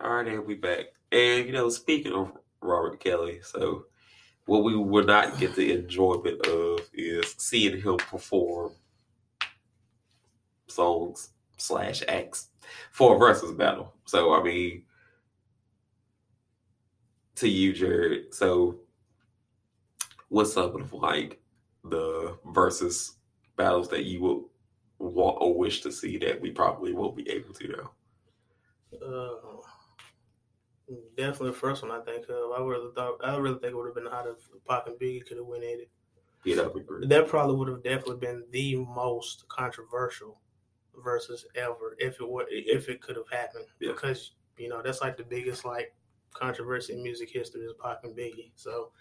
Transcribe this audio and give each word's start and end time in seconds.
All 0.00 0.14
right, 0.14 0.28
and 0.28 0.46
we 0.46 0.54
back. 0.54 0.86
And 1.10 1.46
you 1.46 1.52
know, 1.52 1.68
speaking 1.68 2.12
of 2.12 2.32
Robert 2.60 3.00
Kelly, 3.00 3.40
so 3.42 3.86
what 4.46 4.64
we 4.64 4.76
would 4.76 5.06
not 5.06 5.38
get 5.38 5.54
the 5.54 5.72
enjoyment 5.72 6.46
of 6.46 6.80
is 6.92 7.34
seeing 7.38 7.80
him 7.80 7.96
perform 7.96 8.72
songs 10.68 11.30
slash 11.56 12.02
acts 12.08 12.48
for 12.92 13.16
a 13.16 13.18
versus 13.18 13.52
battle. 13.52 13.92
So 14.06 14.34
I 14.34 14.42
mean, 14.42 14.84
to 17.36 17.48
you, 17.48 17.72
Jared. 17.72 18.34
So 18.34 18.80
what's 20.28 20.56
up 20.56 20.74
with 20.74 20.92
like 20.92 21.40
the 21.84 22.38
versus 22.52 23.16
battles 23.56 23.88
that 23.88 24.04
you 24.04 24.20
would 24.22 24.44
want 24.98 25.38
or 25.40 25.56
wish 25.56 25.80
to 25.82 25.92
see 25.92 26.18
that 26.18 26.40
we 26.40 26.50
probably 26.50 26.92
won't 26.92 27.16
be 27.16 27.28
able 27.30 27.52
to 27.54 27.68
now? 27.68 27.90
Uh, 29.06 29.57
definitely 31.16 31.50
the 31.50 31.56
first 31.56 31.82
one 31.82 31.92
I 31.92 32.00
think 32.00 32.28
of. 32.28 32.52
I 32.52 32.62
really 32.62 32.90
thought 32.94 33.18
I 33.24 33.36
really 33.36 33.58
think 33.58 33.72
it 33.72 33.76
would 33.76 33.86
have 33.86 33.94
been 33.94 34.06
hot 34.06 34.26
if 34.26 34.36
Pac 34.68 34.86
and 34.86 34.98
Biggie 34.98 35.26
could 35.26 35.36
have 35.36 35.46
went 35.46 35.64
at 35.64 35.80
it. 35.80 35.90
Yeah, 36.44 36.56
that 36.56 36.74
would 36.74 36.82
be 36.82 36.86
great. 36.86 37.08
That 37.08 37.28
probably 37.28 37.56
would 37.56 37.68
have 37.68 37.82
definitely 37.82 38.16
been 38.16 38.44
the 38.50 38.76
most 38.76 39.46
controversial 39.48 40.40
versus 41.02 41.46
ever 41.54 41.96
if 41.98 42.20
it 42.20 42.28
were 42.28 42.46
if 42.48 42.88
it 42.88 43.00
could 43.00 43.16
have 43.16 43.28
happened. 43.30 43.66
Yeah. 43.80 43.92
Because 43.92 44.32
you 44.56 44.68
know 44.68 44.82
that's 44.82 45.00
like 45.00 45.16
the 45.16 45.24
biggest 45.24 45.64
like 45.64 45.94
controversy 46.32 46.92
in 46.94 47.02
music 47.02 47.30
history 47.30 47.62
is 47.62 47.74
Pac 47.82 47.98
and 48.04 48.16
Biggie. 48.16 48.52
So 48.54 48.92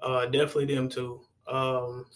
uh, 0.00 0.26
definitely 0.26 0.74
them 0.74 0.88
two. 0.88 1.22
Um, 1.46 2.06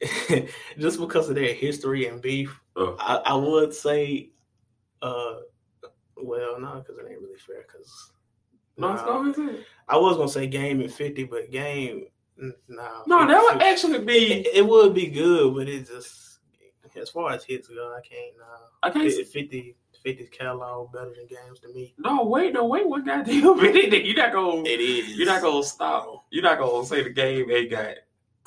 just 0.78 1.00
because 1.00 1.28
of 1.28 1.34
their 1.34 1.52
history 1.54 2.06
and 2.06 2.22
beef, 2.22 2.60
Oh. 2.78 2.94
I, 3.00 3.16
I 3.16 3.34
would 3.34 3.74
say, 3.74 4.30
uh, 5.02 5.38
well, 6.22 6.60
no, 6.60 6.76
because 6.76 6.98
it 6.98 7.06
ain't 7.10 7.20
really 7.20 7.38
fair. 7.38 7.64
Because 7.66 8.12
No, 8.76 8.92
it's 8.92 9.02
not 9.02 9.38
it. 9.38 9.64
I 9.88 9.96
was 9.96 10.16
gonna 10.16 10.28
say 10.28 10.46
Game 10.46 10.80
and 10.80 10.92
Fifty, 10.92 11.24
but 11.24 11.50
Game, 11.50 12.06
no, 12.36 12.54
No, 13.06 13.26
that 13.26 13.40
would 13.42 13.62
actually 13.62 13.98
be. 14.00 14.32
it, 14.40 14.56
it 14.58 14.66
would 14.66 14.94
be 14.94 15.06
good, 15.06 15.54
but 15.54 15.68
it 15.68 15.86
just 15.86 16.38
as 16.96 17.10
far 17.10 17.32
as 17.32 17.44
hits 17.44 17.68
go, 17.68 17.94
I 17.96 18.00
can't. 18.06 18.34
Uh, 18.40 18.66
I 18.82 18.90
can't. 18.90 19.12
Fif- 19.12 19.30
50, 19.30 19.76
50's 20.04 20.30
catalog 20.30 20.92
better 20.92 21.12
than 21.16 21.26
Games 21.26 21.60
to 21.60 21.68
me. 21.68 21.94
No, 21.98 22.24
wait, 22.24 22.52
no, 22.52 22.64
wait, 22.66 22.88
one 22.88 23.04
goddamn 23.04 23.56
minute. 23.62 24.04
You're 24.04 24.16
not 24.16 24.32
gonna. 24.32 24.62
It 24.62 24.80
is. 24.80 25.16
You're 25.16 25.26
not 25.26 25.42
gonna 25.42 25.62
stop. 25.62 26.24
You're 26.30 26.42
not 26.42 26.58
gonna 26.58 26.86
say 26.86 27.02
the 27.02 27.10
game 27.10 27.50
ain't 27.50 27.70
got 27.70 27.94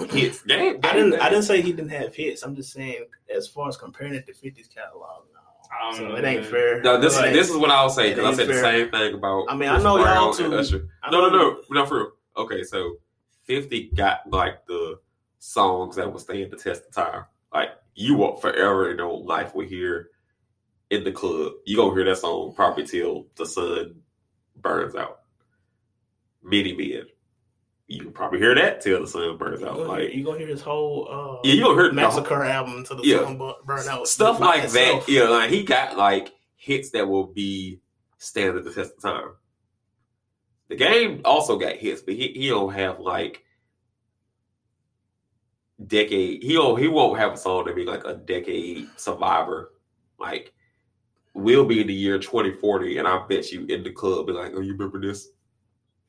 hits. 0.10 0.42
Game. 0.48 0.80
I 0.84 0.94
didn't. 0.94 1.16
I 1.22 1.30
didn't 1.30 1.44
say 1.46 1.62
he 1.62 1.72
didn't 1.72 1.92
have 1.92 2.16
hits. 2.16 2.44
I'm 2.44 2.56
just 2.56 2.72
saying, 2.74 3.06
as 3.34 3.48
far 3.48 3.68
as 3.70 3.78
comparing 3.78 4.16
it 4.16 4.26
to 4.28 4.34
50's 4.34 4.68
catalog, 4.68 5.26
no. 5.34 5.41
I 5.72 5.84
don't 5.90 5.96
So 5.96 6.08
know, 6.10 6.16
it 6.16 6.26
ain't 6.26 6.42
man. 6.44 6.52
fair. 6.52 6.82
No, 6.82 7.00
this 7.00 7.16
Like, 7.16 7.32
is 7.32 7.34
this 7.38 7.50
is 7.50 7.58
what 7.58 7.70
I 7.72 7.84
was 7.84 7.96
saying 7.96 8.14
it 8.14 8.16
because 8.16 8.26
I 8.26 8.30
ain't 8.30 8.38
said 8.38 8.48
the 8.50 8.60
same 8.62 8.92
thing 8.92 9.14
about. 9.14 9.46
I 9.50 9.56
mean, 9.56 9.70
I 9.70 9.74
Chris 9.74 9.84
know 9.84 9.96
y'all 9.98 10.04
Brown 10.06 10.36
too. 10.36 10.46
and 10.46 10.54
Usher. 10.56 10.88
I 11.04 11.12
No, 11.12 11.22
no, 11.22 11.30
know- 11.30 11.52
no, 11.70 11.82
no, 11.82 11.86
for 11.86 11.98
real. 11.98 12.12
Okay, 12.38 12.64
so 12.64 12.98
Fifty 13.44 13.90
got 13.96 14.22
like 14.30 14.66
the 14.68 15.00
songs 15.40 15.96
that 15.96 16.12
would 16.12 16.22
stand 16.22 16.52
the 16.52 16.58
test 16.58 16.84
of 16.88 16.94
time. 16.94 17.26
Like 17.54 17.70
you 17.96 18.16
walk 18.16 18.42
forever 18.42 18.92
in 18.92 18.98
your 18.98 19.20
life 19.24 19.54
will 19.56 19.66
hear 19.66 20.10
in 20.90 21.04
the 21.04 21.12
club. 21.12 21.54
You 21.66 21.76
gonna 21.78 21.94
hear 21.96 22.06
that 22.06 22.18
song 22.18 22.54
probably 22.56 22.86
till 22.86 23.28
the 23.36 23.46
sun 23.46 23.96
burns 24.56 24.96
out. 24.96 25.20
Many 26.44 26.74
men. 26.76 27.06
You 27.92 28.00
can 28.04 28.12
probably 28.14 28.40
hear 28.40 28.56
that 28.56 28.80
till 28.80 29.02
the 29.02 29.08
sun 29.08 29.36
burns 29.38 29.62
out. 29.64 29.78
Like 29.80 30.14
you 30.14 30.24
gonna 30.24 30.38
hear 30.38 30.48
his 30.48 30.62
whole 30.62 31.08
uh, 31.12 31.42
yeah, 31.44 31.56
you 31.56 31.64
gonna 31.64 31.76
hear 31.76 31.88
the- 31.90 31.94
massacre 31.96 32.44
album 32.44 32.78
until 32.78 32.98
the 32.98 33.06
Yeah. 33.06 33.20
sun 33.20 33.38
bu- 33.38 33.54
burn 33.66 33.88
out. 33.90 34.08
stuff 34.08 34.40
like 34.40 34.64
itself. 34.64 35.06
that. 35.06 35.12
Yeah, 35.12 35.24
like 35.24 35.50
he 35.50 35.64
got 35.64 35.98
like 35.98 36.34
hits 36.56 36.92
that 36.92 37.08
will 37.08 37.28
be 37.28 37.82
standard 38.18 38.64
the 38.64 38.74
test 38.74 38.94
of 38.96 39.02
time. 39.02 39.32
The 40.70 40.78
game 40.78 41.22
also 41.26 41.58
got 41.58 41.76
hits, 41.76 42.02
but 42.02 42.14
he, 42.14 42.30
he 42.30 42.48
don't 42.48 42.74
have 42.74 43.02
like 43.02 43.44
decade. 45.86 46.44
He 46.44 46.54
don't 46.54 46.80
he 46.80 46.88
won't 46.88 47.20
have 47.20 47.34
a 47.34 47.38
song 47.38 47.66
that 47.66 47.76
be 47.76 47.84
like 47.86 48.06
a 48.06 48.14
decade 48.16 48.88
survivor. 48.96 49.74
Like 50.18 50.54
we'll 51.34 51.66
be 51.66 51.82
in 51.82 51.88
the 51.88 51.94
year 51.94 52.20
twenty 52.20 52.54
forty, 52.54 53.00
and 53.00 53.08
I 53.08 53.26
bet 53.28 53.52
you 53.52 53.66
in 53.66 53.84
the 53.84 53.92
club 53.92 54.28
be 54.28 54.34
like, 54.34 54.54
"Oh, 54.56 54.62
you 54.62 54.72
remember 54.74 55.02
this? 55.02 55.28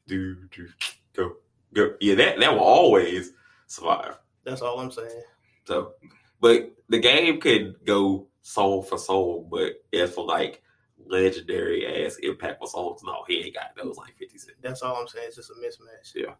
Do 0.06 0.36
do 0.54 0.68
go 1.14 1.32
go." 1.74 1.94
Yeah, 2.00 2.14
that 2.16 2.40
that 2.40 2.52
will 2.52 2.60
always 2.60 3.32
survive. 3.66 4.18
That's 4.44 4.62
all 4.62 4.80
I'm 4.80 4.90
saying. 4.90 5.22
So, 5.66 5.92
but 6.40 6.72
the 6.88 6.98
game 6.98 7.40
could 7.40 7.76
go 7.84 8.28
soul 8.42 8.82
for 8.82 8.98
soul, 8.98 9.48
but 9.50 9.74
as 9.92 10.14
for 10.14 10.24
like 10.24 10.62
legendary 11.06 12.04
ass 12.04 12.18
impactful 12.22 12.68
songs, 12.68 13.02
no, 13.04 13.24
he 13.28 13.44
ain't 13.44 13.54
got 13.54 13.74
those 13.76 13.96
like 13.96 14.16
50 14.18 14.38
Cent. 14.38 14.56
That's 14.60 14.82
all 14.82 14.96
I'm 14.96 15.08
saying. 15.08 15.26
It's 15.28 15.36
just 15.36 15.50
a 15.50 15.54
mismatch. 15.54 16.14
Yeah. 16.14 16.34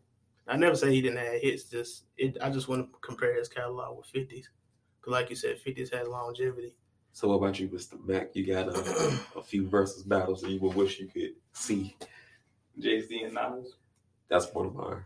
I 0.49 0.57
never 0.57 0.75
say 0.75 0.91
he 0.91 1.01
didn't 1.01 1.19
have 1.19 1.41
hits. 1.41 1.65
Just 1.65 2.05
it. 2.17 2.37
I 2.43 2.51
just 2.51 2.69
want 2.69 2.93
to 2.93 2.99
compare 3.01 3.35
his 3.37 3.49
catalog 3.49 3.97
with 3.97 4.13
50s. 4.13 4.47
Because, 5.01 5.13
like 5.13 5.31
you 5.31 5.37
said, 5.37 5.59
50s 5.65 5.93
has 5.95 6.09
longevity. 6.09 6.75
So, 7.13 7.29
what 7.29 7.37
about 7.37 7.59
you, 7.59 7.69
Mr. 7.69 8.03
Mac? 8.05 8.35
You 8.35 8.47
got 8.47 8.69
a, 8.69 9.19
a 9.37 9.43
few 9.43 9.69
versus 9.69 10.03
battles 10.03 10.43
that 10.43 10.51
you 10.51 10.61
would 10.61 10.75
wish 10.75 10.99
you 10.99 11.09
could 11.09 11.33
see. 11.53 11.97
Jay 12.79 13.01
Z 13.01 13.23
and 13.23 13.35
Nas, 13.35 13.75
That's 14.29 14.53
one 14.55 14.67
of 14.67 14.75
mine. 14.75 15.05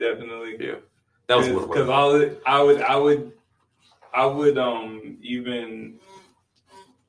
Definitely. 0.00 0.56
Yeah, 0.60 0.76
that 1.26 1.36
was 1.36 1.48
because. 1.48 1.88
I 1.88 2.04
would, 2.04 2.40
I 2.46 2.62
would, 2.62 2.80
I 2.82 2.96
would, 2.96 3.32
I 4.14 4.26
would, 4.26 4.58
um, 4.58 5.18
even, 5.20 5.98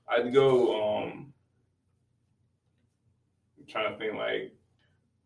I'd 0.07 0.33
go, 0.33 0.97
um, 0.97 1.33
I'm 3.57 3.66
trying 3.67 3.94
to 3.94 3.97
think 3.97 4.16
like 4.16 4.53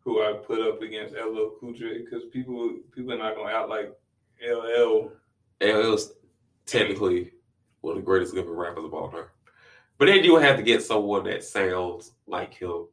who 0.00 0.22
I 0.22 0.34
put 0.34 0.60
up 0.60 0.82
against 0.82 1.14
LL 1.14 1.56
Cool 1.60 1.72
J 1.72 2.02
because 2.02 2.24
people, 2.32 2.78
people 2.94 3.12
are 3.12 3.18
not 3.18 3.36
gonna 3.36 3.52
act 3.52 3.68
like 3.68 3.94
LL. 4.46 5.10
LL's 5.60 6.12
technically 6.66 7.32
one 7.80 7.92
of 7.92 8.02
the 8.02 8.06
greatest 8.06 8.34
living 8.34 8.52
rappers 8.52 8.84
of 8.84 8.94
all 8.94 9.10
time. 9.10 9.24
But 9.98 10.06
then 10.06 10.24
you 10.24 10.32
would 10.32 10.42
have 10.42 10.56
to 10.56 10.62
get 10.62 10.82
someone 10.82 11.24
that 11.24 11.44
sounds 11.44 12.12
like 12.26 12.54
him. 12.54 12.86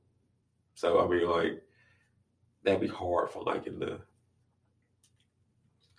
So 0.76 1.04
I 1.04 1.08
mean, 1.08 1.28
like 1.28 1.64
that'd 2.64 2.82
be 2.82 2.88
hard 2.88 3.30
for 3.30 3.44
like 3.44 3.68
in 3.68 3.80
the. 3.80 4.00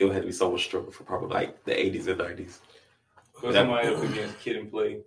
It 0.02 0.06
would 0.06 0.14
have 0.14 0.24
to 0.24 0.26
be 0.26 0.32
someone 0.32 0.58
struggle 0.58 0.90
for 0.90 1.04
probably 1.04 1.28
like 1.28 1.62
the 1.64 1.78
eighties 1.80 2.08
and 2.08 2.18
nineties. 2.18 2.58
Put 3.38 3.54
somebody 3.54 3.86
up 3.86 4.02
against 4.02 4.40
Kid 4.40 4.56
and 4.56 4.68
Play. 4.68 4.98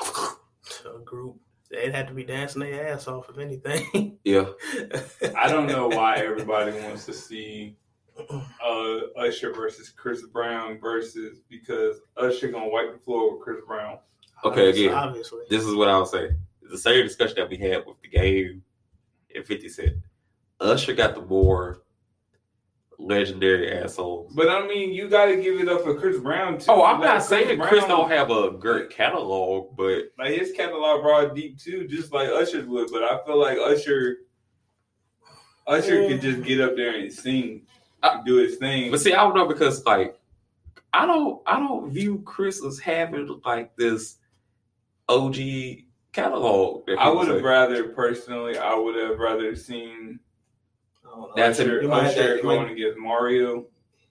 A 0.00 0.98
group. 1.04 1.36
They'd 1.70 1.94
have 1.94 2.08
to 2.08 2.14
be 2.14 2.24
dancing 2.24 2.62
their 2.62 2.88
ass 2.88 3.06
off, 3.06 3.28
if 3.30 3.38
anything. 3.38 4.18
Yeah, 4.24 4.46
I 5.38 5.48
don't 5.48 5.68
know 5.68 5.86
why 5.86 6.16
everybody 6.16 6.72
wants 6.72 7.06
to 7.06 7.12
see 7.14 7.76
uh, 8.28 8.96
Usher 9.16 9.54
versus 9.54 9.88
Chris 9.88 10.26
Brown 10.26 10.80
versus 10.80 11.38
because 11.48 12.00
Usher 12.16 12.48
gonna 12.48 12.68
wipe 12.68 12.92
the 12.92 12.98
floor 12.98 13.32
with 13.36 13.42
Chris 13.44 13.60
Brown. 13.66 13.98
Okay, 14.44 14.68
Obviously- 14.68 14.86
again. 14.86 14.98
Obviously. 14.98 15.40
this 15.48 15.64
is 15.64 15.74
what 15.76 15.88
I 15.88 15.96
would 15.96 16.08
say. 16.08 16.30
It's 16.62 16.72
the 16.72 16.78
same 16.78 17.04
discussion 17.06 17.36
that 17.36 17.48
we 17.48 17.56
had 17.56 17.86
with 17.86 18.02
the 18.02 18.08
game 18.08 18.64
and 19.34 19.46
Fifty 19.46 19.68
Cent. 19.68 19.94
Usher 20.60 20.92
got 20.94 21.14
the 21.14 21.22
more 21.22 21.82
legendary 22.98 23.72
ass 23.72 23.94
songs. 23.94 24.32
But 24.34 24.48
I 24.48 24.66
mean, 24.66 24.92
you 24.92 25.08
got 25.08 25.26
to 25.26 25.36
give 25.36 25.60
it 25.60 25.68
up 25.68 25.82
for 25.82 25.94
Chris 25.98 26.18
Brown 26.18 26.58
too. 26.58 26.66
Oh, 26.68 26.84
I'm 26.84 27.00
Like, 27.00 27.08
not 27.14 27.22
saying 27.22 27.58
Chris 27.60 27.84
Brown- 27.84 27.88
don't 27.88 28.10
have 28.10 28.30
a 28.30 28.50
great 28.50 28.90
catalog, 28.90 29.76
but 29.76 30.06
like 30.18 30.38
his 30.38 30.52
catalog 30.52 31.04
raw 31.04 31.26
deep 31.26 31.58
too, 31.58 31.86
just 31.86 32.12
like 32.12 32.28
Usher's 32.28 32.66
would. 32.66 32.90
But 32.90 33.04
I 33.04 33.24
feel 33.24 33.38
like 33.38 33.58
Usher, 33.58 34.16
Usher 35.66 36.08
could 36.08 36.20
just 36.20 36.42
get 36.42 36.60
up 36.60 36.76
there 36.76 36.94
and 36.98 37.12
sing, 37.12 37.66
I- 38.02 38.20
do 38.24 38.36
his 38.36 38.56
thing. 38.56 38.90
But 38.90 39.00
see, 39.00 39.12
I 39.12 39.22
don't 39.22 39.34
know 39.36 39.46
because 39.46 39.84
like 39.86 40.18
I 40.92 41.06
don't 41.06 41.40
I 41.46 41.58
don't 41.58 41.90
view 41.90 42.22
Chris 42.24 42.64
as 42.64 42.78
having 42.78 43.40
like 43.44 43.76
this 43.76 44.16
OG 45.08 45.36
catalog. 46.12 46.88
I 46.98 47.10
would 47.10 47.28
have 47.28 47.42
rather 47.42 47.88
personally, 47.90 48.58
I 48.58 48.74
would 48.74 48.96
have 48.96 49.18
rather 49.18 49.54
seen 49.54 50.18
don't 51.20 51.36
know. 51.36 51.42
That's 51.42 51.58
a- 51.58 51.62
Usher, 51.64 51.82
You 51.82 51.88
might 51.88 52.02
have 52.04 52.12
Usher 52.12 52.36
to- 52.36 52.42
going 52.42 52.68
against 52.70 52.98
Mario. 52.98 53.66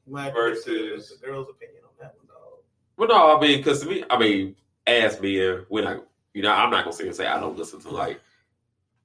Might 0.07 0.29
to 0.29 0.33
get 0.33 0.33
versus- 0.35 1.17
the 1.19 1.27
girl's 1.27 1.49
opinion 1.49 1.83
on 1.83 1.89
that 1.99 2.15
one, 2.17 2.27
dog. 2.27 2.59
Well, 2.97 3.07
no, 3.09 3.37
I 3.37 3.41
mean, 3.41 3.57
because 3.57 3.81
to 3.81 3.87
me, 3.89 4.03
I 4.09 4.17
mean, 4.17 4.55
as 4.85 5.19
me, 5.19 5.37
we're 5.69 5.85
I, 5.87 5.99
you 6.33 6.41
know, 6.43 6.51
I'm 6.51 6.69
not 6.71 6.83
gonna 6.85 6.95
sit 6.95 7.07
and 7.07 7.15
say 7.15 7.27
I 7.27 7.39
don't 7.39 7.57
listen 7.57 7.79
to 7.81 7.89
like 7.89 8.21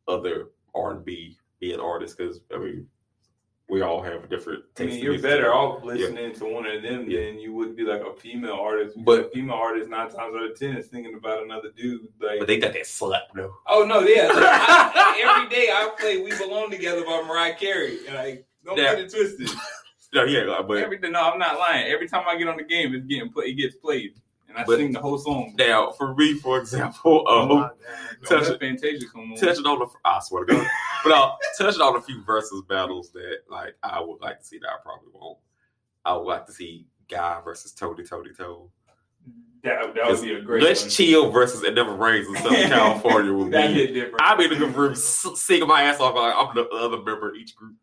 other 0.09 0.51
R 0.75 0.93
and 0.93 1.05
B 1.05 1.37
being 1.61 1.81
artists 1.81 2.17
because 2.17 2.41
I 2.55 2.59
mean, 2.59 2.89
we 3.69 3.81
all 3.81 4.03
have 4.03 4.29
different. 4.29 4.65
I 4.79 4.83
mean, 4.83 4.89
tastes 4.91 5.03
you're 5.03 5.13
music. 5.13 5.31
better 5.31 5.53
off 5.55 5.83
listening 5.83 6.35
to 6.35 6.45
one 6.45 6.67
of 6.67 6.83
them 6.83 7.09
Yeah. 7.09 7.21
than 7.27 7.39
you 7.39 7.55
would 7.55 7.75
be 7.75 7.85
like 7.85 8.03
a 8.03 8.13
female 8.15 8.55
artist. 8.55 8.97
But- 8.97 9.05
But 9.05 9.27
a 9.27 9.31
female 9.31 9.57
artist 9.57 9.89
nine 9.89 10.09
times 10.11 10.35
out 10.37 10.43
of 10.51 10.59
ten 10.59 10.77
is 10.77 10.89
thinking 10.89 11.15
about 11.15 11.43
another 11.45 11.71
dude. 11.75 12.09
Like, 12.21 12.39
But 12.41 12.49
they 12.49 12.59
got 12.59 12.73
that 12.75 12.83
slut 12.85 13.23
though. 13.35 13.55
oh 13.67 13.85
no, 13.85 14.01
yeah. 14.01 14.27
Like, 14.33 14.37
I, 14.45 15.23
every 15.25 15.49
day 15.57 15.71
I 15.71 15.91
play 15.99 16.23
"We 16.23 16.37
Belong 16.37 16.71
Together" 16.71 17.05
by 17.05 17.23
Mariah 17.27 17.55
Carey. 17.55 17.99
Like, 18.13 18.47
don't 18.65 18.77
Yeah. 18.77 18.95
get 18.95 19.05
it 19.05 19.11
twisted. 19.13 19.49
No, 20.15 20.25
yeah, 20.25 20.61
but 20.69 20.77
Every 20.77 20.99
no, 20.99 21.23
I'm 21.33 21.39
not 21.39 21.59
lying. 21.59 21.91
Every 21.91 22.07
time 22.07 22.25
I 22.29 22.37
get 22.37 22.47
on 22.47 22.59
the 22.59 22.65
game, 22.65 22.95
it's 22.95 23.07
getting 23.07 23.33
play, 23.33 23.47
it 23.47 23.55
gets 23.55 23.77
played, 23.77 24.13
and 24.53 24.59
I 24.63 24.65
But- 24.65 24.79
sing 24.79 24.93
the 24.93 25.01
whole 25.01 25.19
song. 25.19 25.55
Now, 25.59 25.91
for 25.93 26.15
me, 26.15 26.35
for 26.35 26.59
example, 26.59 27.25
Oh 27.27 27.43
um, 27.43 27.49
my 27.49 27.71
touch 28.25 28.49
it. 28.49 28.61
Fantasia 28.61 29.07
come 29.13 29.33
on. 29.33 29.37
touching 29.37 29.67
on 29.67 29.79
the, 29.81 29.87
I 30.05 30.21
swear 30.21 30.45
to 30.45 30.53
God, 30.55 30.67
but 31.05 31.13
uh, 31.13 31.33
touching 31.59 31.81
on 31.81 31.97
a 31.97 32.01
few 32.01 32.23
versus 32.25 32.63
battles 32.69 33.11
that 33.13 33.39
like 33.51 33.75
I 33.83 34.01
would 34.01 34.21
like 34.21 34.39
to 34.41 34.45
see 34.45 34.59
that 34.59 34.69
I 34.69 34.77
probably 34.83 35.09
won't. 35.13 35.39
I 36.05 36.15
would 36.17 36.25
like 36.25 36.47
to 36.47 36.53
see 36.53 36.87
Guy 37.09 37.41
versus 37.45 37.73
Tony, 37.73 38.05
Tony, 38.05 38.31
Tony. 38.37 38.69
That, 39.65 39.95
that 39.95 40.09
would 40.09 40.21
be 40.21 40.33
a 40.35 40.41
great 40.41 40.61
Let's 40.65 40.81
one. 40.83 40.91
chill 40.91 41.31
versus 41.31 41.63
It 41.63 41.75
Never 41.75 41.95
Rains 41.95 42.27
in 42.27 42.35
Southern 42.37 42.55
California 42.69 43.33
would 43.33 43.53
be. 43.53 43.59
hit 43.59 43.95
different. 43.95 44.17
I'm 44.21 44.41
in 44.41 44.59
the 44.59 44.91
s- 44.91 45.25
singing 45.37 45.69
my 45.69 45.83
ass 45.85 46.01
off. 46.01 46.17
Like 46.17 46.35
I'm 46.37 46.53
the 46.57 46.69
other 46.71 46.97
member 46.97 47.29
of 47.31 47.37
each 47.37 47.55
group. 47.55 47.77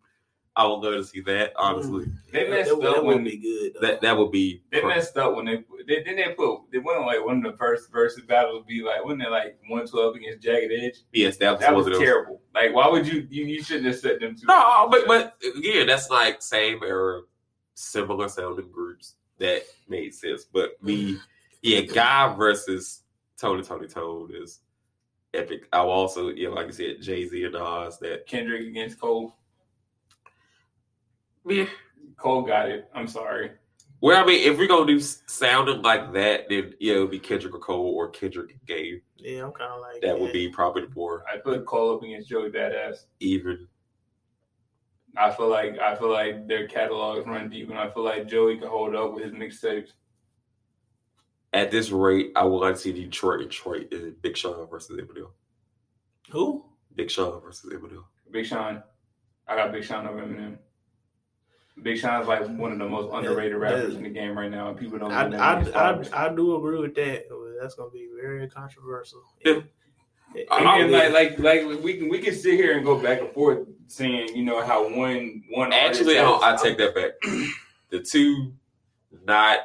I 0.56 0.66
would 0.66 0.76
love 0.80 0.94
to 0.96 1.04
see 1.06 1.22
that. 1.22 1.54
Honestly, 1.56 2.06
mm-hmm. 2.06 2.32
They 2.34 2.50
messed 2.50 2.70
that, 2.70 2.78
would- 2.78 2.86
up 2.88 2.96
that 2.96 3.06
when- 3.06 3.16
would 3.24 3.26
be 3.32 3.38
good. 3.38 3.74
though. 3.76 3.88
that 3.88 4.02
that 4.02 4.18
would 4.18 4.32
be. 4.32 4.62
They 4.72 4.82
per- 4.82 4.88
messed 4.90 5.16
up 5.18 5.36
when 5.36 5.46
they 5.46 5.64
they 5.88 6.04
then 6.04 6.16
they 6.18 6.34
put 6.36 6.62
they 6.72 6.80
went 6.80 7.00
on 7.00 7.06
like 7.06 7.26
one 7.26 7.38
of 7.46 7.52
the 7.52 7.58
first 7.58 7.92
versus 7.92 8.24
battles 8.26 8.66
be 8.68 8.82
like 8.84 9.04
wasn't 9.04 9.22
it 9.24 9.32
like 9.32 9.58
one 9.70 9.88
twelve 9.88 10.16
against 10.16 10.42
Jagged 10.42 10.72
Edge? 10.72 11.00
yes, 11.14 11.38
that 11.38 11.52
was 11.52 11.60
That 11.62 11.70
one 11.70 11.78
was 11.78 11.88
of 11.88 11.94
those. 11.94 12.02
terrible. 12.02 12.42
Like 12.54 12.74
why 12.74 12.88
would 12.90 13.08
you 13.08 13.26
you, 13.30 13.46
you 13.46 13.64
shouldn't 13.64 13.86
have 13.86 13.98
set 14.00 14.20
them 14.20 14.36
two? 14.36 14.48
No, 14.48 14.88
but 14.92 15.08
but 15.08 15.36
again, 15.58 15.88
that's 15.88 16.10
like 16.10 16.42
same 16.42 16.84
era, 16.84 17.22
similar 17.76 18.28
sounding 18.28 18.70
groups 18.72 19.16
that 19.38 19.64
made 19.88 20.14
sense. 20.14 20.44
But 20.44 20.82
me, 20.84 21.18
yeah, 21.62 21.82
Guy 21.82 22.36
versus 22.36 23.04
Tony 23.38 23.64
Toni 23.64 23.88
Toné 23.88 24.44
is 24.44 24.60
epic. 25.34 25.68
I 25.72 25.82
will 25.84 25.92
also, 25.92 26.30
yeah, 26.30 26.50
like 26.50 26.68
you 26.68 26.74
said, 26.74 27.02
Jay 27.02 27.26
Z 27.28 27.46
and 27.46 27.54
Nas. 27.54 27.98
That 28.00 28.28
Kendrick 28.28 28.68
against 28.68 29.00
Cole. 29.00 29.36
Yeah. 31.50 31.66
Cole 32.18 32.42
got 32.44 32.70
it. 32.70 32.90
I'm 32.94 33.08
sorry. 33.08 33.52
Well, 34.02 34.22
I 34.22 34.26
mean, 34.26 34.50
if 34.50 34.58
we're 34.58 34.68
gonna 34.68 34.86
do 34.86 34.98
s- 34.98 35.24
sounding 35.28 35.82
like 35.82 36.14
that, 36.14 36.48
then 36.50 36.74
yeah, 36.80 36.96
it 36.96 37.00
would 37.00 37.12
be 37.12 37.20
Kendrick 37.20 37.54
or 37.54 37.60
Cole 37.60 37.94
or 37.96 38.10
Kendrick 38.10 38.52
and 38.52 38.66
Game. 38.66 39.02
yeah, 39.18 39.44
I'm 39.44 39.52
kind 39.52 39.74
of 39.74 39.82
like 39.82 40.02
That 40.02 40.18
would 40.20 40.32
be 40.34 40.50
probably 40.50 40.84
the 40.86 40.94
more 40.96 41.24
I 41.32 41.38
put 41.38 41.66
Cole 41.66 41.96
up 41.96 42.04
against 42.04 42.30
Joey 42.30 42.50
Badass. 42.50 43.06
even. 43.20 43.68
I 45.18 45.32
feel 45.32 45.50
like 45.50 45.78
I 45.80 45.96
feel 45.96 46.12
like 46.12 46.48
their 46.48 46.68
catalogs 46.68 47.26
run 47.28 47.50
deep, 47.50 47.70
and 47.70 47.80
I 47.80 47.90
feel 47.90 48.04
like 48.04 48.28
Joey 48.28 48.58
can 48.58 48.68
hold 48.70 48.96
up 48.96 49.14
with 49.16 49.24
his 49.24 49.34
mixtapes. 49.34 49.90
At 51.52 51.72
this 51.72 51.90
rate, 51.90 52.32
I 52.36 52.44
would 52.44 52.60
like 52.60 52.76
to 52.76 52.80
see 52.80 52.94
Detroit 52.94 53.42
and 53.42 53.50
Detroit 53.50 53.88
is 53.92 54.14
Big 54.22 54.38
Sean 54.38 54.68
versus 54.70 55.00
Eminem. 55.02 55.32
who? 56.30 56.64
Big 56.96 57.10
Sean 57.10 57.42
versus 57.42 57.74
Eminem. 57.74 58.04
Big 58.30 58.46
Sean, 58.46 58.84
I 59.48 59.56
got 59.56 59.72
Big 59.72 59.84
Sean 59.84 60.06
over 60.08 60.22
Eminem. 60.22 60.58
Big 61.82 61.98
Sean's 62.00 62.28
like 62.28 62.46
one 62.48 62.72
of 62.72 62.80
the 62.80 62.88
most 62.88 63.14
underrated 63.14 63.54
that- 63.54 63.58
rappers 63.60 63.96
in 63.96 64.04
the 64.04 64.10
game 64.10 64.38
right 64.38 64.52
now, 64.52 64.70
and 64.70 64.78
people 64.78 64.98
don't. 65.00 65.12
I, 65.12 65.28
know 65.28 65.40
I, 65.40 65.60
his 65.60 65.70
I, 65.70 65.72
fathers. 65.72 66.10
I 66.14 66.30
do 66.34 66.56
agree 66.56 66.80
with 66.80 66.96
that. 66.96 67.30
but 67.30 67.38
That's 67.62 67.76
gonna 67.76 67.90
be 67.92 68.08
very 68.22 68.48
controversial. 68.50 69.22
Yeah. 69.46 69.62
It- 70.36 70.48
I- 70.52 70.60
And 70.60 70.68
I- 70.68 70.88
then, 70.88 71.14
like, 71.14 71.40
like, 71.40 71.66
like 71.66 71.84
we 71.84 71.98
can 71.98 72.10
we 72.10 72.20
can 72.20 72.34
sit 72.36 72.54
here 72.56 72.76
and 72.76 72.86
go 72.86 73.02
back 73.02 73.20
and 73.22 73.32
forth 73.32 73.68
saying, 73.88 74.36
you 74.36 74.44
know, 74.44 74.64
how 74.64 74.84
one 74.84 75.44
one 75.50 75.74
Actually, 75.74 76.18
artist 76.20 76.44
I, 76.44 76.52
has- 76.52 76.62
I 76.62 76.64
take 76.64 76.78
that 76.78 76.94
back. 76.96 77.12
The 77.90 78.00
two 78.02 78.54
not 79.26 79.60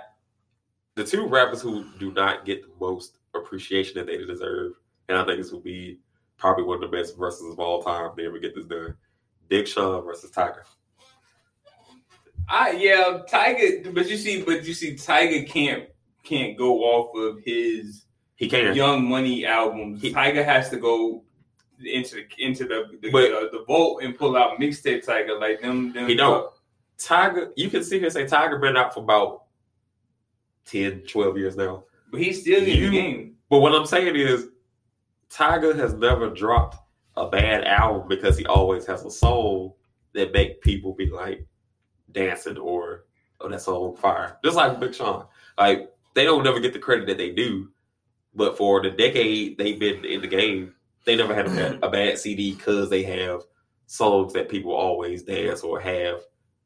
the 0.95 1.05
two 1.05 1.27
rappers 1.27 1.61
who 1.61 1.85
do 1.99 2.13
not 2.13 2.45
get 2.47 2.63
the 2.63 2.71
most 2.81 3.19
appreciation 3.35 3.95
that 3.97 4.07
they 4.07 4.17
deserve, 4.25 4.73
and 5.09 5.19
I 5.19 5.25
think 5.25 5.39
this 5.43 5.53
will 5.53 5.61
be 5.61 5.99
probably 6.39 6.65
one 6.65 6.83
of 6.83 6.91
the 6.91 6.97
best 6.97 7.19
verses 7.19 7.53
of 7.53 7.59
all 7.61 7.83
time. 7.83 8.07
If 8.11 8.17
they 8.17 8.27
ever 8.27 8.39
get 8.39 8.55
this 8.55 8.65
done. 8.67 8.97
Big 9.49 9.69
Sean 9.69 10.03
versus 10.03 10.31
Tyga. 10.31 10.63
I 12.49 12.73
yeah, 12.73 13.21
Tyga, 13.31 13.95
but 13.95 14.09
you 14.09 14.17
see, 14.17 14.43
but 14.43 14.65
you 14.65 14.75
see, 14.75 14.95
Tyga 14.95 15.47
can't 15.49 15.85
can't 16.23 16.57
go 16.57 16.81
off 16.81 17.15
of 17.17 17.43
his 17.45 18.05
He 18.37 18.49
can. 18.49 18.75
Young 18.75 19.09
Money 19.09 19.45
albums. 19.47 20.03
He- 20.03 20.13
Tyga 20.13 20.45
has 20.45 20.71
to 20.71 20.77
go 20.77 21.25
into 21.85 22.17
the 22.17 22.27
into 22.39 22.65
the 22.65 22.85
the, 23.03 23.11
But- 23.11 23.33
uh, 23.33 23.49
the 23.53 23.65
vault 23.67 24.03
and 24.03 24.17
pull 24.17 24.37
out 24.37 24.59
mixtape 24.61 25.05
Tyga 25.05 25.41
like 25.41 25.61
them. 25.61 25.93
them 25.93 26.09
He 26.09 26.15
don't. 26.15 26.51
Tyga, 26.99 27.51
you 27.57 27.69
can 27.71 27.83
see 27.83 27.99
here 27.99 28.11
say 28.11 28.25
Tyga 28.25 28.61
been 28.61 28.77
out 28.77 28.95
for 28.95 29.01
about 29.01 29.43
10, 30.67 31.03
12 31.09 31.37
years 31.39 31.57
now. 31.57 31.85
but 32.11 32.21
he's 32.21 32.41
still 32.43 32.63
in 32.63 32.69
You- 32.69 32.91
the 32.91 32.97
game. 32.97 33.37
But 33.51 33.59
what 33.59 33.75
I'm 33.75 33.87
saying 33.87 34.15
is, 34.17 34.49
Tyga 35.31 35.77
has 35.77 35.95
never 35.95 36.31
dropped 36.31 36.77
a 37.17 37.29
bad 37.29 37.65
album 37.65 38.09
because 38.09 38.39
he 38.39 38.47
always 38.47 38.87
has 38.87 39.05
a 39.05 39.11
soul 39.11 39.77
that 40.13 40.33
make 40.33 40.61
people 40.63 40.95
be 40.95 41.07
like 41.11 41.45
dancing 42.15 42.57
or 42.57 43.05
oh 43.41 43.49
that 43.49 43.61
song 43.61 43.97
fire. 43.97 44.39
Just 44.45 44.57
like 44.57 44.81
Big 44.81 44.95
Sean, 44.95 45.27
like 45.59 45.93
they 46.15 46.25
don't 46.25 46.45
never 46.45 46.61
get 46.61 46.73
the 46.73 46.79
credit 46.79 47.07
that 47.09 47.19
they 47.19 47.31
do. 47.31 47.69
But 48.35 48.57
for 48.57 48.83
the 48.83 48.91
decade 48.91 49.59
they've 49.59 49.79
been 49.79 50.05
in 50.05 50.21
the 50.21 50.27
game, 50.29 50.75
they 51.05 51.15
never 51.17 51.35
had 51.35 51.47
a 51.47 51.51
bad, 51.51 51.79
a 51.83 51.91
bad 51.91 52.19
CD 52.19 52.55
because 52.55 52.91
they 52.91 53.03
have 53.05 53.43
songs 53.87 54.33
that 54.33 54.49
people 54.49 54.73
always 54.73 55.23
dance 55.23 55.61
or 55.63 55.79
have 55.81 56.21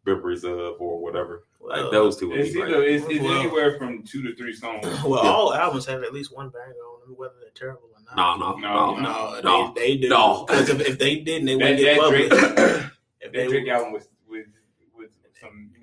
memories 0.06 0.44
of 0.44 0.76
or 0.80 1.00
whatever. 1.02 1.44
Like 1.60 1.82
Well, 1.82 1.90
those 1.90 2.16
two 2.16 2.30
would 2.30 2.40
It's 2.40 2.54
be 2.54 2.62
either 2.62 2.82
it's, 2.84 3.04
it's 3.08 3.22
Well- 3.22 3.40
anywhere 3.40 3.76
from 3.76 4.02
two 4.04 4.22
to 4.22 4.34
three 4.36 4.54
songs. 4.54 4.86
well, 5.04 5.22
Yeah. 5.24 5.30
all 5.30 5.52
albums 5.54 5.84
have 5.86 6.02
at 6.02 6.14
least 6.14 6.34
one 6.34 6.48
banger 6.48 6.64
on 6.94 7.00
them, 7.00 7.16
whether 7.18 7.34
they're 7.40 7.50
terrible 7.54 7.88
or 7.94 8.16
not. 8.16 8.38
No, 8.38 8.56
no, 8.56 8.56
No, 8.56 8.94
no, 8.96 9.00
no, 9.02 9.40
no. 9.42 9.72
they, 9.74 9.80
they 9.80 9.96
do. 9.98 10.08
No. 10.08 10.46
Because 10.46 10.68
if, 10.70 10.80
if 10.80 10.98
they 10.98 11.16
didn't, 11.16 11.46
they 11.46 11.56
That, 11.56 11.60
wouldn't 11.60 11.78
get 11.80 12.00
that 12.00 12.10
Drake, 12.10 12.30
published. 12.30 12.56
that 12.56 12.90
If 13.20 13.32
they, 13.32 13.46
Drake 13.48 13.68
album 13.68 13.92
was 13.92 14.04
was 14.04 14.08
was 14.10 14.17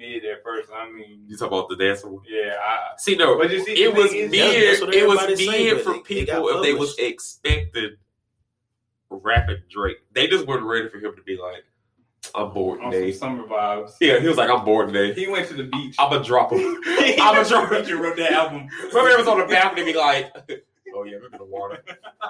some 0.05 0.21
mid 0.21 0.25
at 0.25 0.43
first. 0.43 0.69
I 0.73 0.89
mean, 0.91 1.23
You 1.27 1.37
talk 1.37 1.47
about 1.49 1.69
the 1.69 1.75
dancing 1.75 2.11
one. 2.13 2.23
yeah, 2.27 2.55
I, 2.61 2.95
See, 2.97 3.15
no, 3.15 3.37
but 3.37 3.51
you 3.51 3.63
see, 3.63 3.83
it 3.83 3.93
was 3.93 4.11
thing 4.11 4.21
is- 4.25 4.31
mid. 4.31 4.39
It 4.95 5.07
was 5.07 5.19
everybody 5.19 5.35
say, 5.45 5.63
mid 5.73 5.75
but 5.75 5.83
for 5.83 5.91
they- 5.93 5.97
they 5.97 6.25
people 6.25 6.49
if 6.49 6.63
they 6.63 6.73
was 6.73 6.89
published. 6.95 6.99
expecting 6.99 7.95
rapping 9.09 9.61
Drake. 9.69 9.97
They 10.13 10.27
just 10.27 10.45
weren't 10.47 10.63
ready 10.63 10.89
for 10.89 10.97
him 10.97 11.15
to 11.15 11.21
be 11.21 11.37
like, 11.37 11.63
"I'm 12.33 12.51
bored 12.53 12.81
today." 12.81 13.11
summer 13.13 13.43
vibes. 13.47 13.93
Yeah, 14.01 14.19
he 14.19 14.27
was 14.27 14.35
like, 14.37 14.49
"I'm 14.49 14.65
bored 14.65 14.91
today." 14.91 15.13
He 15.13 15.27
went 15.27 15.47
to 15.49 15.53
the 15.53 15.63
beach. 15.63 15.95
I'm 15.99 16.09
gonna 16.11 16.23
drop 16.23 16.51
him. 16.51 16.59
I'm 16.87 17.35
gonna 17.35 17.47
drop 17.47 17.71
him. 17.71 17.85
You 17.87 18.01
wrote 18.03 18.17
that 18.17 18.31
album. 18.31 18.67
Remember, 18.87 19.09
it 19.11 19.17
was 19.19 19.27
on 19.27 19.39
the 19.39 19.45
balcony, 19.45 19.85
be 19.85 19.93
like, 19.97 20.33
"Oh 20.95 21.03
yeah, 21.03 21.17
look 21.21 21.33
at 21.33 21.39
the 21.39 21.45
water." 21.45 21.81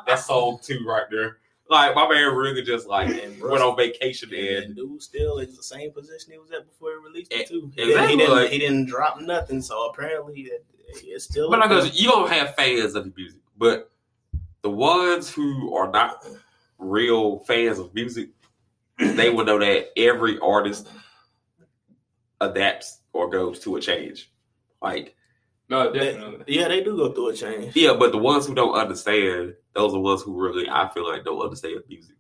That's 0.06 0.26
song 0.28 0.60
two 0.62 0.84
right 0.86 1.06
there. 1.10 1.38
Like 1.68 1.96
my 1.96 2.08
man 2.08 2.36
really 2.36 2.62
just 2.62 2.88
like 2.88 3.10
And 3.10 3.42
went 3.42 3.64
on 3.64 3.76
vacation 3.76 4.30
and 4.34 4.66
and 4.66 4.76
dude 4.76 5.02
still 5.02 5.40
in 5.40 5.54
the 5.56 5.64
same 5.64 5.92
position 5.92 6.34
he 6.34 6.38
was 6.38 6.52
at 6.52 6.68
before 6.68 6.92
he 6.92 6.98
released 7.04 7.34
Eh, 7.34 7.40
it 7.40 7.48
too. 7.48 7.72
He, 7.76 7.82
exactly, 7.82 8.18
didn't, 8.18 8.20
he, 8.20 8.36
didn't, 8.36 8.52
he 8.52 8.60
didn't 8.60 8.86
drop 8.86 9.20
nothing, 9.20 9.62
so 9.62 9.90
apparently 9.90 10.42
it, 10.42 10.66
it's 10.88 11.26
still. 11.26 11.50
But 11.50 11.64
because 11.64 12.00
you 12.00 12.08
don't 12.08 12.30
have 12.30 12.56
fans 12.56 12.94
of 12.94 13.06
the 13.06 13.14
music, 13.16 13.42
but 13.58 13.92
the 14.62 14.70
ones 14.70 15.30
who 15.30 15.76
are 15.76 15.90
not 15.92 16.26
real 16.78 17.40
fans 17.40 17.80
of 17.80 17.94
music, 17.96 18.30
they 18.98 19.30
will 19.30 19.46
know 19.46 19.60
that 19.60 19.88
every 19.98 20.40
artist 20.40 20.88
adapts 22.42 23.00
or 23.14 23.30
goes 23.30 23.60
to 23.62 23.76
a 23.76 23.82
change. 23.82 24.32
Like, 24.82 25.15
No, 25.68 25.92
They- 25.92 26.16
yeah, 26.48 26.68
they 26.68 26.84
do 26.84 26.96
go 26.96 27.12
through 27.12 27.30
a 27.30 27.34
change. 27.34 27.76
yeah, 27.76 27.94
but 27.94 28.12
the 28.12 28.18
ones 28.20 28.46
who 28.46 28.54
don't 28.54 28.76
understand, 28.76 29.56
those 29.74 29.92
are 29.92 29.94
the 29.94 30.00
ones 30.00 30.22
who 30.22 30.40
really, 30.40 30.70
I 30.70 30.88
feel 30.90 31.08
like, 31.08 31.24
don't 31.24 31.42
understand 31.42 31.82
music. 31.90 32.16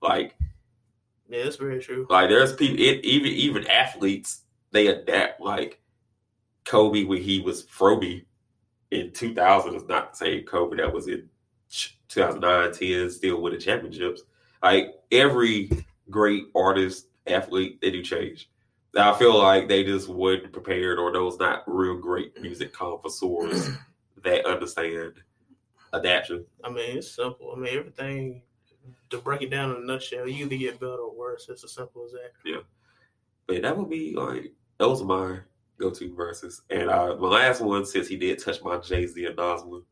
Like, 0.00 0.36
Yeah, 1.28 1.44
that's 1.44 1.56
very 1.56 1.80
true. 1.80 2.06
like 2.10 2.28
there's 2.30 2.54
people, 2.54 2.76
it, 2.80 3.04
even 3.04 3.30
even 3.32 3.66
athletes, 3.68 4.42
they 4.70 4.86
adapt. 4.88 5.40
Like 5.40 5.80
Kobe 6.64 7.04
when 7.04 7.22
he 7.22 7.40
was 7.40 7.62
Froby 7.66 8.24
in 8.90 9.12
2000 9.12 9.74
is 9.74 9.84
not 9.86 10.12
the 10.12 10.16
same 10.16 10.44
Kobe 10.44 10.76
that 10.78 10.92
was 10.92 11.08
in 11.08 11.28
2009, 12.08 12.72
10, 12.72 13.10
still 13.10 13.40
winning 13.40 13.60
championships. 13.60 14.22
Like 14.62 14.94
every 15.10 15.70
great 16.10 16.44
artist, 16.54 17.06
athlete, 17.26 17.80
they 17.80 17.90
do 17.90 18.02
change. 18.02 18.48
Now, 18.94 19.14
I 19.14 19.18
feel 19.18 19.38
like 19.38 19.68
they 19.68 19.84
just 19.84 20.08
weren't 20.08 20.52
prepared, 20.52 20.98
or 20.98 21.12
those 21.12 21.38
not 21.38 21.62
real 21.66 21.96
great 21.96 22.38
music 22.40 22.72
connoisseurs 22.72 23.70
that 24.22 24.44
understand 24.44 25.14
adaptation. 25.94 26.44
I 26.62 26.70
mean, 26.70 26.98
it's 26.98 27.10
simple. 27.10 27.54
I 27.56 27.58
mean, 27.58 27.78
everything 27.78 28.42
to 29.10 29.18
break 29.18 29.42
it 29.42 29.50
down 29.50 29.70
in 29.70 29.82
a 29.82 29.86
nutshell, 29.86 30.28
you 30.28 30.44
either 30.44 30.56
get 30.56 30.80
better 30.80 30.92
or 30.92 31.14
worse. 31.14 31.48
It's 31.48 31.64
as 31.64 31.72
simple 31.72 32.04
as 32.04 32.12
that. 32.12 32.32
Yeah, 32.44 32.60
but 33.46 33.62
that 33.62 33.76
would 33.76 33.88
be 33.88 34.14
like 34.14 34.52
those 34.78 35.00
are 35.00 35.04
my 35.04 35.38
go-to 35.78 36.14
verses. 36.14 36.62
And 36.70 36.90
uh, 36.90 37.16
my 37.16 37.28
last 37.28 37.60
one, 37.60 37.86
since 37.86 38.08
he 38.08 38.16
did 38.16 38.42
touch 38.42 38.62
my 38.62 38.78
Jay 38.78 39.06
Z 39.06 39.24
and 39.24 39.36
Nas 39.36 39.62
one, 39.62 39.82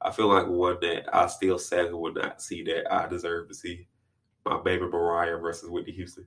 I 0.00 0.10
feel 0.10 0.28
like 0.28 0.46
one 0.46 0.78
that 0.82 1.14
I 1.14 1.26
still 1.26 1.58
sadly 1.58 1.94
would 1.94 2.16
not 2.16 2.42
see 2.42 2.62
that 2.64 2.92
I 2.92 3.08
deserve 3.08 3.48
to 3.48 3.54
see. 3.54 3.86
My 4.44 4.60
baby 4.60 4.86
Mariah 4.86 5.38
versus 5.38 5.70
Whitney 5.70 5.92
Houston. 5.92 6.26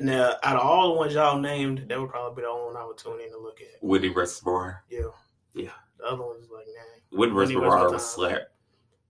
Now, 0.00 0.34
out 0.42 0.56
of 0.56 0.62
all 0.62 0.88
the 0.92 0.94
ones 0.98 1.14
y'all 1.14 1.38
named, 1.40 1.86
that 1.88 1.98
would 2.00 2.10
probably 2.10 2.36
be 2.36 2.42
the 2.42 2.48
only 2.48 2.66
one 2.66 2.76
I 2.76 2.84
would 2.86 2.98
tune 2.98 3.20
in 3.20 3.30
to 3.32 3.38
look 3.38 3.60
at. 3.60 3.82
Whitney 3.82 4.08
versus 4.08 4.44
Mariah. 4.44 4.74
Yeah. 4.90 5.00
Yeah. 5.54 5.70
The 5.98 6.04
other 6.04 6.22
one's 6.22 6.48
like, 6.50 6.66
nah. 6.66 7.18
Whitney 7.18 7.34
versus 7.34 7.54
Whitney 7.54 7.54
versus 7.54 7.74
Mariah 7.74 7.84
my 7.86 7.92
was 7.92 8.02
time. 8.02 8.10
slap. 8.14 8.42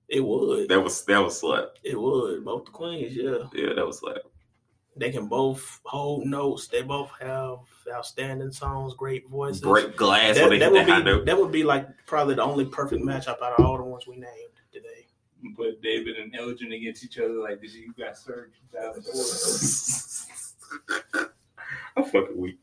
It 0.08 0.20
would. 0.20 0.68
That 0.68 0.80
was 0.80 1.04
that 1.04 1.18
was 1.18 1.38
slap. 1.38 1.68
It 1.84 2.00
would. 2.00 2.44
Both 2.44 2.64
the 2.66 2.70
queens, 2.72 3.14
yeah. 3.14 3.38
Yeah, 3.52 3.74
that 3.74 3.86
was 3.86 3.98
slap. 3.98 4.16
They 4.96 5.10
can 5.10 5.28
both 5.28 5.80
hold 5.84 6.26
notes. 6.26 6.66
They 6.66 6.82
both 6.82 7.10
have 7.20 7.58
outstanding 7.92 8.50
songs, 8.50 8.94
great 8.94 9.28
voices. 9.28 9.60
Break 9.62 9.96
glass 9.96 10.36
That, 10.36 10.50
they 10.50 10.58
that 10.58 10.72
would 10.72 10.86
that 10.86 11.04
be 11.04 11.24
that 11.24 11.38
would 11.38 11.52
be 11.52 11.62
like 11.62 11.86
probably 12.06 12.34
the 12.34 12.42
only 12.42 12.64
perfect 12.64 13.04
matchup 13.04 13.40
out 13.40 13.58
of 13.58 13.64
all 13.64 13.76
the 13.76 13.84
ones 13.84 14.06
we 14.08 14.16
named 14.16 14.58
today. 14.72 15.06
put 15.56 15.80
David 15.80 16.16
and 16.16 16.34
Elgin 16.34 16.72
against 16.72 17.04
each 17.04 17.18
other 17.18 17.34
like 17.34 17.60
this. 17.60 17.74
You 17.74 17.94
got 17.96 18.16
served 18.18 18.54
2004. 18.72 20.36
I'm 21.96 22.04
fucking 22.04 22.36
weak. 22.36 22.58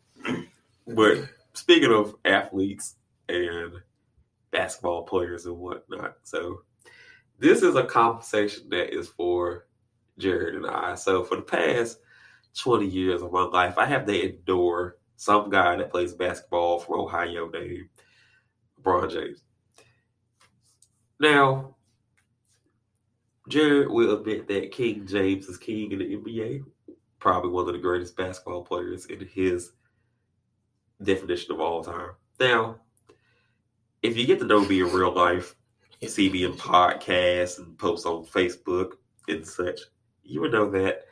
But 0.88 1.30
speaking 1.54 1.92
of 1.92 2.16
athletes 2.26 2.96
and 3.28 3.74
basketball 4.52 5.04
players 5.04 5.46
and 5.46 5.58
whatnot, 5.58 6.16
so 6.24 6.62
this 7.40 7.62
is 7.62 7.76
a 7.76 7.84
conversation 7.84 8.70
that 8.70 8.96
is 8.96 9.08
for 9.08 9.68
Jared 10.18 10.56
and 10.56 10.66
I. 10.66 10.96
So 10.96 11.24
for 11.24 11.36
the 11.36 11.42
past 11.42 12.00
20 12.60 12.86
years 12.86 13.22
of 13.22 13.32
my 13.32 13.44
life, 13.44 13.78
I 13.78 13.86
have 13.86 14.06
to 14.06 14.30
endure 14.30 14.98
some 15.16 15.50
guy 15.50 15.76
that 15.76 15.92
plays 15.92 16.14
basketball 16.14 16.80
from 16.80 17.00
Ohio 17.00 17.50
named 17.50 17.90
LeBron 18.82 19.12
James. 19.12 19.44
Now, 21.20 21.76
Jared 23.50 23.90
will 23.90 24.20
admit 24.20 24.48
that 24.48 24.72
King 24.72 25.06
James 25.08 25.48
is 25.48 25.58
king 25.58 25.92
in 25.92 26.00
the 26.00 26.16
NBA 26.16 26.64
probably 27.20 27.52
one 27.52 27.68
of 27.68 27.74
the 27.74 27.80
greatest 27.80 28.16
basketball 28.16 28.64
players 28.64 29.06
in 29.08 29.26
his 29.26 29.72
definition 31.02 31.54
of 31.54 31.62
all 31.62 31.84
time. 31.84 32.12
Now, 32.40 32.78
if 34.04 34.18
you 34.18 34.26
get 34.26 34.40
to 34.40 34.46
know 34.46 34.66
me 34.66 34.82
in 34.82 34.92
real 34.92 35.14
life, 35.14 35.56
you 36.00 36.10
see 36.10 36.30
me 36.30 36.44
in 36.44 36.54
podcasts 36.54 37.58
and 37.58 37.78
posts 37.78 38.06
on 38.06 38.26
Facebook 38.26 38.94
and 39.28 39.46
such, 39.46 39.80
you 40.24 40.42
would 40.42 40.52
know 40.52 40.70
that 40.72 41.06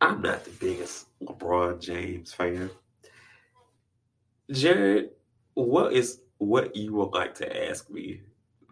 I'm 0.00 0.22
not 0.22 0.44
the 0.44 0.50
biggest 0.52 1.06
LeBron 1.22 1.80
James 1.80 2.32
fan. 2.32 2.70
Jared, 4.50 5.10
what 5.54 5.92
is 5.92 6.20
what 6.38 6.74
you 6.76 6.94
would 6.94 7.12
like 7.12 7.34
to 7.34 7.68
ask 7.68 7.90
me 7.90 8.22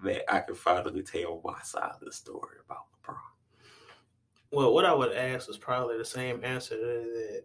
that 0.04 0.32
I 0.32 0.40
can 0.40 0.54
finally 0.54 1.02
tell 1.02 1.40
my 1.44 1.60
side 1.62 1.92
of 1.94 2.00
the 2.00 2.12
story 2.12 2.56
about 2.64 2.84
LeBron? 3.02 3.35
Well, 4.56 4.72
what 4.72 4.86
I 4.86 4.94
would 4.94 5.12
ask 5.14 5.50
is 5.50 5.58
probably 5.58 5.98
the 5.98 6.04
same 6.06 6.42
answer 6.42 6.76
that 6.78 7.44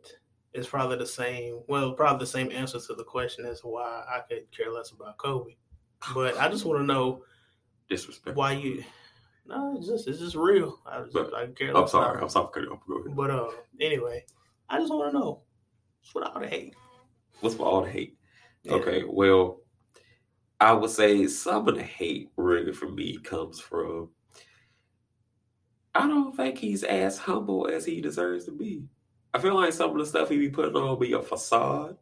it's 0.53 0.69
probably 0.69 0.95
the 0.97 1.05
same. 1.05 1.59
Well, 1.67 1.91
probably 1.91 2.19
the 2.19 2.31
same 2.31 2.49
answer 2.53 2.79
to 2.79 2.93
the 2.93 3.03
question 3.03 3.45
as 3.45 3.59
why 3.65 4.05
I 4.07 4.21
could 4.29 4.49
care 4.55 4.71
less 4.71 4.91
about 4.91 5.17
Kobe. 5.17 5.57
But 6.13 6.37
I 6.37 6.47
just 6.47 6.63
want 6.63 6.79
to 6.79 6.85
know 6.85 7.25
Disrespect. 7.89 8.37
why 8.37 8.53
you. 8.53 8.85
No, 9.45 9.75
it's 9.77 9.87
just 9.87 10.07
it's 10.07 10.19
just 10.19 10.37
real. 10.37 10.79
I 10.85 11.01
just 11.01 11.11
But- 11.11 11.33
I 11.33 11.47
care 11.47 11.75
I'm 11.75 11.85
sorry. 11.89 12.11
about 12.11 12.23
I'm 12.23 12.29
sorry 12.29 12.45
for 12.47 12.51
cutting 12.53 12.69
you 12.69 12.75
off. 12.75 12.87
Go 12.87 12.99
ahead. 12.99 13.15
But 13.17 13.29
uh, 13.29 13.49
anyway, 13.81 14.23
I 14.69 14.79
just 14.79 14.93
want 14.93 15.11
to 15.11 15.19
know 15.19 15.41
what's 15.99 16.15
with 16.15 16.23
all 16.23 16.39
the 16.39 16.47
hate. 16.47 16.75
What's 17.41 17.55
for 17.55 17.65
all 17.65 17.81
the 17.83 17.91
hate? 17.91 18.17
Yeah. 18.63 18.75
Okay, 18.75 19.03
well, 19.05 19.59
I 20.61 20.71
would 20.71 20.89
say 20.91 21.27
some 21.27 21.67
of 21.67 21.75
the 21.75 21.83
hate 21.83 22.29
really 22.37 22.71
for 22.71 22.87
me 22.87 23.17
comes 23.17 23.59
from 23.59 24.11
I 25.93 26.07
don't 26.07 26.35
think 26.35 26.57
he's 26.57 26.83
as 26.83 27.17
humble 27.17 27.67
as 27.67 27.85
he 27.85 28.01
deserves 28.01 28.45
to 28.45 28.51
be. 28.51 28.83
I 29.33 29.39
feel 29.39 29.55
like 29.55 29.73
some 29.73 29.91
of 29.91 29.97
the 29.97 30.05
stuff 30.05 30.29
he 30.29 30.37
be 30.37 30.49
putting 30.49 30.75
on 30.75 30.99
be 30.99 31.13
a 31.13 31.21
facade. 31.21 31.97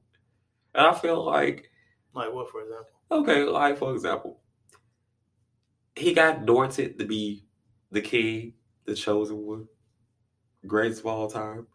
And 0.76 0.86
I 0.88 0.94
feel 0.94 1.24
like, 1.26 1.70
Like 2.14 2.34
what, 2.34 2.50
for 2.50 2.62
example? 2.62 2.90
okay, 3.12 3.44
like 3.44 3.78
for 3.78 3.94
example, 3.94 4.40
he 5.96 6.14
got 6.14 6.40
anointed 6.40 7.00
to 7.00 7.06
be 7.06 7.46
the 7.92 8.02
king, 8.02 8.54
the 8.86 8.94
chosen 8.96 9.38
one, 9.38 9.68
greatest 10.68 11.02
of 11.02 11.08
all 11.08 11.30
time. 11.30 11.68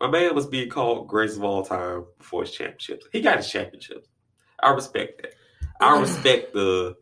My 0.00 0.08
man 0.08 0.34
was 0.34 0.46
being 0.46 0.68
called 0.70 1.08
greatest 1.08 1.38
of 1.38 1.44
all 1.44 1.64
time 1.64 2.06
before 2.18 2.42
his 2.42 2.52
championships. 2.52 3.06
He 3.12 3.20
got 3.20 3.36
his 3.38 3.50
championships. 3.50 4.08
I 4.62 4.70
respect 4.70 5.22
that. 5.22 5.34
I 5.80 5.98
respect 6.00 6.52
the 6.52 6.96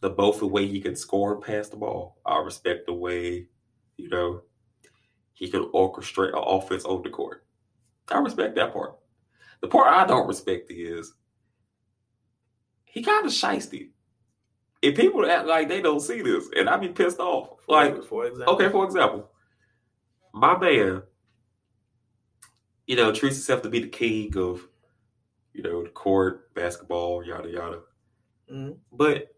the 0.00 0.10
both 0.10 0.40
the 0.40 0.46
way 0.46 0.66
he 0.66 0.80
can 0.80 0.96
score 0.96 1.34
and 1.34 1.42
pass 1.42 1.68
the 1.68 1.76
ball. 1.76 2.18
I 2.26 2.38
respect 2.38 2.86
the 2.86 2.92
way, 2.92 3.46
you 4.02 4.08
know, 4.08 4.42
he 5.32 5.48
can 5.48 5.64
orchestrate 5.72 6.30
an 6.30 6.42
offense 6.44 6.84
on 6.84 7.02
the 7.02 7.08
court. 7.08 7.46
I 8.08 8.18
respect 8.18 8.56
that 8.56 8.72
part. 8.72 8.98
The 9.60 9.68
part 9.68 9.94
I 9.94 10.04
don't 10.04 10.26
respect 10.26 10.70
is 10.70 11.14
he 12.84 13.00
kind 13.02 13.24
of 13.24 13.32
shisty. 13.32 13.90
If 14.82 14.96
people 14.96 15.24
act 15.24 15.46
like 15.46 15.68
they 15.68 15.80
don't 15.80 16.00
see 16.00 16.20
this, 16.20 16.48
and 16.56 16.68
I 16.68 16.76
be 16.76 16.88
pissed 16.88 17.20
off. 17.20 17.60
Like, 17.68 18.02
for 18.02 18.26
example, 18.26 18.54
Okay, 18.54 18.68
for 18.68 18.84
example, 18.84 19.30
my 20.34 20.58
man, 20.58 21.02
you 22.88 22.96
know, 22.96 23.12
treats 23.12 23.36
himself 23.36 23.62
to 23.62 23.70
be 23.70 23.78
the 23.78 23.88
king 23.88 24.36
of, 24.36 24.66
you 25.52 25.62
know, 25.62 25.84
the 25.84 25.90
court, 25.90 26.52
basketball, 26.54 27.24
yada 27.24 27.48
yada. 27.48 27.80
Mhm. 28.50 28.78
But 28.90 29.32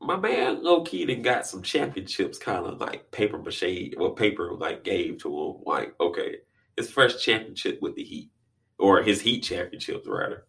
my 0.00 0.16
man 0.16 0.62
low 0.62 0.82
key 0.82 1.04
done 1.04 1.22
got 1.22 1.46
some 1.46 1.62
championships 1.62 2.38
kind 2.38 2.66
of 2.66 2.80
like 2.80 3.10
paper 3.10 3.38
mache, 3.38 3.94
well, 3.96 4.10
paper 4.10 4.52
like 4.52 4.84
gave 4.84 5.18
to 5.18 5.28
him. 5.28 5.56
Like, 5.64 5.94
okay, 6.00 6.36
his 6.76 6.90
first 6.90 7.22
championship 7.22 7.80
with 7.82 7.94
the 7.96 8.04
Heat, 8.04 8.30
or 8.78 9.02
his 9.02 9.20
Heat 9.20 9.40
championships 9.40 10.06
rather. 10.06 10.46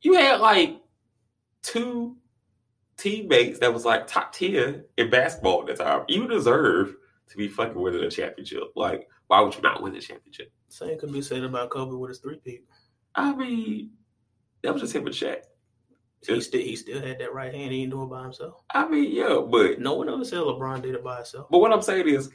You 0.00 0.14
had 0.14 0.40
like 0.40 0.80
two 1.62 2.16
teammates 2.96 3.58
that 3.58 3.72
was 3.72 3.84
like 3.84 4.06
top 4.06 4.32
10 4.32 4.84
in 4.96 5.10
basketball 5.10 5.60
at 5.68 5.76
the 5.76 5.84
time. 5.84 6.04
You 6.08 6.28
deserve 6.28 6.94
to 7.28 7.36
be 7.36 7.48
fucking 7.48 7.80
winning 7.80 8.04
a 8.04 8.10
championship. 8.10 8.72
Like, 8.76 9.08
why 9.26 9.40
would 9.40 9.54
you 9.54 9.62
not 9.62 9.82
win 9.82 9.94
the 9.94 10.00
championship? 10.00 10.52
same 10.68 10.98
could 10.98 11.12
be 11.12 11.20
said 11.22 11.44
about 11.44 11.70
Kobe 11.70 11.96
with 11.96 12.10
his 12.10 12.18
three 12.18 12.38
peat. 12.38 12.64
I 13.14 13.34
mean, 13.34 13.90
that 14.62 14.72
was 14.72 14.82
just 14.82 14.94
him 14.94 15.06
and 15.06 15.14
Shaq. 15.14 15.42
He 16.26 16.40
still 16.40 16.60
he 16.60 16.76
still 16.76 17.00
had 17.00 17.18
that 17.18 17.32
right 17.34 17.52
hand. 17.52 17.72
He 17.72 17.80
didn't 17.80 17.90
do 17.92 18.02
it 18.02 18.06
by 18.06 18.22
himself. 18.22 18.62
I 18.72 18.88
mean, 18.88 19.10
yeah, 19.12 19.40
but 19.48 19.78
No 19.80 19.94
one 19.94 20.08
ever 20.08 20.24
said 20.24 20.38
LeBron 20.38 20.82
did 20.82 20.94
it 20.94 21.02
by 21.04 21.16
himself. 21.16 21.48
but 21.50 21.58
what 21.58 21.72
I'm 21.72 21.82
saying 21.82 22.08
is, 22.08 22.30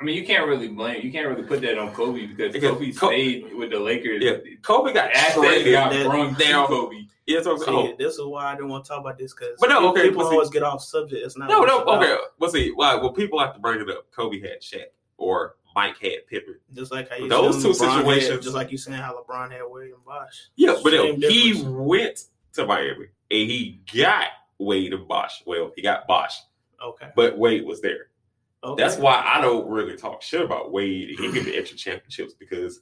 I 0.00 0.04
mean, 0.04 0.14
you 0.16 0.26
can't 0.26 0.46
really 0.46 0.68
blame. 0.68 1.02
You 1.02 1.10
can't 1.12 1.26
really 1.28 1.42
put 1.42 1.60
that 1.62 1.78
on 1.78 1.92
Kobe 1.94 2.26
because 2.26 2.52
Because 2.52 2.70
Kobe 2.72 2.92
Co- 2.92 3.08
stayed 3.08 3.54
with 3.54 3.70
the 3.70 3.78
Lakers. 3.80 4.22
yeah, 4.22 4.36
Kobe 4.62 4.92
got 4.92 5.10
Assets 5.12 5.34
traded. 5.36 5.72
got 5.72 5.92
That- 5.92 6.06
brung 6.06 6.34
to 6.34 6.44
now- 6.48 6.66
Kobe. 6.66 6.96
Yeah, 7.26 7.36
that's 7.38 7.46
what 7.46 7.52
I'm 7.54 7.58
See, 7.58 7.64
saying. 7.64 7.92
Oh, 7.94 7.96
this 7.98 8.14
is 8.14 8.24
why 8.24 8.44
I 8.52 8.54
didn't 8.54 8.68
want 8.68 8.84
to 8.84 8.88
talk 8.88 9.00
about 9.00 9.18
this 9.18 9.34
because 9.34 9.56
But 9.58 9.68
no, 9.70 9.88
okay, 9.90 10.02
people 10.02 10.22
but 10.22 10.28
see- 10.30 10.34
always 10.36 10.50
get 10.50 10.62
off 10.62 10.80
subject. 10.82 11.24
It's 11.26 11.36
not 11.36 11.48
no, 11.48 11.58
what 11.58 11.66
no, 11.66 11.74
it's 11.78 11.82
about. 11.82 12.02
okay. 12.04 12.16
But 12.38 12.52
see, 12.52 12.72
like, 12.76 13.02
well, 13.02 13.12
people 13.12 13.40
have 13.40 13.52
to 13.54 13.58
bring 13.60 13.80
it 13.80 13.90
up. 13.90 14.06
Kobe 14.12 14.40
had 14.40 14.60
Shaq, 14.62 14.84
or 15.16 15.56
Mike 15.74 15.98
had 15.98 16.26
Pippen. 16.28 16.54
Just 16.72 16.92
like 16.92 17.08
how 17.10 17.16
you 17.16 17.28
Those 17.28 17.62
two 17.62 17.70
LeBron 17.70 17.88
had- 17.88 17.96
situations- 17.98 18.44
just 18.44 18.54
like 18.54 18.70
you 18.70 18.78
saying 18.78 18.98
how 18.98 19.12
LeBron 19.20 19.50
had 19.50 19.62
William 19.68 19.98
Bosh. 20.06 20.48
Yeah, 20.54 20.76
but 20.84 20.92
Same 20.92 21.18
no, 21.18 21.28
he 21.28 21.62
went 21.66 22.24
to 22.52 22.64
Miami 22.64 23.06
and 23.30 23.50
he 23.50 23.80
got 23.94 24.28
Wade 24.58 24.92
and 24.92 25.06
Bosh. 25.08 25.42
Well, 25.46 25.72
he 25.76 25.82
got 25.82 26.06
Bosh, 26.06 26.34
Okay, 26.82 27.10
but 27.16 27.38
Wade 27.38 27.64
was 27.64 27.80
there. 27.80 28.08
okay. 28.64 28.82
That's 28.82 28.96
why 28.96 29.22
I 29.26 29.40
don't 29.40 29.68
really 29.68 29.96
talk 29.96 30.22
shit 30.22 30.42
about 30.42 30.72
Wade. 30.72 31.16
He 31.18 31.32
get 31.32 31.44
the 31.44 31.56
extra 31.58 31.76
championships 31.78 32.34
because 32.34 32.80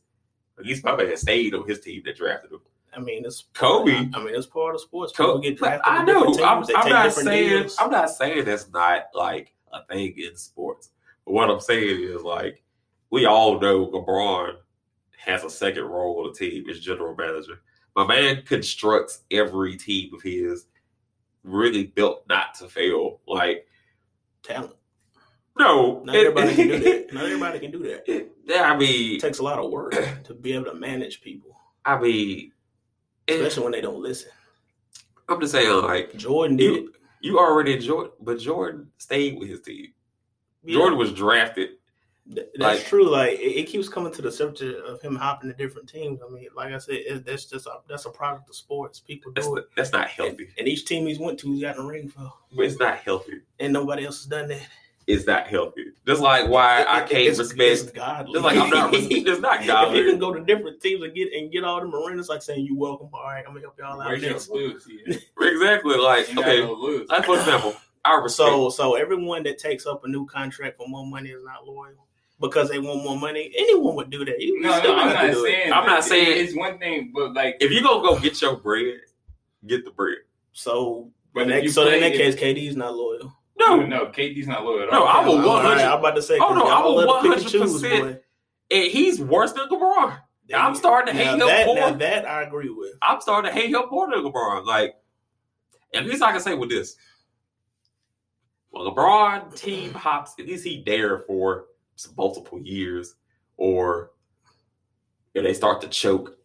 at 0.59 0.65
least 0.67 0.85
my 0.85 0.95
man 0.97 1.17
stayed 1.17 1.55
on 1.55 1.67
his 1.69 1.81
team 1.81 2.03
that 2.05 2.17
drafted 2.17 2.53
him. 2.53 2.61
I 2.97 3.01
mean, 3.01 3.25
it's 3.25 3.45
Kobe. 3.55 3.93
I 4.15 4.23
mean, 4.25 4.35
it's 4.35 4.47
part 4.47 4.75
of 4.77 4.81
sports. 4.81 5.13
People 5.13 5.35
Kobe, 5.35 5.49
get 5.49 5.59
drafted. 5.59 5.83
I 5.85 6.05
know. 6.05 6.27
Teams. 6.27 6.39
I'm, 6.39 6.65
I'm 6.77 6.89
not 6.89 7.13
saying. 7.13 7.49
deals. 7.49 7.77
I'm 7.81 7.91
not 7.91 8.11
saying 8.11 8.45
that's 8.45 8.71
not 8.71 9.07
like 9.15 9.53
a 9.73 9.85
thing 9.87 10.15
in 10.17 10.37
sports. 10.37 10.91
But 11.25 11.33
what 11.33 11.51
I'm 11.51 11.61
saying 11.61 12.03
is 12.09 12.23
like 12.23 12.63
we 13.11 13.27
all 13.27 13.59
know 13.61 13.87
LeBron 13.89 14.55
has 15.19 15.43
a 15.43 15.51
second 15.51 15.85
role 15.85 16.19
on 16.21 16.33
the 16.33 16.39
team 16.39 16.69
as 16.71 16.81
general 16.81 17.15
manager. 17.17 17.61
My 17.97 18.07
man 18.07 18.43
constructs 18.43 19.23
every 19.31 19.77
team 19.77 20.13
of 20.15 20.23
his 20.23 20.67
really 21.43 21.85
built 21.85 22.25
not 22.29 22.55
to 22.55 22.69
fail. 22.69 23.21
Like 23.29 23.67
talent. 24.43 24.75
no, 25.59 26.03
Not 26.05 26.17
everybody 26.17 26.55
can 26.55 26.69
do 26.69 26.79
that. 26.81 27.13
Not 27.13 27.25
everybody 27.25 27.59
can 27.61 27.71
do 27.71 27.79
that. 27.85 28.29
Yeah, 28.47 28.71
I 28.71 28.77
mean, 28.77 29.17
It 29.17 29.21
takes 29.23 29.39
a 29.39 29.43
lot 29.43 29.59
of 29.59 29.71
work 29.71 29.95
to 30.25 30.35
be 30.35 30.53
able 30.53 30.67
to 30.67 30.75
manage 30.75 31.23
people, 31.23 31.57
I 31.87 31.99
mean, 31.99 32.53
it- 33.27 33.41
especially 33.41 33.63
when 33.63 33.73
they 33.73 33.81
don't 33.81 34.03
listen. 34.03 34.31
I'm 35.31 35.41
just 35.41 35.53
saying, 35.53 35.83
like 35.83 36.15
Jordan 36.19 36.59
did. 36.59 36.75
you, 36.75 36.93
you 37.23 37.39
already 37.39 37.79
Jordan, 37.79 38.13
but 38.21 38.39
Jordan 38.39 38.91
stayed 38.99 39.39
with 39.39 39.49
his 39.49 39.63
team. 39.63 39.95
Yeah, 40.63 40.75
Jordan 40.77 40.99
was 40.99 41.13
drafted. 41.13 41.71
Th- 42.33 42.47
that's 42.57 42.81
like- 42.81 42.87
true. 42.87 43.09
Like 43.11 43.33
it, 43.33 43.57
it 43.61 43.67
keeps 43.67 43.89
coming 43.89 44.13
to 44.13 44.23
the 44.23 44.31
subject 44.33 44.81
of 44.87 45.01
him 45.03 45.17
hopping 45.17 45.51
to 45.51 45.57
different 45.57 45.89
teams. 45.89 46.21
I 46.27 46.31
mean, 46.33 46.49
like 46.55 46.73
I 46.73 46.79
said, 46.79 46.95
it, 46.97 47.27
that's 47.27 47.45
just 47.47 47.67
a 47.67 47.79
that's 47.89 48.07
a 48.07 48.11
product 48.11 48.49
of 48.49 48.57
sports. 48.57 49.01
People 49.01 49.33
That's 49.35 49.47
do 49.47 49.57
it, 49.57 49.67
that's 49.77 49.93
not 49.93 50.09
healthy. 50.09 50.49
and 50.59 50.69
each 50.69 50.85
team 50.87 51.07
he's 51.07 51.19
went 51.19 51.39
to, 51.41 51.53
he's 51.53 51.63
gotten 51.63 51.85
a 51.85 51.87
ring 51.87 52.09
for, 52.09 52.33
But 52.55 52.67
it's 52.67 52.79
not 52.79 52.99
healthy. 52.99 53.41
and 53.61 53.73
nobody 53.73 54.05
else 54.07 54.19
has 54.19 54.27
done 54.27 54.49
that. 54.49 54.67
It's 55.07 55.27
not 55.27 55.47
healthy. 55.49 55.85
Just 56.07 56.23
like 56.23 56.49
why 56.49 56.83
I 56.89 57.01
can't 57.01 57.25
it's, 57.29 57.39
respect. 57.39 57.61
It's 57.61 57.83
godly. 57.91 58.33
Just 58.33 58.43
like 58.45 58.57
I'm 58.57 58.71
not. 58.71 58.91
res- 58.93 59.07
It's 59.11 59.39
not 59.41 59.61
if 59.63 59.95
you 59.97 60.11
can 60.11 60.19
go 60.19 60.33
to 60.33 60.43
different 60.43 60.81
teams 60.81 61.03
and 61.03 61.15
get 61.15 61.31
and 61.35 61.53
get 61.53 61.63
all 61.63 61.79
them 61.79 61.95
arenas, 61.95 62.31
like 62.31 62.41
saying 62.41 62.65
you 62.65 62.75
welcome. 62.75 63.11
All 63.13 63.23
right, 63.23 63.41
I'm 63.47 63.53
gonna 63.53 63.61
help 63.61 63.79
y'all 63.79 64.01
out. 64.01 64.07
Where's 64.09 64.23
your 64.23 64.31
next. 64.31 64.49
loyalty? 64.49 65.01
at? 65.09 65.17
Exactly. 65.47 65.97
Like 65.99 66.33
You 66.33 66.41
okay. 66.41 66.61
no 66.63 66.73
loyalty. 66.73 67.05
Like 67.11 67.25
for 67.27 67.37
example, 67.37 67.77
I 68.03 68.15
respect. 68.15 68.49
So 68.49 68.71
so 68.71 68.95
everyone 68.95 69.43
that 69.43 69.59
takes 69.59 69.85
up 69.85 70.05
a 70.05 70.09
new 70.09 70.25
contract 70.25 70.79
for 70.79 70.89
more 70.89 71.07
money 71.07 71.29
is 71.29 71.45
not 71.45 71.67
loyal. 71.67 72.07
Because 72.49 72.69
they 72.71 72.79
want 72.79 73.03
more 73.05 73.17
money. 73.19 73.53
Anyone 73.57 73.95
would 73.97 74.11
do 74.11 74.25
that. 74.25 74.41
You 74.41 74.61
No, 74.61 74.79
still 74.79 74.97
no, 74.97 75.03
I'm 75.03 75.13
not 75.15 75.33
do 75.33 75.45
it. 75.45 75.51
saying. 75.51 75.73
I'm 75.73 75.87
not 75.87 76.05
saying- 76.05 76.45
it's 76.47 76.57
one 76.57 76.79
thing, 76.79 77.13
but 77.15 77.33
like 77.35 77.57
If 77.61 77.71
you 77.73 77.83
gonna 77.83 78.07
go 78.07 78.19
get 78.19 78.41
your 78.41 78.57
bread, 78.57 79.01
get 79.67 79.85
the 79.85 79.91
bread. 79.91 80.19
So, 80.53 81.11
But 81.33 81.45
in 81.45 81.51
if 81.51 81.55
that, 81.57 81.63
you 81.65 81.69
so 81.71 81.87
in 81.89 82.01
that 82.01 82.13
it- 82.13 82.17
case, 82.17 82.35
KD's 82.37 82.77
not 82.77 82.95
loyal. 82.95 83.33
No, 83.59 83.77
no, 83.87 84.07
KD's 84.07 84.47
not 84.49 84.65
loyal 84.65 84.83
at 84.85 84.93
No. 84.93 85.05
I 85.05 85.25
will 85.25 85.39
All 85.41 85.47
want- 85.47 85.65
right, 85.65 85.81
I'm 85.85 85.99
about 86.01 86.17
to 86.17 86.23
say. 86.23 86.37
Oh, 86.39 86.49
'cause 86.49 86.57
no, 86.57 86.65
I 86.67 86.69
y'all 86.81 86.95
will 86.95 87.07
love 87.07 87.23
to 87.23 87.29
pick 87.31 87.39
and 87.41 87.49
choose, 87.49 87.83
100% 87.83 88.03
boy. 88.03 88.21
and 88.71 88.85
he's 88.91 89.21
worse 89.21 89.53
than 89.53 89.69
LeBron. 89.69 90.19
I'm 90.55 90.75
starting 90.75 91.15
to 91.15 91.19
hate 91.19 91.25
now 91.27 91.33
him 91.33 91.47
that, 91.47 91.67
more. 91.67 91.77
Now 91.77 91.91
that 91.93 92.29
I 92.29 92.43
agree 92.43 92.69
with. 92.69 92.93
I'm 93.01 93.21
starting 93.21 93.51
to 93.53 93.59
hate 93.59 93.71
him 93.71 93.83
more 93.91 94.11
than 94.11 94.23
LeBron. 94.25 94.67
Like, 94.67 94.95
at 95.95 96.05
least 96.05 96.23
I 96.23 96.33
can 96.33 96.41
say 96.41 96.55
with 96.55 96.69
this. 96.71 96.97
When 98.71 98.85
LeBron 98.87 99.55
team 99.57 99.95
hops, 99.95 100.35
at 100.39 100.47
least 100.47 100.65
he 100.65 100.83
there 100.85 101.21
for 101.21 101.61
some 101.61 101.74
multiple 102.17 102.61
years, 102.61 103.15
or 103.57 104.13
if 105.35 105.43
they 105.43 105.55
start 105.55 105.81
to 105.83 105.89
choke, 105.89 106.37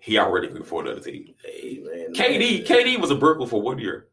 he 0.00 0.18
already 0.18 0.48
good 0.48 0.66
for 0.66 0.82
another 0.82 1.00
team. 1.00 1.34
Hey, 1.44 1.80
man, 1.84 2.12
KD, 2.12 2.58
man. 2.58 2.66
KD 2.66 3.00
was 3.00 3.10
a 3.10 3.14
Brooklyn 3.14 3.48
for 3.48 3.62
one 3.62 3.78
year. 3.78 4.08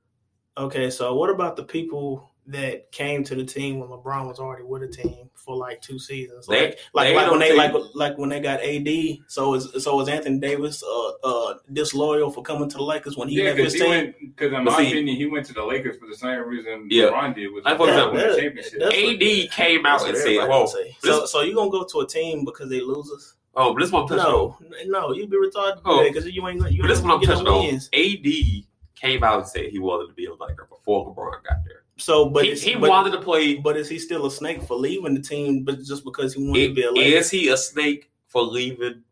Okay, 0.57 0.89
so 0.89 1.15
what 1.15 1.29
about 1.29 1.55
the 1.55 1.63
people 1.63 2.28
that 2.49 2.91
came 2.91 3.23
to 3.23 3.35
the 3.35 3.43
team 3.43 3.79
when 3.79 3.89
LeBron 3.89 4.27
was 4.27 4.39
already 4.39 4.63
with 4.63 4.81
the 4.81 4.87
team 4.87 5.29
for 5.35 5.55
like 5.55 5.81
two 5.81 5.99
seasons? 5.99 6.47
They- 6.47 6.61
Like, 6.67 6.79
like, 6.93 7.07
they 7.07 7.15
like 7.15 7.31
when 7.31 7.39
they 7.39 7.55
like 7.55 7.73
like 7.93 8.17
when 8.17 8.29
they 8.29 8.39
got 8.39 8.59
AD. 8.61 9.19
So 9.27 9.53
is 9.53 9.83
so 9.83 9.99
is 10.01 10.07
Anthony 10.09 10.39
Davis 10.39 10.83
uh 10.83 11.09
uh 11.23 11.53
disloyal 11.73 12.31
for 12.31 12.41
coming 12.41 12.69
to 12.69 12.77
the 12.77 12.83
Lakers 12.83 13.15
when 13.17 13.29
he 13.29 13.35
Yeah, 13.37 13.45
left 13.45 13.57
because 13.57 13.73
his 13.73 13.81
he 13.83 13.87
team? 13.89 14.13
Because 14.35 14.53
in 14.53 14.65
But 14.65 14.71
my 14.71 14.77
see- 14.83 14.87
opinion, 14.91 15.15
he 15.17 15.25
went 15.27 15.45
to 15.45 15.53
the 15.53 15.63
Lakers 15.63 15.97
for 15.97 16.07
the 16.07 16.15
same 16.15 16.39
reason 16.47 16.87
Yeah. 16.89 17.05
LeBron 17.11 17.35
did. 17.35 17.49
Was 17.53 17.63
Like, 17.65 17.73
to 17.73 17.77
for 17.77 17.85
win 17.85 17.93
example, 17.95 18.17
the 18.19 18.25
that- 18.25 18.37
championship. 18.39 18.79
that's- 18.79 18.99
AD 18.99 19.47
came 19.49 19.85
out 19.85 20.07
and 20.07 20.17
said, 20.17 20.25
everybody 20.25 20.49
"Well, 20.49 20.59
gonna 20.65 20.67
say. 20.85 20.97
so 21.03 21.25
so 21.25 21.41
you 21.41 21.53
gonna 21.55 21.69
go 21.71 21.83
to 21.83 21.99
a 22.01 22.07
team 22.07 22.45
because 22.45 22.69
they 22.69 22.81
losers? 22.81 23.35
oh, 23.55 23.73
but 23.73 23.79
this 23.81 23.91
one 23.91 24.03
I'm 24.03 24.07
touching 24.09 24.25
on. 24.25 24.55
No, 24.87 25.07
no, 25.07 25.13
you 25.13 25.27
be 25.27 25.37
retarded 25.37 25.81
Oh. 25.85 26.03
because 26.03 26.25
you 26.25 26.47
ain't 26.47 26.71
you 26.71 26.81
But 26.81 26.87
this 26.87 26.97
is 26.99 27.03
what 27.03 27.13
I'm 27.15 27.21
touching 27.21 27.47
on. 27.47 27.79
AD 27.93 28.65
came 28.95 29.23
out 29.23 29.39
and 29.39 29.47
said 29.47 29.65
he 29.69 29.79
wanted 29.79 30.07
to 30.07 30.13
be 30.13 30.25
a 30.25 30.33
Laker 30.33 30.67
before 30.69 31.05
LeBron 31.13 31.43
got 31.43 31.57
there. 31.65 31.78
So, 31.99 32.29
but 32.29 32.45
he 32.45 32.55
he 32.55 32.75
but, 32.75 32.89
wanted 32.89 33.11
to 33.11 33.21
play. 33.21 33.55
But 33.55 33.77
is 33.77 33.89
he 33.89 33.99
still 33.99 34.25
a 34.25 34.31
snake 34.31 34.63
for 34.63 34.75
leaving 34.75 35.13
the 35.13 35.21
team? 35.21 35.63
But 35.63 35.79
just 35.83 36.03
because 36.03 36.33
he 36.33 36.43
wanted 36.43 36.69
to 36.69 36.73
be 36.73 36.83
a 36.83 36.91
Is, 36.91 37.29
he 37.29 37.49
a 37.49 37.57
snake 37.57 38.11
for 38.27 38.41
leaving 38.41 39.03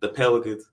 the 0.00 0.08
Pelicans? 0.08 0.64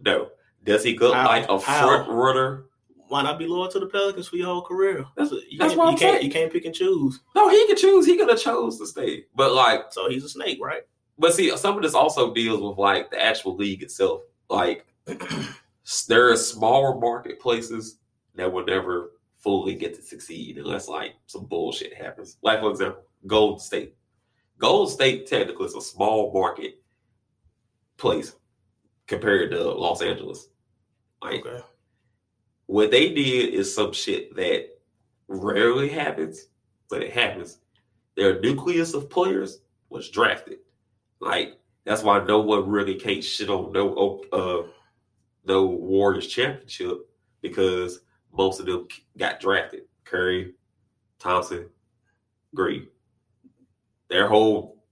No. 0.00 0.30
Does 0.64 0.82
he 0.82 0.96
look 0.98 1.14
like 1.14 1.48
a 1.48 1.60
front 1.60 2.08
runner? 2.08 2.64
Why 3.08 3.22
not 3.22 3.38
be 3.38 3.46
loyal 3.46 3.68
to 3.68 3.78
the 3.78 3.86
Pelicans 3.86 4.28
for 4.28 4.36
your 4.36 4.46
whole 4.46 4.62
career? 4.62 5.04
That's- 5.16 5.30
you 5.48 5.58
that's 5.58 5.74
can't, 5.74 5.78
what 5.78 5.84
you 5.84 5.90
I'm 5.92 5.98
can't 5.98 6.14
saying. 6.14 6.24
you 6.24 6.32
can't 6.32 6.52
pick 6.52 6.64
and 6.64 6.74
choose. 6.74 7.20
No, 7.36 7.50
he 7.50 7.66
could 7.66 7.76
choose. 7.76 8.06
He 8.06 8.16
could 8.16 8.30
have 8.30 8.40
chose 8.40 8.78
to 8.78 8.86
stay. 8.86 9.26
But 9.36 9.52
like, 9.52 9.92
So 9.92 10.08
he's 10.08 10.24
a 10.24 10.28
snake, 10.28 10.58
right? 10.62 10.82
but 11.18 11.34
see, 11.34 11.56
some 11.56 11.76
of 11.76 11.82
this 11.82 11.94
also 11.94 12.32
deals 12.34 12.60
with 12.60 12.78
like 12.78 13.10
the 13.10 13.22
actual 13.22 13.56
league 13.56 13.82
itself. 13.82 14.22
Like, 14.48 14.86
there 16.08 16.30
are 16.30 16.36
smaller 16.36 16.98
marketplaces 16.98 17.98
that 18.36 18.50
will 18.50 18.64
never 18.64 19.12
fully 19.44 19.74
get 19.74 19.94
to 19.94 20.02
succeed 20.02 20.58
unless 20.58 20.88
like 20.88 21.14
some 21.26 21.44
bullshit 21.44 21.94
happens. 21.94 22.38
Like 22.42 22.60
for 22.60 22.70
example, 22.70 23.02
Golden 23.26 23.60
State. 23.60 23.94
Golden 24.58 24.92
State 24.92 25.26
technically 25.26 25.66
is 25.66 25.74
a 25.74 25.80
small 25.82 26.32
market 26.32 26.82
place 27.98 28.34
compared 29.06 29.50
to 29.50 29.62
Los 29.70 30.02
Angeles. 30.02 30.48
Like 31.22 31.44
Okay. 31.46 31.62
what 32.66 32.90
they 32.90 33.12
did 33.12 33.54
is 33.54 33.72
some 33.74 33.92
shit 33.92 34.34
that 34.36 34.70
rarely 35.28 35.88
happens, 35.88 36.46
but 36.88 37.02
it 37.02 37.12
happens. 37.12 37.58
Their 38.16 38.40
nucleus 38.40 38.94
of 38.94 39.10
players 39.10 39.60
was 39.90 40.08
drafted. 40.10 40.58
Like 41.20 41.58
that's 41.84 42.02
why 42.02 42.24
no 42.24 42.40
one 42.40 42.68
really 42.68 42.94
can't 42.94 43.22
shit 43.22 43.50
on 43.50 43.72
no 43.72 44.22
uh 44.32 44.68
no 45.46 45.66
Warriors 45.66 46.26
championship 46.28 47.06
because 47.42 48.00
most 48.36 48.60
of 48.60 48.66
them 48.66 48.86
got 49.16 49.40
drafted. 49.40 49.82
Curry, 50.04 50.54
Thompson, 51.18 51.68
Green. 52.54 52.86
Their 54.08 54.28
whole 54.28 54.82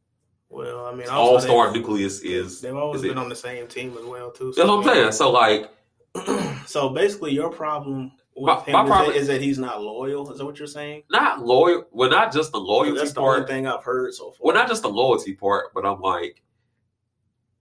Well, 0.48 0.87
I 0.87 0.94
mean, 0.94 1.09
all 1.09 1.38
star 1.40 1.72
nucleus 1.72 2.20
is 2.20 2.61
They've 2.61 2.74
always 2.76 3.00
is 3.00 3.05
it- 3.05 3.09
been 3.09 3.18
on 3.18 3.28
the 3.28 3.37
same 3.37 3.66
team 3.68 3.96
as 3.98 4.05
well, 4.05 4.31
too. 4.31 4.52
that's 4.57 4.68
what 4.68 4.78
I'm 4.78 4.85
saying. 4.85 5.12
So 5.12 5.31
like 5.31 5.70
so 6.66 6.88
basically, 6.90 7.33
your 7.33 7.50
problem 7.50 8.12
with 8.37 8.46
My- 8.46 8.61
him 8.64 8.72
my 8.72 8.83
is, 8.85 8.88
problem- 8.88 9.12
that, 9.14 9.18
is 9.20 9.26
that 9.28 9.40
he's 9.42 9.59
not 9.59 9.83
loyal. 9.83 10.31
Is 10.33 10.38
that 10.38 10.44
what 10.44 10.59
you're 10.59 10.66
saying? 10.68 11.02
not 11.11 11.44
loyal 11.44 11.85
well 11.92 12.11
not 12.11 12.33
just 12.33 12.52
the 12.52 12.59
loyalty 12.61 12.98
That's 12.98 13.12
the 13.12 13.20
part. 13.20 13.37
only 13.42 13.48
thing 13.48 13.66
I've 13.66 13.85
heard 13.85 14.12
so 14.14 14.31
far. 14.31 14.38
Well, 14.40 14.55
not 14.55 14.68
just 14.68 14.83
the 14.83 14.88
loyalty 14.90 15.35
part, 15.35 15.72
but 15.74 15.85
I'm 15.87 16.00
like, 16.00 16.42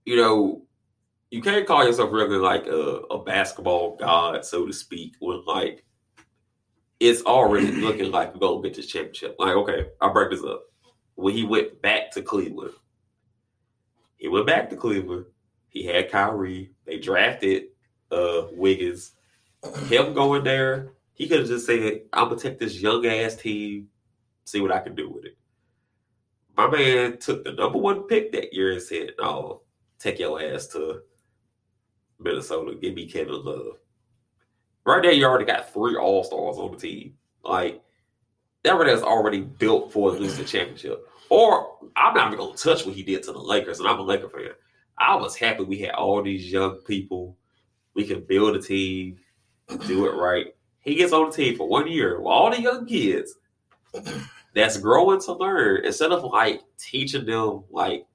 you 0.04 0.16
know, 0.16 0.62
you 1.32 1.40
can't 1.40 1.66
call 1.66 1.82
yourself 1.82 2.12
really 2.12 2.36
like 2.36 2.66
a, 2.66 3.00
a 3.10 3.24
basketball 3.24 3.96
god, 3.96 4.44
so 4.44 4.66
to 4.66 4.72
speak, 4.72 5.14
when 5.18 5.42
like 5.46 5.84
it's 7.00 7.22
already 7.22 7.72
looking 7.80 8.10
like 8.10 8.34
we're 8.34 8.40
gonna 8.40 8.62
get 8.62 8.74
this 8.74 8.86
championship. 8.86 9.36
Like, 9.38 9.56
okay, 9.56 9.86
I'll 10.00 10.12
break 10.12 10.30
this 10.30 10.44
up. 10.44 10.64
When 11.14 11.32
he 11.32 11.44
went 11.44 11.80
back 11.80 12.10
to 12.12 12.22
Cleveland, 12.22 12.74
he 14.16 14.28
went 14.28 14.46
back 14.46 14.68
to 14.70 14.76
Cleveland. 14.76 15.24
He 15.70 15.86
had 15.86 16.10
Kyrie. 16.10 16.72
They 16.84 16.98
drafted 16.98 17.68
uh 18.10 18.48
Wiggins. 18.52 19.12
Him 19.88 20.12
going 20.12 20.44
there, 20.44 20.92
he 21.14 21.28
could 21.28 21.40
have 21.40 21.48
just 21.48 21.64
said, 21.64 22.02
I'm 22.12 22.28
gonna 22.28 22.38
take 22.38 22.58
this 22.58 22.78
young 22.78 23.06
ass 23.06 23.36
team, 23.36 23.88
see 24.44 24.60
what 24.60 24.72
I 24.72 24.80
can 24.80 24.94
do 24.94 25.08
with 25.08 25.24
it 25.24 25.38
my 26.54 26.68
man 26.68 27.16
took 27.16 27.44
the 27.44 27.52
number 27.52 27.78
one 27.78 28.02
pick 28.02 28.30
that 28.32 28.52
year 28.52 28.72
and 28.72 28.82
said, 28.82 29.14
"No, 29.18 29.62
take 29.98 30.18
your 30.18 30.38
ass 30.42 30.66
to 30.68 31.00
Minnesota. 32.22 32.76
Give 32.80 32.94
me 32.94 33.06
Kevin 33.06 33.44
Love." 33.44 33.78
Right 34.84 35.02
there, 35.02 35.12
you 35.12 35.24
already 35.24 35.44
got 35.44 35.72
three 35.72 35.96
All 35.96 36.24
Stars 36.24 36.56
on 36.56 36.72
the 36.72 36.78
team. 36.78 37.14
Like 37.44 37.82
that 38.64 38.72
right 38.72 38.86
there 38.86 38.94
is 38.94 39.02
already 39.02 39.40
built 39.40 39.92
for 39.92 40.14
at 40.14 40.20
the 40.20 40.44
championship. 40.44 41.06
Or 41.28 41.78
I'm 41.96 42.14
not 42.14 42.28
even 42.28 42.38
gonna 42.38 42.56
touch 42.56 42.84
what 42.86 42.94
he 42.94 43.02
did 43.02 43.22
to 43.24 43.32
the 43.32 43.38
Lakers, 43.38 43.80
and 43.80 43.88
I'm 43.88 43.98
a 43.98 44.02
Laker 44.02 44.28
fan. 44.28 44.50
I 44.98 45.16
was 45.16 45.36
happy 45.36 45.64
we 45.64 45.78
had 45.78 45.94
all 45.94 46.22
these 46.22 46.50
young 46.52 46.76
people. 46.86 47.36
We 47.94 48.04
can 48.04 48.24
build 48.24 48.56
a 48.56 48.62
team, 48.62 49.18
do 49.86 50.06
it 50.06 50.14
right. 50.14 50.54
He 50.80 50.94
gets 50.94 51.12
on 51.12 51.30
the 51.30 51.36
team 51.36 51.56
for 51.56 51.68
one 51.68 51.90
year 51.90 52.18
with 52.18 52.26
all 52.26 52.50
the 52.50 52.60
young 52.60 52.86
kids 52.86 53.34
that's 54.54 54.78
growing 54.78 55.20
to 55.22 55.32
learn 55.32 55.84
instead 55.84 56.12
of 56.12 56.24
like 56.24 56.62
teaching 56.78 57.26
them 57.26 57.64
like 57.70 58.06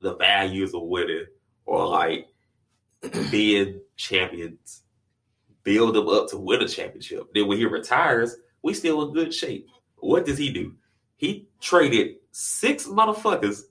the 0.00 0.16
values 0.16 0.74
of 0.74 0.82
winning 0.82 1.26
or 1.66 1.86
like 1.86 2.28
being 3.30 3.80
champions, 3.96 4.82
build 5.62 5.94
them 5.94 6.08
up 6.08 6.28
to 6.28 6.38
win 6.38 6.62
a 6.62 6.68
championship. 6.68 7.32
Then 7.34 7.46
when 7.46 7.58
he 7.58 7.66
retires, 7.66 8.36
we 8.62 8.74
still 8.74 9.06
in 9.06 9.14
good 9.14 9.32
shape. 9.32 9.68
What 9.96 10.26
does 10.26 10.38
he 10.38 10.50
do? 10.50 10.74
He 11.16 11.48
traded 11.60 12.16
six 12.30 12.86
motherfuckers 12.86 13.62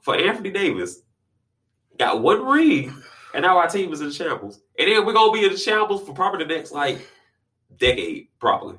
for 0.00 0.16
Anthony 0.16 0.50
Davis, 0.50 1.02
got 1.98 2.22
one 2.22 2.44
ring, 2.44 2.94
and 3.34 3.42
now 3.42 3.58
our 3.58 3.68
team 3.68 3.92
is 3.92 4.00
in 4.00 4.08
the 4.08 4.12
shambles. 4.12 4.60
And 4.78 4.90
then 4.90 5.04
we're 5.04 5.12
gonna 5.12 5.32
be 5.32 5.44
in 5.44 5.52
the 5.52 5.58
shambles 5.58 6.06
for 6.06 6.14
probably 6.14 6.44
the 6.44 6.54
next 6.54 6.72
like 6.72 7.06
decade, 7.76 8.28
probably. 8.38 8.76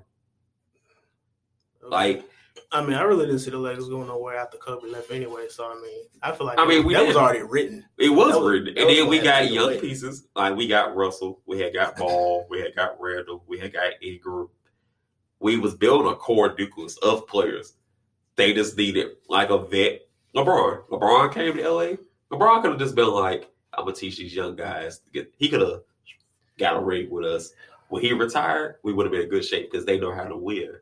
Like 1.82 2.30
I 2.74 2.82
mean, 2.84 2.94
I 2.94 3.02
really 3.04 3.26
didn't 3.26 3.40
see 3.40 3.52
the 3.52 3.58
Lakers 3.58 3.90
going 3.90 4.08
nowhere 4.08 4.38
after 4.38 4.58
Kobe 4.58 4.88
left 4.88 5.12
anyway. 5.12 5.48
So 5.50 5.66
I 5.66 5.76
mean, 5.82 6.04
I 6.22 6.32
feel 6.32 6.48
like 6.48 6.60
I 6.60 6.66
mean, 6.66 6.86
we 6.86 6.94
that 6.94 7.06
was 7.06 7.16
already 7.16 7.44
written. 7.44 7.86
It 7.98 8.10
was 8.10 8.36
was- 8.36 8.50
written. 8.50 8.70
And 8.78 8.88
was 8.88 8.96
then 8.96 9.08
we 9.10 9.20
got 9.20 9.52
young 9.52 9.66
away. 9.66 9.80
pieces. 9.82 10.28
Like 10.36 10.56
we 10.56 10.68
got 10.68 10.96
Russell, 10.96 11.42
we 11.46 11.60
had 11.60 11.74
got 11.74 11.98
Ball, 11.98 12.46
we 12.50 12.62
had 12.62 12.76
got 12.76 13.00
Randle, 13.00 13.44
we 13.48 13.60
had 13.60 13.74
got 13.74 13.94
Ingram. 14.02 14.50
We 15.40 15.58
was 15.58 15.76
building 15.76 16.12
a 16.12 16.16
core 16.16 16.54
nucleus 16.58 16.98
of 16.98 17.28
players. 17.28 17.74
They 18.36 18.54
just 18.54 18.78
needed 18.78 19.08
like 19.28 19.50
a 19.50 19.58
vet. 19.58 20.02
LeBron. 20.36 20.88
LeBron 20.90 21.34
came 21.34 21.56
to 21.58 21.70
LA. 21.70 21.96
LeBron 22.32 22.62
could 22.62 22.72
have 22.72 22.80
just 22.80 22.96
been 22.96 23.10
like, 23.12 23.50
I'm 23.74 23.86
gonna 23.86 23.96
teach 23.96 24.18
these 24.18 24.34
young 24.36 24.56
guys 24.56 25.02
he 25.38 25.50
could 25.50 25.62
have 25.62 25.82
got 26.58 26.76
a 26.76 26.80
ring 26.80 27.10
with 27.10 27.26
us. 27.26 27.54
When 27.90 28.02
he 28.02 28.14
retired, 28.14 28.76
we 28.84 28.94
would 28.94 29.06
have 29.06 29.12
been 29.12 29.24
in 29.24 29.30
good 29.30 29.44
shape 29.44 29.70
because 29.72 29.86
they 29.86 30.00
know 30.00 30.14
how 30.14 30.24
to 30.24 30.38
win. 30.38 30.76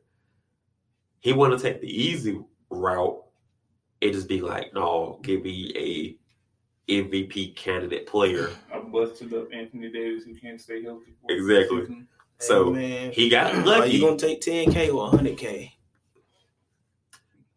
He 1.22 1.34
wanted 1.34 1.58
to 1.60 1.64
take 1.64 1.82
the 1.82 1.88
easy 1.88 2.40
route 2.70 3.22
and 4.02 4.14
just 4.14 4.28
be 4.28 4.42
like, 4.42 4.74
no, 4.74 5.20
give 5.24 5.44
me 5.44 6.18
a 6.90 6.92
MVP 6.92 7.56
candidate 7.56 8.08
player. 8.08 8.50
I 8.74 8.80
busted 8.80 9.34
up 9.34 9.48
Anthony 9.54 9.92
Davis 9.92 10.24
who 10.24 10.36
can't 10.36 10.60
stay 10.60 10.82
healthy. 10.84 11.14
Exactly. 11.30 11.82
the 11.82 11.88
season. 11.88 12.08
So 12.40 12.74
hey, 12.74 12.90
man, 13.06 13.12
he 13.12 13.30
got 13.30 13.54
are 13.54 13.66
lucky. 13.66 13.92
you 13.92 14.02
gonna 14.02 14.18
take 14.18 14.40
10k 14.42 14.94
or 14.94 15.12
100k? 15.12 15.72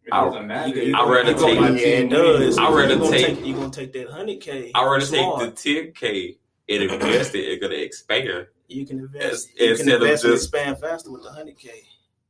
It 0.05 0.13
I- 0.13 0.25
doesn't 0.25 0.47
matter. 0.49 0.75
You- 0.77 0.83
you- 0.83 0.97
I'd 0.97 1.09
rather 1.09 1.31
you 1.31 1.39
take- 1.39 1.61
My 1.61 1.71
Yeah, 1.71 1.77
team 2.01 2.07
it 2.07 2.11
does. 2.11 2.59
I'd 2.59 2.75
rather 2.75 2.95
you 2.95 2.99
gonna 3.01 3.11
take- 3.19 3.47
You 3.47 3.55
gonna 3.55 3.71
take 3.71 3.93
that 3.93 4.09
100k? 4.09 4.73
I 4.75 4.85
rather 4.85 5.07
take 5.07 5.39
the 5.39 5.53
10K 5.53 6.39
and 6.69 6.83
invest 6.83 7.35
it 7.37 7.53
and 7.53 7.61
gonna 7.63 7.75
expand. 7.77 8.47
You 8.67 8.85
can 8.85 8.99
As- 8.99 9.05
invest. 9.05 9.51
You 9.53 9.59
can 9.59 9.69
instead 9.71 9.95
of 9.95 10.03
invest 10.03 10.25
and 10.25 10.33
just- 10.33 10.45
expand 10.47 10.79
faster 10.81 11.13
with 11.13 11.23
the 11.23 11.29
100k. 11.31 11.71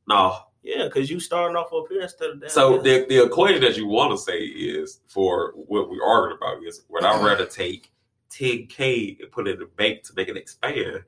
No, 0.07 0.37
Yeah, 0.63 0.85
because 0.85 1.09
you 1.09 1.19
starting 1.19 1.57
off 1.57 1.73
up 1.73 1.85
here 1.89 2.01
instead 2.01 2.29
of 2.31 2.41
down 2.41 2.49
So 2.49 2.77
the, 2.81 3.05
the 3.09 3.23
equation 3.25 3.61
that 3.61 3.75
you 3.75 3.85
want 3.85 4.11
to 4.11 4.17
say 4.17 4.39
is 4.39 5.01
for 5.07 5.51
what 5.55 5.89
we're 5.89 6.03
arguing 6.03 6.37
about 6.41 6.63
is 6.63 6.83
would 6.89 7.03
I 7.03 7.21
rather 7.21 7.45
take 7.45 7.91
10K 8.31 9.21
and 9.21 9.31
put 9.31 9.47
it 9.47 9.55
in 9.55 9.59
the 9.59 9.65
bank 9.65 10.03
to 10.03 10.13
make 10.15 10.27
it 10.29 10.37
expand, 10.37 11.03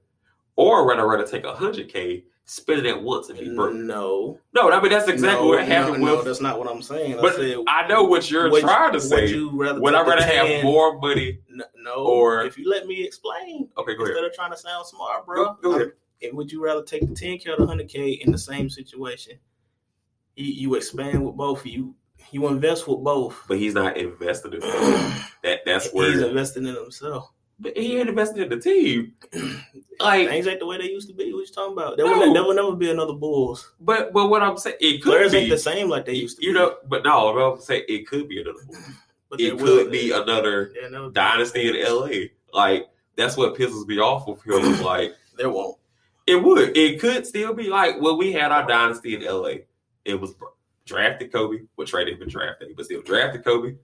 or 0.57 0.85
would 0.85 0.99
I 0.99 1.03
rather 1.03 1.25
take 1.25 1.43
100K, 1.43 2.23
spend 2.45 2.85
it 2.85 2.89
at 2.89 3.01
once 3.01 3.29
and 3.29 3.39
be 3.39 3.55
broke? 3.55 3.73
no, 3.73 4.39
No, 4.53 4.69
I 4.71 4.79
mean 4.81 4.91
that's 4.91 5.07
exactly 5.07 5.43
no, 5.45 5.49
what 5.49 5.65
happened 5.65 6.03
no, 6.03 6.15
no, 6.15 6.21
that's 6.21 6.41
not 6.41 6.59
what 6.59 6.67
I'm 6.69 6.81
saying. 6.83 7.17
but 7.21 7.33
I 7.33 7.35
said, 7.37 7.57
I 7.67 7.87
know 7.87 8.03
what 8.03 8.29
you're 8.29 8.51
would- 8.51 8.61
trying 8.61 8.91
to 8.91 8.97
Would 8.97 9.01
say. 9.03 9.27
you 9.27 9.49
rather? 9.53 9.79
Would 9.81 9.95
I 9.95 10.01
rather 10.05 10.21
have 10.23 10.63
more 10.63 10.99
money? 10.99 11.39
N- 11.51 11.63
No, 11.77 11.95
or- 12.05 12.43
if 12.45 12.57
you 12.57 12.69
let 12.69 12.85
me 12.87 13.03
explain, 13.03 13.69
Okay, 13.77 13.95
go 13.95 14.03
ahead. 14.03 14.09
instead 14.17 14.25
of 14.25 14.33
trying 14.35 14.51
to 14.51 14.57
sound 14.57 14.85
smart, 14.85 15.25
bro. 15.25 15.35
Go, 15.45 15.57
go 15.61 15.69
ahead. 15.71 15.81
And 15.83 15.91
would 16.33 16.51
you 16.51 16.63
rather 16.63 16.83
take 16.83 17.01
the 17.01 17.13
10K 17.13 17.47
or 17.47 17.57
the 17.65 17.71
100K 17.71 18.19
in 18.21 18.31
the 18.31 18.37
same 18.37 18.69
situation? 18.69 19.37
You, 20.35 20.45
you 20.53 20.75
expand 20.75 21.25
with 21.25 21.35
both. 21.35 21.65
You 21.65 21.95
you 22.31 22.47
invest 22.47 22.87
with 22.87 23.03
both. 23.03 23.43
But 23.47 23.57
he's 23.59 23.73
not 23.73 23.97
invested 23.97 24.55
in 24.55 24.59
that. 25.43 25.59
That's 25.65 25.91
where 25.93 26.11
He's 26.11 26.21
investing 26.21 26.65
in 26.65 26.75
himself. 26.75 27.31
but 27.59 27.77
he 27.77 27.97
ain't 27.99 28.09
invested 28.09 28.43
in 28.43 28.49
the 28.49 28.59
team. 28.59 29.13
Like, 29.97 30.27
Things 30.27 30.45
ain't 30.45 30.59
the 30.59 30.65
way 30.65 30.77
they 30.77 30.89
used 30.91 31.07
to 31.07 31.13
be. 31.15 31.31
What 31.33 31.47
you 31.47 31.53
talking 31.53 31.71
about? 31.71 31.95
There, 31.95 32.05
No. 32.05 32.19
will, 32.19 32.33
there 32.33 32.43
will 32.43 32.53
never 32.53 32.75
be 32.75 32.91
another 32.91 33.13
Bulls. 33.13 33.71
but 33.79 34.11
but 34.11 34.27
what 34.29 34.43
I'm 34.43 34.57
saying, 34.57 34.75
it 34.81 35.01
could 35.01 35.11
Players 35.13 35.31
be. 35.31 35.37
ain't 35.37 35.49
the 35.49 35.57
same 35.57 35.87
like 35.87 36.05
they 36.05 36.15
used 36.15 36.37
to 36.37 36.43
you 36.45 36.51
be. 36.51 36.59
know, 36.59 36.75
but 36.89 37.05
no, 37.05 37.31
what 37.31 37.41
I'm 37.41 37.61
saying 37.61 37.85
it 37.87 38.05
could 38.05 38.27
be 38.27 38.41
another. 38.41 38.59
but 39.29 39.39
It 39.39 39.57
could 39.57 39.89
be 39.91 40.11
another 40.11 40.73
never- 40.91 41.11
dynasty 41.11 41.69
in 41.69 41.81
LA. 41.85 42.09
Like 42.53 42.89
that's 43.15 43.37
what 43.37 43.55
pisses 43.55 43.87
me 43.87 43.97
off 43.99 44.27
with 44.27 44.45
him. 44.45 44.81
Like 44.83 45.13
There 45.37 45.49
won't. 45.49 45.77
It 46.27 46.35
would. 46.35 46.75
It 46.75 46.99
could 46.99 47.25
still 47.25 47.53
be 47.53 47.69
like 47.69 48.01
when 48.01 48.17
we 48.17 48.31
had 48.31 48.51
our 48.51 48.67
dynasty 48.67 49.15
in 49.15 49.23
LA. 49.23 49.65
It 50.03 50.19
was 50.19 50.35
drafted 50.85 51.31
Kobe, 51.31 51.63
well 51.77 51.87
traded 51.87 52.19
been 52.19 52.29
drafted, 52.29 52.75
but 52.75 52.85
still 52.85 53.01
drafted 53.01 53.43
Kobe. 53.43 53.75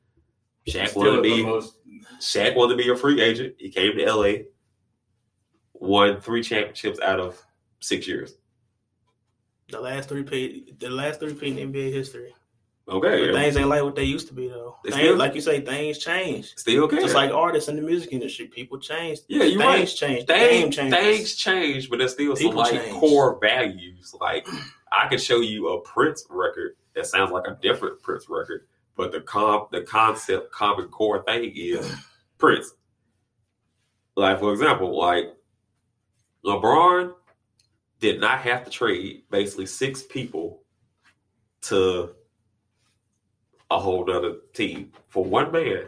Shaq 0.67 0.95
wanted 0.95 1.15
to 1.17 1.21
be 1.21 1.43
most 1.43 1.77
Shaq 2.19 2.55
wanted 2.55 2.77
to 2.77 2.83
be 2.83 2.89
a 2.89 2.95
free 2.95 3.21
agent. 3.21 3.55
He 3.57 3.69
came 3.69 3.97
to 3.97 4.13
LA, 4.13 4.33
won 5.73 6.21
three 6.21 6.43
championships 6.43 6.99
out 6.99 7.19
of 7.19 7.41
six 7.79 8.07
years. 8.07 8.35
The 9.69 9.79
last 9.79 10.09
three 10.09 10.23
peat, 10.23 10.79
the 10.79 10.89
last 10.89 11.19
three 11.19 11.33
peat 11.33 11.57
in 11.57 11.71
NBA 11.71 11.91
history. 11.91 12.33
Okay, 12.89 13.27
But 13.27 13.35
things 13.35 13.55
ain't 13.55 13.69
like 13.69 13.83
what 13.83 13.95
they 13.95 14.03
used 14.03 14.27
to 14.29 14.33
be 14.33 14.47
though. 14.49 14.75
Things- 14.83 14.95
still- 14.95 15.15
like 15.15 15.35
you 15.35 15.41
say, 15.41 15.61
things 15.61 15.97
change. 15.99 16.53
still 16.57 16.87
can. 16.87 16.99
Just 16.99 17.15
like 17.15 17.31
artists 17.31 17.69
in 17.69 17.75
the 17.75 17.81
music 17.81 18.11
industry, 18.11 18.47
people 18.47 18.79
change. 18.79 19.19
yeah, 19.27 19.43
you're 19.43 19.61
things 19.61 20.01
right. 20.01 20.09
change. 20.09 20.27
Things, 20.27 20.75
changes. 20.75 20.99
things 20.99 21.35
change, 21.35 21.89
but 21.89 21.99
there's 21.99 22.13
still 22.13 22.35
some 22.35 22.55
like 22.55 22.71
change. 22.71 22.93
core 22.93 23.37
values. 23.39 24.13
Like 24.19 24.47
I 24.91 25.07
could 25.07 25.21
show 25.21 25.39
you 25.41 25.69
a 25.69 25.81
Prince 25.81 26.25
record 26.29 26.75
that 26.95 27.05
sounds 27.05 27.31
like 27.31 27.47
a 27.47 27.57
different 27.61 28.01
Prince 28.01 28.25
record, 28.27 28.65
but 28.97 29.11
the 29.11 29.21
com 29.21 29.67
the 29.71 29.81
concept, 29.83 30.51
common 30.51 30.87
core 30.89 31.23
thing 31.23 31.53
is 31.55 31.89
Prince. 32.39 32.73
Like 34.17 34.39
for 34.39 34.51
example, 34.51 34.97
like 34.97 35.33
LeBron 36.43 37.13
did 37.99 38.19
not 38.19 38.39
have 38.39 38.65
to 38.65 38.71
trade 38.71 39.23
basically 39.29 39.67
six 39.67 40.01
people 40.01 40.63
to 41.61 42.15
a 43.71 43.79
whole 43.79 44.09
other 44.11 44.35
team 44.53 44.91
for 45.07 45.23
one 45.23 45.51
man 45.51 45.85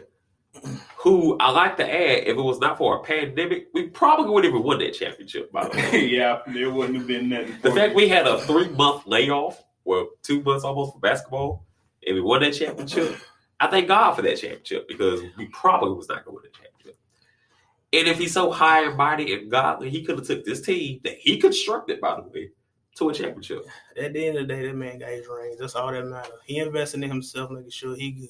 who 0.96 1.36
I 1.38 1.50
like 1.50 1.76
to 1.76 1.84
add, 1.84 2.24
if 2.24 2.28
it 2.28 2.36
was 2.36 2.58
not 2.58 2.78
for 2.78 2.96
a 2.96 3.02
pandemic, 3.02 3.68
we 3.74 3.88
probably 3.88 4.30
wouldn't 4.30 4.52
even 4.52 4.64
won 4.64 4.78
that 4.78 4.94
championship, 4.94 5.52
by 5.52 5.68
the 5.68 5.76
way. 5.76 6.06
yeah, 6.16 6.38
there 6.46 6.70
wouldn't 6.70 6.96
have 6.96 7.06
been 7.06 7.28
nothing. 7.28 7.58
the 7.62 7.72
fact 7.72 7.94
we 7.94 8.08
had 8.08 8.26
a 8.26 8.40
three 8.40 8.68
month 8.70 9.06
layoff, 9.06 9.62
well, 9.84 10.08
two 10.22 10.42
months 10.42 10.64
almost 10.64 10.94
for 10.94 11.00
basketball, 11.00 11.66
and 12.06 12.14
we 12.14 12.22
won 12.22 12.40
that 12.40 12.52
championship, 12.52 13.16
I 13.60 13.66
thank 13.66 13.88
God 13.88 14.14
for 14.14 14.22
that 14.22 14.38
championship 14.38 14.88
because 14.88 15.20
we 15.36 15.46
probably 15.46 15.94
was 15.94 16.08
not 16.08 16.24
going 16.24 16.36
to 16.36 16.42
win 16.42 16.44
that 16.44 16.54
championship. 16.54 16.98
And 17.92 18.08
if 18.08 18.18
he's 18.18 18.32
so 18.32 18.50
high 18.50 18.86
and 18.86 18.96
mighty 18.96 19.34
and 19.34 19.50
godly, 19.50 19.90
he 19.90 20.04
could 20.04 20.18
have 20.18 20.26
took 20.26 20.44
this 20.44 20.62
team 20.62 21.00
that 21.04 21.16
he 21.18 21.38
constructed, 21.38 22.00
by 22.00 22.16
the 22.16 22.22
way, 22.22 22.50
to 22.96 23.08
a 23.08 23.14
championship. 23.14 23.64
At 24.00 24.12
the 24.12 24.26
end 24.26 24.38
of 24.38 24.46
the 24.46 24.54
day, 24.54 24.66
that 24.66 24.76
man 24.76 24.98
got 24.98 25.10
his 25.10 25.26
rings. 25.26 25.58
That's 25.58 25.74
all 25.74 25.90
that 25.92 26.04
matters. 26.06 26.32
He 26.44 26.58
invested 26.58 27.02
in 27.02 27.10
himself, 27.10 27.50
making 27.50 27.70
sure 27.70 27.96
he 27.96 28.12
good. 28.12 28.28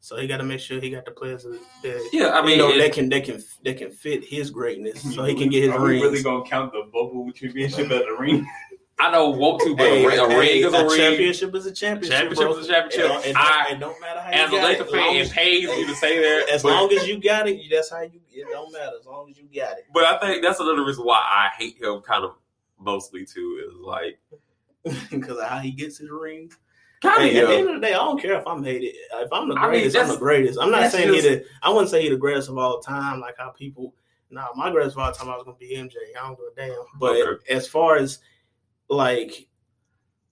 So 0.00 0.16
he 0.16 0.26
got 0.26 0.38
to 0.38 0.44
make 0.44 0.60
sure 0.60 0.80
he 0.80 0.90
got 0.90 1.04
the 1.04 1.10
players 1.10 1.42
that, 1.42 1.60
that 1.82 2.08
Yeah, 2.12 2.28
I 2.28 2.40
you 2.40 2.46
mean, 2.46 2.58
know 2.58 2.70
it- 2.70 2.78
that 2.78 2.92
can 2.92 3.08
that 3.10 3.24
can 3.24 3.42
that 3.64 3.76
can 3.78 3.90
fit 3.90 4.24
his 4.24 4.48
greatness, 4.50 5.02
so 5.14 5.24
he 5.24 5.34
can 5.34 5.48
get 5.50 5.64
his 5.64 5.72
Are 5.72 5.80
we 5.82 5.90
rings. 5.90 6.02
really 6.04 6.22
gonna 6.22 6.44
count 6.44 6.72
the 6.72 6.82
bubble 6.92 7.30
championship 7.32 7.90
as 7.90 8.02
a 8.02 8.16
ring? 8.18 8.46
I 9.00 9.12
don't 9.12 9.38
want 9.38 9.60
to, 9.62 9.76
but 9.76 9.86
Hey, 9.86 10.04
a, 10.04 10.08
ring, 10.08 10.18
a 10.18 10.28
hey, 10.28 10.38
ring 10.38 10.64
is 10.66 10.74
a, 10.74 10.84
ring. 10.86 10.96
championship 10.98 11.54
is 11.54 11.66
a 11.66 11.72
championship. 11.72 12.18
Championship 12.18 12.44
bro. 12.48 12.56
is 12.58 12.66
a 12.68 12.72
championship. 12.72 13.04
It 13.04 13.08
don't, 13.08 13.26
it 13.26 13.36
I- 13.36 13.64
don't, 13.68 13.76
it 13.76 13.80
don't 13.80 14.00
matter 14.00 14.20
how 14.20 14.30
As 14.30 14.50
you 14.52 14.58
a 14.58 14.62
Laker 14.62 14.82
it. 14.82 14.90
fan, 14.90 15.00
Long 15.06 15.16
it 15.16 15.20
as- 15.20 15.32
pays 15.32 15.68
me 15.68 15.86
to 15.86 15.94
say 15.94 16.18
that. 16.20 16.48
As 16.52 16.62
but- 16.64 16.72
long 16.72 16.92
as 16.92 17.06
you 17.06 17.18
got 17.20 17.48
it, 17.48 17.60
that's 17.70 17.90
how 17.90 18.00
you. 18.02 18.20
It 18.32 18.46
don't 18.50 18.72
matter 18.72 18.92
as 18.98 19.06
long 19.06 19.30
as 19.30 19.36
you 19.38 19.44
got 19.54 19.78
it. 19.78 19.84
But 19.94 20.04
I 20.04 20.18
think 20.18 20.42
that's 20.42 20.58
another 20.60 20.84
reason 20.84 21.04
why 21.04 21.18
I 21.18 21.50
hate 21.58 21.80
him 21.80 22.00
kind 22.00 22.24
of 22.24 22.32
mostly 22.78 23.24
too 23.24 23.62
is 23.66 23.74
like 23.80 24.18
because 25.10 25.38
of 25.38 25.46
how 25.46 25.58
he 25.58 25.70
gets 25.72 25.98
his 25.98 26.10
rings. 26.10 26.56
kind 27.02 27.22
Hey, 27.22 27.40
at 27.40 27.46
the 27.48 27.54
end 27.54 27.68
of 27.68 27.74
the 27.76 27.86
day, 27.86 27.92
I 27.94 27.98
don't 27.98 28.20
care 28.20 28.38
if 28.38 28.46
I'm 28.46 28.62
hated. 28.64 28.94
If 29.14 29.32
I'm 29.32 29.48
the 29.48 29.54
I 29.56 29.62
mean, 29.62 29.70
greatest, 29.70 29.96
I'm 29.96 30.08
the 30.08 30.16
greatest. 30.16 30.58
I'm 30.60 30.70
not 30.70 30.90
saying 30.90 31.12
he 31.12 31.20
the. 31.20 31.44
I 31.62 31.70
wouldn't 31.70 31.90
say 31.90 32.02
he 32.02 32.08
the 32.08 32.16
greatest 32.16 32.48
of 32.48 32.58
all 32.58 32.80
time, 32.80 33.20
like 33.20 33.34
how 33.38 33.50
people. 33.50 33.94
No, 34.30 34.46
my 34.54 34.70
greatest 34.70 34.96
of 34.96 35.02
all 35.02 35.12
time, 35.12 35.28
I 35.30 35.36
was 35.36 35.44
gonna 35.44 35.56
be 35.56 35.74
MJ. 35.76 35.94
I 36.18 36.26
don't 36.26 36.36
give 36.38 36.46
a 36.52 36.54
damn. 36.68 36.84
But 36.98 37.16
Okay. 37.16 37.54
as 37.54 37.66
far 37.66 37.96
as 37.96 38.18
like 38.88 39.48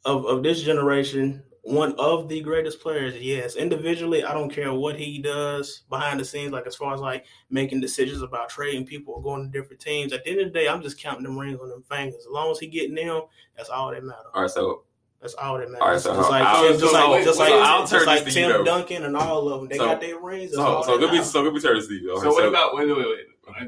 of 0.05 0.25
of 0.27 0.43
this 0.43 0.63
generation, 0.63 1.43
one 1.69 1.95
of 1.99 2.29
the 2.29 2.41
greatest 2.41 2.81
players, 2.81 3.17
yes. 3.21 3.57
Individually, 3.57 4.23
I 4.23 4.33
don't 4.33 4.51
care 4.51 4.73
what 4.73 4.97
he 4.97 5.19
does 5.21 5.83
behind 5.91 6.21
the 6.21 6.25
scenes. 6.25 6.53
Like 6.53 6.65
as 6.67 6.77
far 6.77 6.95
as 6.95 7.01
like 7.01 7.25
making 7.51 7.81
decisions 7.81 8.23
about 8.23 8.49
trading 8.49 8.87
people 8.87 9.15
or 9.15 9.23
going 9.23 9.51
to 9.51 9.59
different 9.61 9.81
teams. 9.81 10.13
At 10.13 10.23
the 10.25 10.31
end 10.31 10.41
of 10.43 10.53
the 10.53 10.59
day, 10.61 10.69
I'm 10.69 10.81
just 10.81 10.97
counting 11.01 11.25
them 11.25 11.37
rings 11.37 11.59
on 11.61 11.69
them 11.69 11.83
fingers. 11.91 12.15
As 12.25 12.27
long 12.31 12.53
as 12.53 12.61
he 12.61 12.69
getting 12.69 12.95
them, 12.95 13.23
that's 13.57 13.69
all 13.69 13.91
that 13.91 14.05
matters. 14.05 14.27
All 14.33 14.43
right, 14.43 14.51
so 14.51 14.85
That's 15.21 15.35
all 15.35 15.59
that 15.59 15.69
matters. 15.69 15.81
All 15.83 15.89
right, 15.91 16.01
so 16.01 16.15
just 16.15 16.31
like, 16.31 16.43
I'll- 16.45 16.69
just 16.69 16.81
so 16.81 16.93
like, 16.93 17.11
wait, 17.11 17.25
just 17.25 17.41
wait, 17.41 17.51
like, 17.51 17.69
I'll 17.69 17.81
just 17.81 17.93
turn 17.93 18.07
like 18.07 18.25
this 18.25 18.35
to 18.35 18.41
you, 18.41 18.47
Tim 18.47 18.57
though. 18.59 18.65
Duncan 18.65 19.05
and 19.05 19.17
all 19.17 19.49
of 19.49 19.61
them. 19.61 19.69
They 19.69 19.79
So- 19.79 19.87
got 19.87 20.01
their 20.01 20.21
rings. 20.21 20.53
That's 20.53 20.63
so 20.63 20.83
so 20.83 20.99
that 20.99 21.05
let 21.07 21.13
me 21.15 21.23
so 21.25 21.43
let 21.43 21.53
me 21.53 21.61
turn 21.61 21.77
this 21.79 21.89
to 21.89 21.95
you. 21.95 22.13
All 22.13 22.21
So 22.21 22.27
right, 22.27 22.33
what 22.35 22.45
about 22.47 22.77
wait 22.77 22.87
wait 22.87 22.97
wait? 22.97 23.27
I 23.59 23.65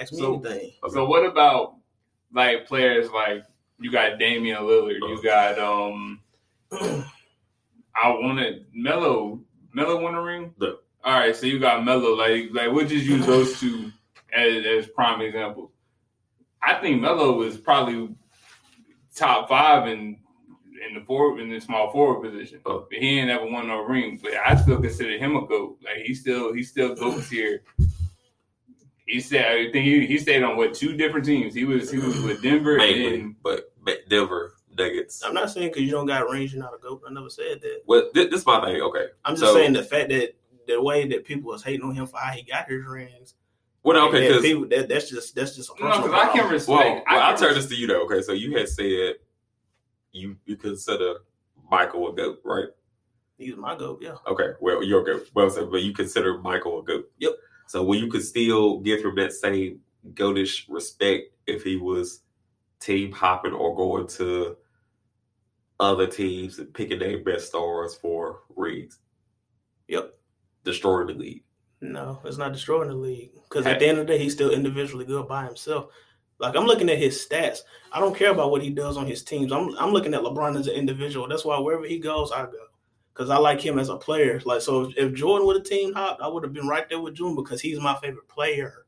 Ask 0.00 0.12
me 0.12 0.18
so- 0.18 0.34
anything. 0.42 0.72
So 0.88 1.04
what 1.04 1.26
about 1.26 1.74
like 2.32 2.66
players 2.66 3.10
like 3.10 3.42
you 3.80 3.90
got 3.92 4.18
Damian 4.18 4.62
Lillard, 4.62 4.94
you 5.00 5.22
got 5.22 5.58
um 5.58 6.20
I 8.00 8.08
wanted 8.10 8.66
Melo. 8.72 9.40
Melo 9.72 10.00
won 10.00 10.14
a 10.14 10.22
ring? 10.22 10.54
All 11.04 11.18
right, 11.18 11.34
so 11.34 11.46
you 11.46 11.58
got 11.58 11.84
Melo. 11.84 12.14
Like 12.14 12.50
like 12.52 12.70
we'll 12.72 12.86
just 12.86 13.06
use 13.06 13.26
those 13.26 13.58
two 13.58 13.92
as, 14.32 14.64
as 14.64 14.86
prime 14.88 15.20
examples. 15.20 15.70
I 16.62 16.74
think 16.74 17.00
Melo 17.00 17.42
is 17.42 17.56
probably 17.56 18.14
top 19.14 19.48
five 19.48 19.88
in 19.88 20.18
in 20.86 20.94
the 20.94 21.00
forward 21.04 21.40
in 21.40 21.50
the 21.50 21.60
small 21.60 21.90
forward 21.90 22.30
position. 22.30 22.60
Oh. 22.66 22.86
But 22.90 22.98
he 22.98 23.18
ain't 23.18 23.28
never 23.28 23.46
won 23.46 23.68
no 23.68 23.82
ring. 23.82 24.18
But 24.22 24.34
I 24.34 24.56
still 24.56 24.80
consider 24.80 25.18
him 25.18 25.36
a 25.36 25.46
goat. 25.46 25.78
Like 25.82 26.04
he 26.04 26.14
still 26.14 26.52
he 26.52 26.62
still 26.62 26.94
goats 26.94 27.30
here. 27.30 27.62
He 29.06 29.20
said 29.20 29.46
I 29.46 29.72
think 29.72 29.86
he, 29.86 30.06
he 30.06 30.18
stayed 30.18 30.42
on 30.42 30.56
what 30.56 30.74
two 30.74 30.96
different 30.96 31.26
teams. 31.26 31.54
He 31.54 31.64
was 31.64 31.90
he 31.90 31.98
was 31.98 32.20
with 32.20 32.42
Denver 32.42 32.76
mainly, 32.76 33.20
and 33.20 33.36
but 33.42 33.72
but 33.82 34.08
Denver 34.08 34.54
Nuggets. 34.78 35.22
I'm 35.24 35.34
not 35.34 35.50
saying 35.50 35.68
because 35.68 35.82
you 35.82 35.90
don't 35.90 36.06
got 36.06 36.30
range, 36.30 36.52
you're 36.54 36.62
not 36.62 36.74
a 36.74 36.78
goat. 36.78 37.02
I 37.08 37.12
never 37.12 37.28
said 37.30 37.60
that. 37.62 37.82
Well, 37.86 38.10
this, 38.14 38.30
this 38.30 38.40
is 38.40 38.46
my 38.46 38.64
thing. 38.64 38.80
Okay, 38.80 39.06
I'm 39.24 39.34
just 39.34 39.44
So- 39.46 39.54
saying 39.54 39.72
the 39.72 39.82
fact 39.82 40.08
that 40.10 40.34
the 40.66 40.80
way 40.82 41.06
that 41.08 41.24
people 41.24 41.50
was 41.50 41.62
hating 41.62 41.82
on 41.82 41.94
him 41.94 42.06
for 42.06 42.18
how 42.18 42.30
he 42.32 42.42
got 42.42 42.68
his 42.70 42.84
rings. 42.86 43.34
well, 43.82 44.08
okay, 44.08 44.20
that 44.20 44.28
because 44.28 44.42
people, 44.42 44.66
that, 44.68 44.88
that's 44.88 45.08
just 45.10 45.34
that's 45.34 45.56
just 45.56 45.70
a 45.70 45.82
no, 45.82 45.88
personal 45.88 46.08
because 46.08 46.20
I 46.20 46.24
can 46.26 46.32
problem. 46.32 46.52
respect. 46.52 46.68
well, 46.78 47.02
I 47.06 47.14
well, 47.14 47.22
I'll 47.24 47.32
can 47.32 47.40
turn 47.40 47.54
res- 47.54 47.56
this 47.56 47.66
to 47.66 47.80
you 47.80 47.86
though. 47.86 48.04
Okay, 48.04 48.22
so 48.22 48.32
you 48.32 48.56
had 48.56 48.68
said 48.68 49.14
you 50.12 50.36
you 50.46 50.56
consider 50.56 51.14
Michael 51.70 52.10
a 52.10 52.14
goat, 52.14 52.40
right? 52.44 52.68
He's 53.38 53.56
my 53.56 53.76
goat. 53.76 54.00
Yeah. 54.02 54.16
Okay, 54.26 54.50
well 54.60 54.82
you're 54.82 55.02
a 55.02 55.04
goat. 55.04 55.30
Well, 55.34 55.48
so, 55.48 55.66
but 55.66 55.82
you 55.82 55.92
consider 55.92 56.38
Michael 56.38 56.80
a 56.80 56.82
goat. 56.82 57.10
Yep. 57.18 57.32
So 57.66 57.82
will 57.84 57.96
you 57.96 58.08
could 58.08 58.24
still 58.24 58.80
give 58.80 59.04
him 59.04 59.14
that 59.16 59.32
same 59.32 59.80
goatish 60.14 60.64
respect 60.68 61.32
if 61.46 61.62
he 61.62 61.76
was 61.76 62.22
team 62.80 63.12
hopping 63.12 63.52
or 63.52 63.74
going 63.76 64.06
to 64.06 64.56
other 65.80 66.06
teams 66.06 66.60
picking 66.74 66.98
their 66.98 67.22
best 67.22 67.48
stars 67.48 67.94
for 67.94 68.40
rings, 68.56 68.98
Yep. 69.88 70.14
destroying 70.64 71.06
the 71.08 71.14
league? 71.14 71.44
No, 71.80 72.20
it's 72.24 72.36
not 72.38 72.52
destroying 72.52 72.88
the 72.88 72.94
league. 72.94 73.30
Because 73.44 73.66
at 73.66 73.78
the 73.78 73.86
end 73.86 73.98
of 73.98 74.06
the 74.06 74.12
day, 74.12 74.18
he's 74.18 74.32
still 74.32 74.50
individually 74.50 75.04
good 75.04 75.28
by 75.28 75.44
himself. 75.44 75.92
Like 76.40 76.56
I'm 76.56 76.66
looking 76.66 76.88
at 76.90 76.98
his 76.98 77.24
stats. 77.24 77.60
I 77.92 78.00
don't 78.00 78.16
care 78.16 78.30
about 78.30 78.50
what 78.50 78.62
he 78.62 78.70
does 78.70 78.96
on 78.96 79.06
his 79.06 79.22
teams. 79.22 79.52
I'm 79.52 79.76
I'm 79.78 79.90
looking 79.92 80.14
at 80.14 80.22
LeBron 80.22 80.58
as 80.58 80.66
an 80.66 80.74
individual. 80.74 81.28
That's 81.28 81.44
why 81.44 81.58
wherever 81.58 81.84
he 81.84 81.98
goes, 81.98 82.30
I 82.32 82.42
go. 82.44 82.52
Because 83.12 83.30
I 83.30 83.38
like 83.38 83.60
him 83.60 83.78
as 83.78 83.88
a 83.88 83.96
player. 83.96 84.40
Like 84.44 84.60
so, 84.60 84.82
if, 84.84 84.96
if 84.96 85.14
Jordan 85.14 85.46
would 85.46 85.56
have 85.56 85.64
team 85.66 85.92
hopped, 85.94 86.22
I 86.22 86.28
would 86.28 86.44
have 86.44 86.52
been 86.52 86.68
right 86.68 86.88
there 86.88 87.00
with 87.00 87.14
Jordan 87.14 87.36
because 87.42 87.60
he's 87.60 87.80
my 87.80 87.96
favorite 87.96 88.28
player. 88.28 88.86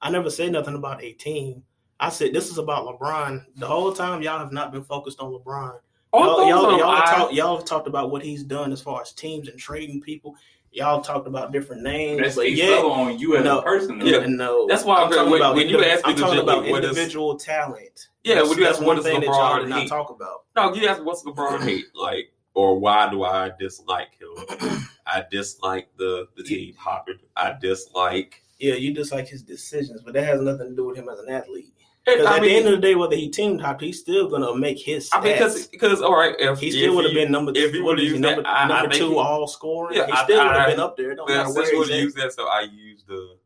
I 0.00 0.10
never 0.10 0.30
said 0.30 0.52
nothing 0.52 0.74
about 0.74 1.02
a 1.02 1.12
team. 1.14 1.64
I 1.98 2.10
said 2.10 2.32
this 2.32 2.50
is 2.50 2.58
about 2.58 2.86
LeBron. 2.86 3.44
The 3.56 3.66
whole 3.66 3.92
time 3.92 4.22
y'all 4.22 4.38
have 4.38 4.52
not 4.52 4.70
been 4.72 4.84
focused 4.84 5.18
on 5.20 5.32
LeBron. 5.32 5.78
Y'all, 6.14 6.48
y'all, 6.48 6.78
y'all 6.78 7.02
talk, 7.02 7.32
y'all 7.32 7.56
have 7.56 7.64
talked 7.66 7.88
about 7.88 8.10
what 8.10 8.22
he's 8.22 8.42
done 8.44 8.72
as 8.72 8.80
far 8.80 9.02
as 9.02 9.12
teams 9.12 9.48
and 9.48 9.58
trading 9.58 10.00
people. 10.00 10.36
Y'all 10.70 11.00
talked 11.02 11.26
about 11.28 11.52
different 11.52 11.82
names, 11.82 12.18
That 12.18 12.34
but 12.34 12.42
speaks 12.46 12.58
yeah, 12.60 12.76
on 12.78 13.18
you 13.18 13.36
as 13.36 13.44
No. 13.44 13.60
a 13.60 13.62
person. 13.62 13.98
though. 13.98 14.06
Yeah. 14.06 14.26
no, 14.26 14.66
That's 14.66 14.84
why 14.84 15.02
I'm 15.02 15.10
talking 15.10 15.30
when- 15.30 15.40
about 15.40 15.54
when 15.54 15.68
you 15.68 15.76
indi- 15.76 15.88
ask 15.88 16.04
me 16.06 16.12
I'm 16.12 16.18
talking 16.18 16.40
about 16.40 16.64
what 16.68 16.82
is- 16.84 16.90
individual 16.90 17.36
talent. 17.38 18.08
Yeah, 18.24 18.36
that's, 18.36 18.48
when 18.48 18.58
you 18.58 18.64
that's 18.64 18.78
ask 18.78 18.86
one 18.86 18.96
what 18.96 18.98
is 18.98 19.04
thing 19.04 19.20
that 19.20 19.26
y'all 19.26 19.58
LeBron 19.58 19.60
did 19.62 19.68
not 19.68 19.86
talk 19.88 20.10
about. 20.10 20.44
No, 20.56 20.74
you 20.74 20.86
ask 20.88 21.04
what's 21.04 21.22
LeBron 21.24 21.60
hate 21.62 21.84
like, 21.94 22.32
or 22.54 22.78
why 22.78 23.08
do 23.10 23.22
I 23.24 23.50
dislike 23.58 24.10
him? 24.18 24.86
I 25.06 25.24
dislike 25.30 25.88
the 25.96 26.26
the 26.36 26.42
team 26.42 26.74
hopping. 26.78 27.18
I 27.36 27.54
dislike. 27.60 28.42
Yeah, 28.58 28.74
you 28.74 28.94
dislike 28.94 29.28
his 29.28 29.42
decisions, 29.42 30.00
but 30.02 30.14
that 30.14 30.24
has 30.24 30.40
nothing 30.40 30.70
to 30.70 30.74
do 30.74 30.86
with 30.86 30.96
him 30.96 31.08
as 31.08 31.18
an 31.20 31.28
athlete. 31.28 31.72
Because 32.06 32.26
at 32.26 32.40
mean, 32.42 32.50
the 32.50 32.56
end 32.56 32.66
of 32.66 32.72
the 32.72 32.78
day, 32.86 32.94
whether 32.94 33.16
he 33.16 33.30
teamed 33.30 33.62
hopped, 33.62 33.80
he's 33.80 33.98
still 34.00 34.28
gonna 34.28 34.54
make 34.54 34.78
his 34.78 35.08
stats. 35.08 35.16
I 35.18 35.20
mean, 35.22 35.32
because 35.34 35.66
because 35.68 36.02
all 36.02 36.16
right, 36.16 36.34
if 36.38 36.58
he 36.58 36.70
still 36.70 36.94
would 36.96 37.06
have 37.06 37.14
been 37.14 37.32
number 37.32 37.52
if 37.54 37.74
you 37.74 37.82
would've 37.84 38.04
is 38.04 38.18
number, 38.20 38.46
I- 38.46 38.64
I 38.64 38.68
number 38.68 38.90
think 38.90 39.00
two 39.04 39.10
he- 39.12 39.16
all 39.18 39.46
scoring. 39.46 39.96
Yeah, 39.96 40.06
he 40.06 40.12
I- 40.12 40.24
still 40.24 40.44
would 40.44 40.54
have 40.54 40.68
been 40.68 40.80
up 40.80 40.96
there. 40.96 41.12
It 41.12 41.16
don't 41.16 41.28
matter 41.28 41.50
where 41.52 41.64
he's 41.86 41.90
use 41.90 42.14
that, 42.14 42.32
so 42.34 42.46
I 42.46 42.62
use 42.62 43.04
the. 43.08 43.38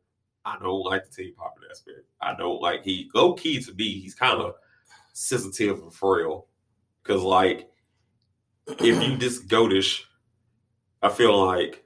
I 0.44 0.56
don't 0.60 0.82
like 0.82 1.04
the 1.04 1.10
team 1.22 1.34
popping 1.36 1.64
aspect. 1.70 2.00
I 2.20 2.34
don't 2.34 2.60
like 2.60 2.82
he 2.82 3.10
low 3.14 3.34
key 3.34 3.60
to 3.62 3.74
me. 3.74 4.00
He's 4.00 4.14
kind 4.14 4.40
of 4.40 4.54
sensitive 5.12 5.80
and 5.82 5.92
frail 5.92 6.46
because 7.02 7.22
like 7.22 7.70
if 8.80 9.02
you 9.02 9.16
just 9.18 9.46
goatish, 9.46 10.02
I 11.02 11.10
feel 11.10 11.36
like 11.46 11.84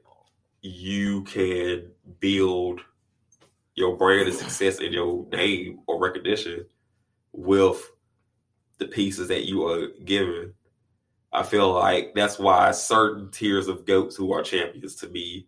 you 0.62 1.22
can 1.24 1.90
build 2.20 2.80
your 3.74 3.96
brand 3.96 4.28
and 4.28 4.36
success 4.36 4.78
and 4.78 4.92
your 4.92 5.26
name 5.32 5.80
or 5.86 6.00
recognition 6.00 6.64
with 7.32 7.90
the 8.78 8.86
pieces 8.86 9.28
that 9.28 9.46
you 9.46 9.66
are 9.66 9.88
given. 10.04 10.52
I 11.32 11.42
feel 11.42 11.72
like 11.72 12.12
that's 12.14 12.38
why 12.38 12.70
certain 12.72 13.30
tiers 13.30 13.68
of 13.68 13.86
goats 13.86 14.16
who 14.16 14.32
are 14.32 14.42
champions 14.42 14.96
to 14.96 15.08
me 15.08 15.46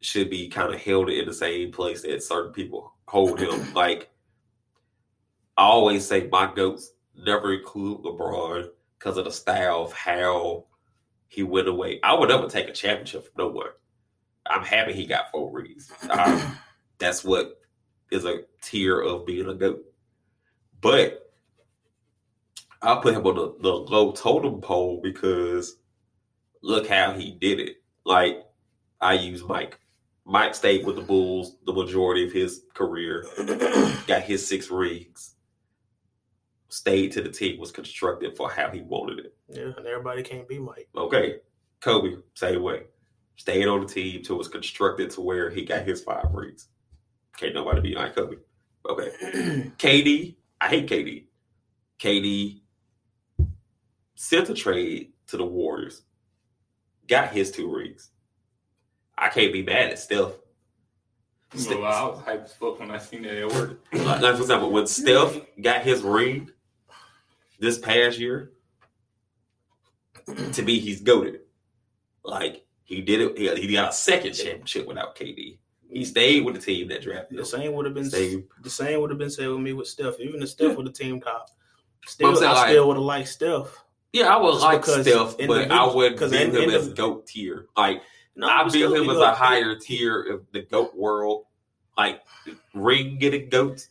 should 0.00 0.28
be 0.28 0.48
kind 0.48 0.74
of 0.74 0.80
held 0.80 1.08
in 1.08 1.26
the 1.26 1.32
same 1.32 1.70
place 1.70 2.02
that 2.02 2.22
certain 2.22 2.52
people 2.52 2.92
hold 3.06 3.38
him. 3.38 3.72
like 3.74 4.10
I 5.56 5.62
always 5.62 6.06
say, 6.06 6.28
my 6.30 6.52
goats 6.52 6.92
never 7.16 7.52
include 7.52 8.00
LeBron 8.00 8.68
because 8.98 9.16
of 9.16 9.24
the 9.24 9.30
style 9.30 9.82
of 9.82 9.92
how 9.92 10.64
he 11.28 11.44
went 11.44 11.68
away. 11.68 12.00
I 12.02 12.14
would 12.14 12.28
never 12.28 12.48
take 12.48 12.68
a 12.68 12.72
championship 12.72 13.24
from 13.24 13.46
no 13.46 13.48
one. 13.48 13.68
I'm 14.46 14.64
happy 14.64 14.92
he 14.92 15.06
got 15.06 15.30
four 15.30 15.52
rings. 15.52 15.90
that's 17.04 17.24
what 17.24 17.60
is 18.10 18.24
a 18.24 18.40
tier 18.62 19.00
of 19.00 19.26
being 19.26 19.48
a 19.48 19.54
goat. 19.54 19.84
But 20.80 21.32
I'll 22.82 23.00
put 23.00 23.14
him 23.14 23.26
on 23.26 23.34
the, 23.34 23.54
the 23.60 23.72
low 23.72 24.12
totem 24.12 24.60
pole 24.60 25.00
because 25.02 25.76
look 26.62 26.88
how 26.88 27.12
he 27.12 27.32
did 27.32 27.60
it. 27.60 27.76
Like 28.04 28.44
I 29.00 29.14
use 29.14 29.42
Mike. 29.42 29.78
Mike 30.26 30.54
stayed 30.54 30.86
with 30.86 30.96
the 30.96 31.02
Bulls 31.02 31.56
the 31.66 31.72
majority 31.72 32.26
of 32.26 32.32
his 32.32 32.62
career, 32.72 33.26
got 34.06 34.22
his 34.22 34.46
six 34.46 34.70
rings, 34.70 35.34
stayed 36.68 37.12
to 37.12 37.20
the 37.20 37.28
team, 37.28 37.60
was 37.60 37.70
constructed 37.70 38.34
for 38.34 38.50
how 38.50 38.70
he 38.70 38.80
wanted 38.80 39.18
it. 39.18 39.36
Yeah, 39.48 39.72
and 39.76 39.86
everybody 39.86 40.22
can't 40.22 40.48
be 40.48 40.58
Mike. 40.58 40.88
Okay. 40.96 41.36
Kobe, 41.80 42.16
same 42.32 42.62
way. 42.62 42.84
Stayed 43.36 43.68
on 43.68 43.80
the 43.80 43.86
team 43.86 44.22
till 44.22 44.36
it 44.36 44.38
was 44.38 44.48
constructed 44.48 45.10
to 45.10 45.20
where 45.20 45.50
he 45.50 45.64
got 45.64 45.86
his 45.86 46.02
five 46.02 46.32
rings. 46.32 46.68
Can't 47.36 47.54
nobody 47.54 47.80
be 47.80 47.94
like 47.94 48.14
Kobe. 48.14 48.36
Okay. 48.88 49.10
KD, 49.78 50.36
I 50.60 50.68
hate 50.68 50.88
KD. 50.88 51.24
KD 51.98 52.60
sent 54.14 54.48
a 54.48 54.54
trade 54.54 55.12
to 55.28 55.36
the 55.36 55.44
Warriors, 55.44 56.02
got 57.08 57.32
his 57.32 57.50
two 57.50 57.74
rings. 57.74 58.10
I 59.16 59.28
can't 59.28 59.52
be 59.52 59.62
mad 59.62 59.90
at 59.90 59.98
Steph. 59.98 60.32
Well, 61.54 61.84
I 61.84 62.08
was 62.08 62.20
hyped 62.20 62.44
as 62.44 62.52
fuck 62.52 62.80
when 62.80 62.90
I 62.90 62.98
seen 62.98 63.22
that 63.22 63.36
at 63.36 63.52
work. 63.52 63.80
Like, 63.92 64.20
for 64.34 64.40
example, 64.42 64.72
when 64.72 64.88
Steph 64.88 65.36
got 65.60 65.82
his 65.82 66.02
ring 66.02 66.50
this 67.60 67.78
past 67.78 68.18
year, 68.18 68.50
to 70.52 70.62
me, 70.62 70.80
he's 70.80 71.00
goaded. 71.00 71.40
Like 72.24 72.64
he 72.82 73.02
did 73.02 73.20
it. 73.20 73.58
He 73.58 73.72
got 73.72 73.90
a 73.90 73.92
second 73.92 74.32
championship 74.32 74.86
without 74.86 75.16
KD. 75.16 75.58
He 75.94 76.04
stayed 76.04 76.44
with 76.44 76.56
the 76.56 76.60
team 76.60 76.88
that 76.88 77.02
drafted 77.02 77.38
The 77.38 77.44
same 77.44 77.72
would 77.72 77.86
have 77.86 77.94
been 77.94 78.10
Same. 78.10 78.48
the 78.62 78.70
same 78.70 79.00
would 79.00 79.10
have 79.10 79.18
been 79.18 79.30
said 79.30 79.48
with 79.48 79.60
me 79.60 79.72
with 79.72 79.86
Steph. 79.88 80.18
Even 80.20 80.42
if 80.42 80.48
Steph 80.50 80.70
Yeah. 80.70 80.74
would 80.74 80.86
have 80.86 80.94
team 80.94 81.20
top, 81.20 81.48
But 82.02 82.10
still 82.10 82.36
saying, 82.36 82.50
I 82.50 82.54
like- 82.54 82.68
still 82.70 82.88
would 82.88 82.96
have 82.96 83.04
liked 83.04 83.28
Steph. 83.28 83.84
Yeah, 84.12 84.34
I 84.34 84.40
would 84.40 84.54
like 84.56 84.80
because 84.82 85.02
Steph, 85.06 85.36
but 85.46 85.70
I 85.70 85.86
would 85.92 86.12
because 86.12 86.30
view 86.32 86.50
him 86.50 86.70
as 86.70 86.88
the- 86.88 86.94
goat 86.94 87.26
tier. 87.26 87.66
Like 87.76 88.02
No, 88.36 88.48
I 88.48 88.68
view 88.68 88.92
him 88.92 89.08
as 89.08 89.18
a 89.18 89.32
higher 89.34 89.76
tier 89.76 90.20
of 90.34 90.44
the 90.52 90.62
goat 90.62 90.94
world. 90.96 91.46
Like 91.96 92.22
ring 92.74 93.18
getting 93.18 93.48
goats. 93.48 93.88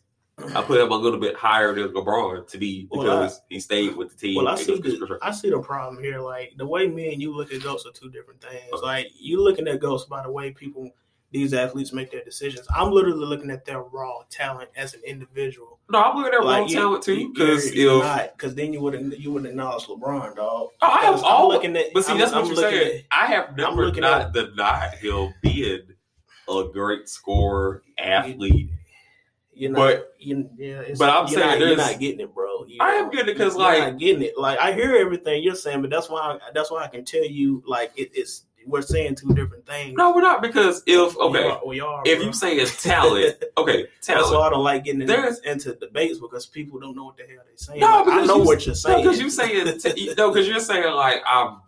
I 0.56 0.62
put 0.64 0.82
him 0.82 0.92
a 0.92 0.96
little 0.96 1.20
bit 1.20 1.36
higher 1.36 1.74
than 1.76 1.90
LeBron 1.94 2.48
to 2.48 2.58
be 2.58 2.88
Well, 2.90 3.04
because 3.04 3.42
he 3.50 3.60
stayed 3.60 3.96
with 3.96 4.10
the 4.10 4.18
team. 4.18 4.36
Well, 4.36 4.48
I 4.48 4.56
see 4.56 4.76
the. 4.78 5.20
I 5.22 5.32
see 5.32 5.50
the 5.52 5.60
problem 5.60 6.04
here. 6.04 6.20
Like 6.20 6.54
the 6.58 6.66
way 6.66 6.88
me 6.88 7.14
and 7.14 7.22
you 7.22 7.34
look 7.34 7.54
at 7.54 7.62
goats 7.64 7.86
are 7.86 7.92
two 7.92 8.10
different 8.10 8.42
things. 8.42 8.64
Uh-huh. 8.74 8.82
Like 8.84 9.12
you 9.18 9.42
looking 9.42 9.68
at 9.68 9.80
goats 9.80 10.06
by 10.06 10.24
the 10.24 10.32
way 10.32 10.52
people 10.52 10.92
these 11.34 11.54
athletes 11.54 11.92
make 11.92 12.12
their 12.12 12.24
decisions. 12.24 12.66
I'm 12.74 12.92
literally 12.92 13.26
looking 13.26 13.50
at 13.52 13.66
their 13.66 13.82
raw 13.82 14.20
talent 14.30 14.70
as 14.78 14.94
an 14.94 15.02
individual. 15.06 15.80
No, 15.90 16.00
I'm 16.02 16.16
looking 16.16 16.34
at 16.34 16.40
raw 16.46 16.64
you- 16.66 16.76
talent 16.76 17.04
too. 17.04 17.16
you- 17.16 17.34
Because 17.34 17.74
you're- 17.76 17.98
you're 17.98 18.06
if 18.06 18.32
because 18.34 18.56
then 18.56 18.72
you 18.72 18.80
wouldn't 18.80 19.18
you 19.20 19.32
wouldn't 19.32 19.50
acknowledge 19.50 19.86
LeBron, 19.88 20.36
dog. 20.36 20.70
Oh, 20.82 20.88
I 20.88 21.02
have 21.02 21.24
all- 21.24 21.50
looking 21.50 21.76
at, 21.76 21.88
But 21.94 22.06
see, 22.06 22.12
I'm- 22.12 22.20
that's 22.20 22.32
what 22.32 22.42
I'm 22.42 22.46
you're 22.48 22.56
looking 22.56 22.80
saying. 22.80 23.04
I 23.12 23.26
have 23.26 23.58
never 23.58 23.92
not 23.94 24.22
at- 24.22 24.34
denied 24.34 24.94
him 25.00 25.34
being 25.42 25.82
a 26.48 26.64
great 26.72 27.10
scorer, 27.10 27.82
athlete. 27.98 28.70
You're 29.56 29.72
not, 29.72 29.78
But- 29.78 30.14
you, 30.20 30.50
yeah, 30.58 30.80
it's, 30.82 30.98
but 31.00 31.10
I'm 31.10 31.28
you're 31.28 31.40
saying 31.40 31.60
not, 31.60 31.68
you're 31.68 31.78
not 31.78 32.00
getting 32.00 32.20
it, 32.22 32.34
bro. 32.34 32.66
You 32.66 32.78
I 32.80 32.92
know? 32.98 33.06
am 33.06 33.10
getting 33.12 33.30
it 33.30 33.34
because 33.38 33.56
like- 33.56 33.80
not 33.80 33.98
getting 34.00 34.22
it. 34.24 34.38
Like 34.38 34.60
I 34.60 34.72
hear 34.74 34.96
everything 34.96 35.44
you're 35.44 35.56
saying, 35.56 35.82
but 35.82 35.90
that's 35.90 36.10
why 36.10 36.40
that's 36.54 36.70
why 36.72 36.84
I 36.84 36.88
can 36.88 37.04
tell 37.06 37.26
you 37.26 37.64
like 37.68 37.92
it, 37.96 38.10
it's 38.14 38.46
we're 38.66 38.82
saying 38.82 39.16
two 39.16 39.34
different 39.34 39.66
things. 39.66 39.96
No, 39.98 40.14
we're 40.14 40.22
not 40.22 40.42
because 40.42 40.84
if 40.86 41.16
We 41.16 41.22
okay, 41.22 41.44
are- 41.50 41.62
we 41.66 41.80
are. 41.80 42.02
if 42.06 42.18
bro. 42.20 42.50
you 42.50 42.60
it's 42.60 42.82
talent, 42.84 43.44
okay, 43.58 43.88
That's 44.08 44.32
why. 44.32 44.38
I 44.48 44.50
don't 44.50 44.64
like 44.64 44.84
getting 44.86 45.02
into, 45.02 45.36
into 45.46 45.74
debates 45.76 46.20
because 46.20 46.46
people 46.46 46.80
don't 46.80 46.96
know 46.96 47.06
what 47.06 47.18
the 47.18 47.24
hell 47.24 47.44
they're 47.46 47.56
saying. 47.58 47.80
No, 47.80 48.04
Like, 48.04 48.08
I 48.08 48.26
know 48.26 48.38
you- 48.38 48.44
what 48.46 48.66
you're 48.66 48.76
saying. 48.76 49.04
because 49.04 49.20
you're 49.20 49.30
saying 49.30 49.78
t- 49.80 50.14
no, 50.18 50.32
because 50.32 50.48
you're 50.48 50.60
saying 50.60 50.94
like 50.94 51.22
I'm 51.28 51.62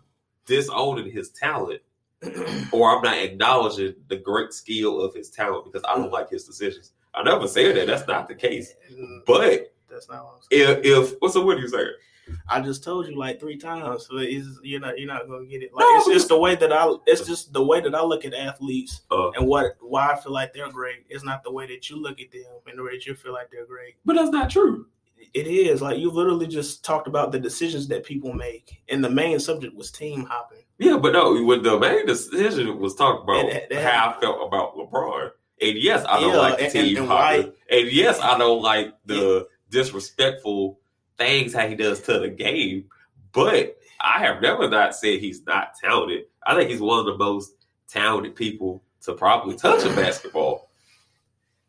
disowning 0.46 1.10
his 1.10 1.30
talent, 1.30 1.80
or 2.72 2.96
I'm 2.96 3.02
not 3.02 3.18
acknowledging 3.18 3.94
the 4.08 4.16
great 4.16 4.52
skill 4.52 5.00
of 5.00 5.14
his 5.14 5.30
talent 5.30 5.64
because 5.64 5.82
I 5.88 5.96
don't 5.96 6.12
like 6.12 6.30
his 6.30 6.44
decisions. 6.44 6.92
I 7.14 7.22
never 7.22 7.48
said 7.48 7.76
that. 7.76 7.86
That's 7.86 8.06
not 8.06 8.28
the 8.28 8.34
case. 8.34 8.74
Eh, 8.90 8.94
but 9.26 9.72
that's 9.90 10.08
not 10.08 10.24
what 10.24 10.34
I'm 10.36 10.40
saying. 10.50 10.80
if 10.84 11.10
if 11.12 11.14
what's 11.20 11.34
the 11.34 11.40
what 11.40 11.56
are 11.56 11.60
you 11.60 11.68
saying? 11.68 11.90
I 12.48 12.60
just 12.60 12.82
told 12.84 13.06
you 13.08 13.16
like 13.16 13.38
three 13.40 13.56
times, 13.56 14.06
so 14.08 14.18
it's, 14.18 14.46
you're 14.62 14.80
not 14.80 14.98
you're 14.98 15.06
not 15.06 15.28
gonna 15.28 15.46
get 15.46 15.62
it. 15.62 15.72
Like 15.74 15.82
No, 15.88 15.96
it's 15.96 16.06
just 16.08 16.28
the 16.28 16.38
way 16.38 16.54
that 16.56 16.72
I 16.72 16.94
it's 17.06 17.26
just 17.26 17.52
the 17.52 17.62
way 17.62 17.80
that 17.80 17.94
I 17.94 18.02
look 18.02 18.24
at 18.24 18.34
athletes 18.34 19.02
Uh, 19.10 19.30
and 19.32 19.46
what 19.46 19.76
why 19.80 20.12
I 20.12 20.16
feel 20.20 20.32
like 20.32 20.52
they're 20.52 20.70
great. 20.70 21.04
It's 21.08 21.24
not 21.24 21.42
the 21.44 21.52
way 21.52 21.66
that 21.66 21.88
you 21.90 21.96
look 21.96 22.20
at 22.20 22.30
them 22.32 22.42
and 22.66 22.78
the 22.78 22.82
way 22.82 22.92
that 22.92 23.06
you 23.06 23.14
feel 23.14 23.32
like 23.32 23.50
they're 23.50 23.66
great. 23.66 23.94
but 24.04 24.14
that's 24.16 24.30
not 24.30 24.50
true. 24.50 24.86
It 25.34 25.46
is 25.46 25.82
like 25.82 25.98
you 25.98 26.10
literally 26.10 26.46
just 26.46 26.84
talked 26.84 27.08
about 27.08 27.32
the 27.32 27.38
decisions 27.38 27.88
that 27.88 28.04
people 28.04 28.32
make, 28.32 28.82
and 28.88 29.02
the 29.02 29.10
main 29.10 29.38
subject 29.40 29.74
was 29.74 29.90
team 29.90 30.24
hopping. 30.24 30.58
Yeah, 30.78 30.98
but 30.98 31.12
no, 31.14 31.42
when 31.42 31.62
the 31.62 31.78
main 31.78 32.06
decision 32.06 32.78
was 32.78 32.94
talking 32.94 33.22
about 33.24 33.46
And- 33.50 33.72
and- 33.72 33.80
how 33.86 34.10
I 34.16 34.20
felt 34.20 34.46
about 34.46 34.76
LeBron. 34.76 35.30
And 35.60 35.78
yes, 35.78 36.04
I 36.06 36.20
don't 36.20 36.30
Yeah, 36.30 36.36
like 36.36 36.58
the 36.58 36.64
and- 36.64 36.72
team 36.72 36.96
and 36.98 37.06
hopping. 37.08 37.42
why- 37.46 37.52
And 37.70 37.90
yes, 37.90 38.20
I 38.20 38.36
don't 38.36 38.60
like 38.62 38.92
the 39.06 39.48
disrespectful 39.70 40.78
things 41.18 41.54
how 41.54 41.66
he 41.66 41.74
does 41.74 42.00
to 42.02 42.18
the 42.18 42.28
game. 42.28 42.86
But 43.32 43.76
I 44.00 44.20
have 44.20 44.40
never 44.40 44.68
not 44.68 44.94
said 44.94 45.20
he's 45.20 45.44
not 45.44 45.74
talented. 45.74 46.24
I 46.44 46.54
think 46.54 46.70
he's 46.70 46.80
one 46.80 47.00
of 47.00 47.06
the 47.06 47.16
most 47.16 47.52
talented 47.88 48.34
people 48.34 48.82
to 49.02 49.14
probably 49.14 49.56
touch 49.56 49.84
a 49.84 49.94
basketball. 49.94 50.68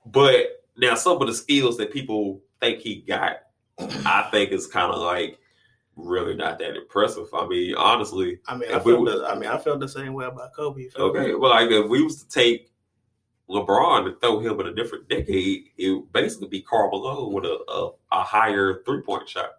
But 0.05 0.63
now 0.77 0.95
some 0.95 1.21
of 1.21 1.27
the 1.27 1.33
skills 1.33 1.77
that 1.77 1.91
people 1.91 2.41
think 2.61 2.79
he 2.79 2.97
got, 3.01 3.37
I 3.79 4.27
think 4.31 4.51
is 4.51 4.67
kind 4.67 4.91
of 4.91 5.01
like 5.01 5.39
really 5.95 6.35
not 6.35 6.59
that 6.59 6.75
impressive. 6.75 7.27
I 7.33 7.47
mean, 7.47 7.75
honestly, 7.75 8.39
I 8.47 8.55
mean, 8.55 8.71
I 8.71 8.77
we 8.77 8.93
felt 8.93 9.05
the, 9.05 9.27
I 9.27 9.35
mean, 9.35 9.49
I 9.49 9.57
felt 9.57 9.79
the 9.79 9.89
same 9.89 10.13
way 10.13 10.25
about 10.25 10.53
Kobe. 10.53 10.87
Feel 10.89 11.13
me? 11.13 11.19
Okay, 11.19 11.35
well, 11.35 11.51
like 11.51 11.69
if 11.69 11.89
we 11.89 12.01
was 12.01 12.23
to 12.23 12.29
take 12.29 12.71
LeBron 13.49 14.07
and 14.07 14.19
throw 14.21 14.39
him 14.39 14.59
in 14.59 14.67
a 14.67 14.73
different 14.73 15.07
decade, 15.07 15.69
it 15.77 15.91
would 15.91 16.11
basically 16.11 16.47
be 16.49 16.61
Karl 16.61 16.89
Malone 16.91 17.33
with 17.33 17.45
a 17.45 17.57
a, 17.69 17.91
a 18.11 18.23
higher 18.23 18.81
three 18.85 19.01
point 19.01 19.27
shot, 19.29 19.51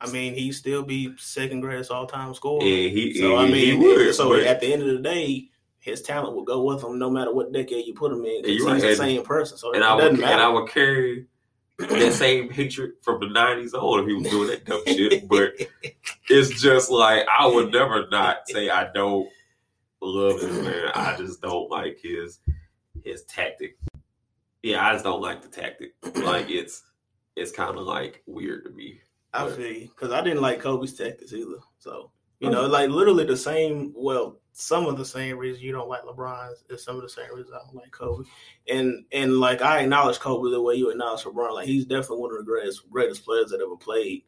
I 0.00 0.10
mean, 0.10 0.34
he'd 0.34 0.52
still 0.52 0.82
be 0.82 1.14
second 1.16 1.60
greatest 1.60 1.90
all 1.92 2.06
time 2.06 2.34
scorer. 2.34 2.60
and 2.62 2.68
he, 2.68 3.14
So 3.14 3.36
I 3.36 3.46
mean, 3.46 3.54
he 3.54 3.74
would. 3.74 4.14
so 4.14 4.30
but- 4.30 4.42
at 4.44 4.60
the 4.60 4.72
end 4.72 4.82
of 4.82 4.88
the 4.88 4.98
day, 4.98 5.48
his 5.78 6.02
talent 6.02 6.34
will 6.34 6.44
go 6.44 6.62
with 6.62 6.82
him 6.82 6.98
no 6.98 7.08
matter 7.10 7.32
what 7.32 7.52
decade 7.52 7.86
you 7.86 7.94
put 7.94 8.12
him 8.12 8.24
in. 8.24 8.44
He's 8.44 8.62
right. 8.62 8.80
the 8.80 8.88
And- 8.88 8.96
same 8.96 9.22
person, 9.22 9.58
so 9.58 9.72
and 9.72 9.82
it 9.82 9.86
I 9.86 9.94
would 9.94 10.00
doesn't 10.02 10.24
and 10.24 10.40
I 10.40 10.48
would 10.48 10.68
carry 10.70 11.26
that 11.78 12.12
same 12.14 12.50
hatred 12.50 12.92
from 13.02 13.20
the 13.20 13.28
nineties 13.28 13.74
on 13.74 14.00
if 14.00 14.06
he 14.08 14.14
was 14.14 14.28
doing 14.28 14.48
that 14.48 14.64
dumb 14.64 14.82
shit. 14.86 15.28
But 15.28 15.52
it's 16.28 16.60
just 16.60 16.90
like 16.90 17.24
I 17.28 17.46
would 17.46 17.72
never 17.72 18.08
not 18.10 18.48
say 18.48 18.70
I 18.70 18.92
don't 18.92 19.28
love 20.06 20.40
this 20.40 20.64
man. 20.64 20.90
I 20.94 21.16
just 21.16 21.40
don't 21.40 21.70
like 21.70 21.98
his 22.02 22.40
his 23.04 23.24
tactic. 23.24 23.76
Yeah, 24.62 24.86
I 24.86 24.92
just 24.92 25.04
don't 25.04 25.22
like 25.22 25.42
the 25.42 25.48
tactic. 25.48 25.94
Like 26.22 26.50
it's 26.50 26.82
it's 27.36 27.52
kind 27.52 27.76
of 27.76 27.84
like 27.84 28.22
weird 28.26 28.64
to 28.64 28.70
me. 28.70 29.00
I 29.32 29.44
But- 29.44 29.56
feel 29.56 29.80
because 29.88 30.12
I 30.12 30.22
didn't 30.22 30.42
like 30.42 30.60
Kobe's 30.60 30.94
tactics 30.94 31.32
either. 31.32 31.58
So 31.78 32.10
you 32.40 32.48
oh. 32.48 32.52
know, 32.52 32.66
like 32.66 32.90
literally 32.90 33.24
the 33.24 33.36
same. 33.36 33.92
Well, 33.96 34.40
some 34.52 34.86
of 34.86 34.98
the 34.98 35.04
same 35.04 35.38
reasons 35.38 35.62
you 35.62 35.72
don't 35.72 35.88
like 35.88 36.02
LeBron's 36.02 36.64
is 36.68 36.84
some 36.84 36.96
of 36.96 37.02
the 37.02 37.08
same 37.08 37.32
reasons 37.34 37.54
I 37.54 37.64
don't 37.64 37.76
like 37.76 37.90
Kobe. 37.90 38.28
And 38.68 39.04
and 39.12 39.38
like 39.38 39.62
I 39.62 39.80
acknowledge 39.80 40.18
Kobe 40.18 40.50
the 40.50 40.60
way 40.60 40.74
you 40.74 40.90
acknowledge 40.90 41.22
LeBron. 41.22 41.54
Like 41.54 41.66
he's 41.66 41.86
definitely 41.86 42.18
one 42.18 42.32
of 42.32 42.38
the 42.38 42.44
greatest 42.44 42.90
greatest 42.90 43.24
players 43.24 43.50
that 43.50 43.60
ever 43.60 43.76
played. 43.76 44.24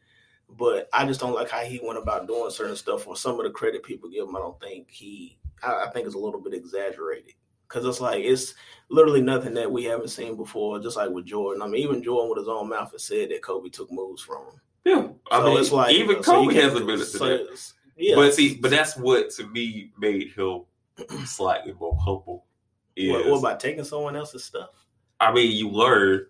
But 0.48 0.88
I 0.92 1.06
just 1.06 1.20
don't 1.20 1.34
like 1.34 1.50
how 1.50 1.60
he 1.60 1.80
went 1.82 1.98
about 1.98 2.26
doing 2.26 2.50
certain 2.50 2.76
stuff. 2.76 3.06
Or 3.06 3.16
some 3.16 3.38
of 3.38 3.44
the 3.44 3.50
credit 3.50 3.82
people 3.82 4.08
give 4.08 4.28
him, 4.28 4.36
I 4.36 4.40
don't 4.40 4.60
think 4.60 4.90
he. 4.90 5.38
I, 5.64 5.84
I 5.86 5.90
think 5.90 6.06
it's 6.06 6.14
a 6.14 6.18
little 6.18 6.40
bit 6.40 6.54
exaggerated 6.54 7.34
because 7.68 7.84
it's 7.86 8.00
like 8.00 8.22
it's 8.24 8.54
literally 8.90 9.22
nothing 9.22 9.54
that 9.54 9.70
we 9.70 9.84
haven't 9.84 10.08
seen 10.08 10.36
before. 10.36 10.78
Just 10.80 10.96
like 10.96 11.10
with 11.10 11.26
Jordan. 11.26 11.62
I 11.62 11.66
mean, 11.66 11.82
even 11.82 12.02
Jordan 12.02 12.30
with 12.30 12.38
his 12.38 12.48
own 12.48 12.68
mouth 12.68 12.92
has 12.92 13.02
said 13.04 13.30
that 13.30 13.42
Kobe 13.42 13.68
took 13.70 13.90
moves 13.90 14.22
from 14.22 14.44
him. 14.46 14.60
Yeah, 14.84 15.08
I 15.30 15.38
So 15.40 15.44
mean, 15.46 15.58
it's 15.58 15.72
like 15.72 15.94
even 15.94 16.22
so 16.22 16.40
you 16.42 16.48
Kobe 16.48 16.54
can't- 16.54 16.64
has 16.72 16.80
admitted 16.80 16.98
to 17.00 17.18
so 17.18 17.26
that. 17.28 17.72
Yeah, 17.96 18.16
But 18.16 18.34
see, 18.34 18.56
but 18.56 18.70
that's 18.72 18.96
what 18.96 19.30
to 19.36 19.46
me 19.46 19.92
made 19.98 20.32
him 20.32 20.62
slightly 21.26 21.72
more 21.74 21.96
humble. 22.00 22.44
Is 22.96 23.10
what, 23.12 23.26
what 23.26 23.38
about 23.38 23.60
taking 23.60 23.84
someone 23.84 24.16
else's 24.16 24.44
stuff? 24.44 24.70
I 25.20 25.32
mean, 25.32 25.52
you 25.52 25.68
learn 25.70 26.26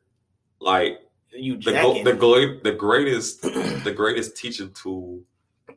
like 0.60 0.98
You 1.30 1.56
the 1.56 1.72
jacking. 1.72 2.04
the 2.04 2.60
the 2.62 2.72
greatest 2.72 3.42
the 3.42 3.92
greatest 3.94 4.36
teaching 4.36 4.70
tool 4.72 5.22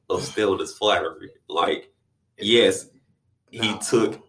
of 0.10 0.24
stealing 0.24 0.62
is 0.62 0.74
flattery. 0.78 1.32
Like, 1.50 1.92
yes, 2.38 2.90
he 3.52 3.60
No. 3.72 3.80
took 3.80 4.22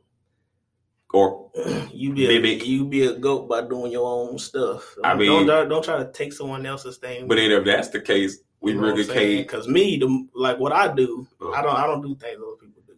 or 1.12 1.50
you 1.92 2.12
be 2.12 2.26
a, 2.26 2.40
mimic. 2.40 2.66
you 2.66 2.84
be 2.84 3.04
a 3.06 3.14
goat 3.14 3.48
by 3.48 3.62
doing 3.62 3.90
your 3.92 4.06
own 4.06 4.38
stuff. 4.38 4.94
I 5.02 5.10
Don't- 5.10 5.18
mean- 5.18 5.46
don't 5.46 5.68
don't 5.68 5.84
try 5.84 5.98
to 5.98 6.10
take 6.12 6.32
someone 6.32 6.64
else's 6.66 6.98
thing. 6.98 7.26
but 7.28 7.36
then 7.36 7.50
if 7.50 7.64
that's 7.64 7.88
the 7.88 8.00
case, 8.00 8.38
we 8.60 8.74
really 8.74 9.04
can't. 9.04 9.46
Because 9.46 9.68
me, 9.68 9.96
the, 9.98 10.26
like 10.34 10.58
what 10.58 10.72
I 10.72 10.92
do, 10.94 11.26
I 11.54 11.62
don't 11.62 11.76
I 11.76 11.86
don't 11.86 12.02
do 12.02 12.14
things 12.16 12.36
other 12.36 12.56
people 12.60 12.82
do. 12.86 12.94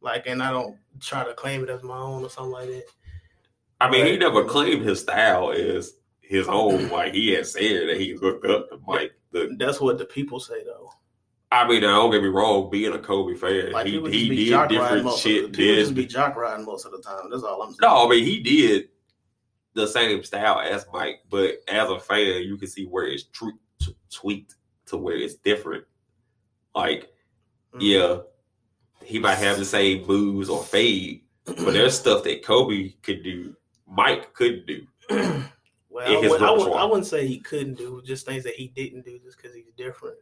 Like, 0.00 0.26
and 0.26 0.42
I 0.42 0.50
don't 0.50 0.76
try 1.00 1.24
to 1.24 1.34
claim 1.34 1.62
it 1.64 1.70
as 1.70 1.82
my 1.82 1.98
own 1.98 2.24
or 2.24 2.30
something 2.30 2.52
like 2.52 2.68
that. 2.68 2.84
I 3.80 3.90
mean, 3.90 4.06
he 4.06 4.16
never 4.16 4.44
claimed 4.44 4.84
his 4.84 5.00
style 5.00 5.50
is 5.50 5.94
his 6.20 6.46
own. 6.48 6.88
Like 6.88 7.12
he 7.14 7.32
had 7.32 7.46
said 7.46 7.88
that 7.88 8.00
he 8.00 8.14
looked 8.14 8.46
up 8.46 8.70
to 8.70 8.78
Mike. 8.86 9.12
The, 9.32 9.54
That's 9.58 9.80
what 9.80 9.98
the 9.98 10.04
people 10.04 10.38
say 10.40 10.62
though. 10.64 10.90
I 11.52 11.68
mean, 11.68 11.82
don't 11.82 12.10
get 12.10 12.22
me 12.22 12.28
wrong. 12.28 12.70
Being 12.70 12.94
a 12.94 12.98
Kobe 12.98 13.34
fan, 13.34 13.72
Like 13.72 13.86
he, 13.86 14.00
he 14.10 14.48
did 14.48 14.68
different 14.70 15.12
shit. 15.18 15.52
The, 15.52 15.76
just 15.76 15.94
be 15.94 16.06
jock 16.06 16.34
riding 16.34 16.64
most 16.64 16.86
of 16.86 16.92
the 16.92 17.02
time. 17.02 17.28
That's 17.30 17.42
all 17.42 17.60
I'm 17.62 17.70
saying. 17.72 17.78
No, 17.82 18.06
I 18.06 18.08
mean 18.08 18.24
he 18.24 18.40
did 18.40 18.88
the 19.74 19.86
same 19.86 20.22
style 20.24 20.60
as 20.60 20.86
Mike, 20.92 21.20
but 21.30 21.56
as 21.68 21.90
a 21.90 21.98
fan, 21.98 22.42
you 22.42 22.56
can 22.56 22.68
see 22.68 22.86
where 22.86 23.06
it's 23.06 23.24
tw- 23.24 23.58
t- 23.80 23.96
tweaked 24.10 24.56
to 24.86 24.96
where 24.96 25.16
it's 25.16 25.34
different. 25.34 25.84
Like, 26.74 27.10
Mm. 27.74 27.78
yeah, 27.80 28.18
he 29.04 29.18
might 29.18 29.36
have 29.36 29.58
the 29.58 29.64
same 29.64 30.06
moves 30.06 30.48
or 30.50 30.62
fade, 30.62 31.22
but 31.44 31.56
there's 31.72 31.98
stuff 31.98 32.22
that 32.24 32.44
Kobe 32.44 32.90
could 33.02 33.22
do, 33.22 33.54
Mike 33.86 34.32
couldn't 34.34 34.66
do. 34.66 34.86
well, 35.10 35.42
I, 36.06 36.28
would, 36.28 36.42
I, 36.42 36.50
would. 36.50 36.72
I 36.72 36.84
wouldn't 36.84 37.06
say 37.06 37.26
he 37.26 37.38
couldn't 37.40 37.74
do 37.78 38.02
just 38.04 38.26
things 38.26 38.44
that 38.44 38.54
he 38.54 38.68
didn't 38.68 39.04
do 39.04 39.18
just 39.18 39.36
because 39.38 39.54
he's 39.54 39.72
different. 39.76 40.16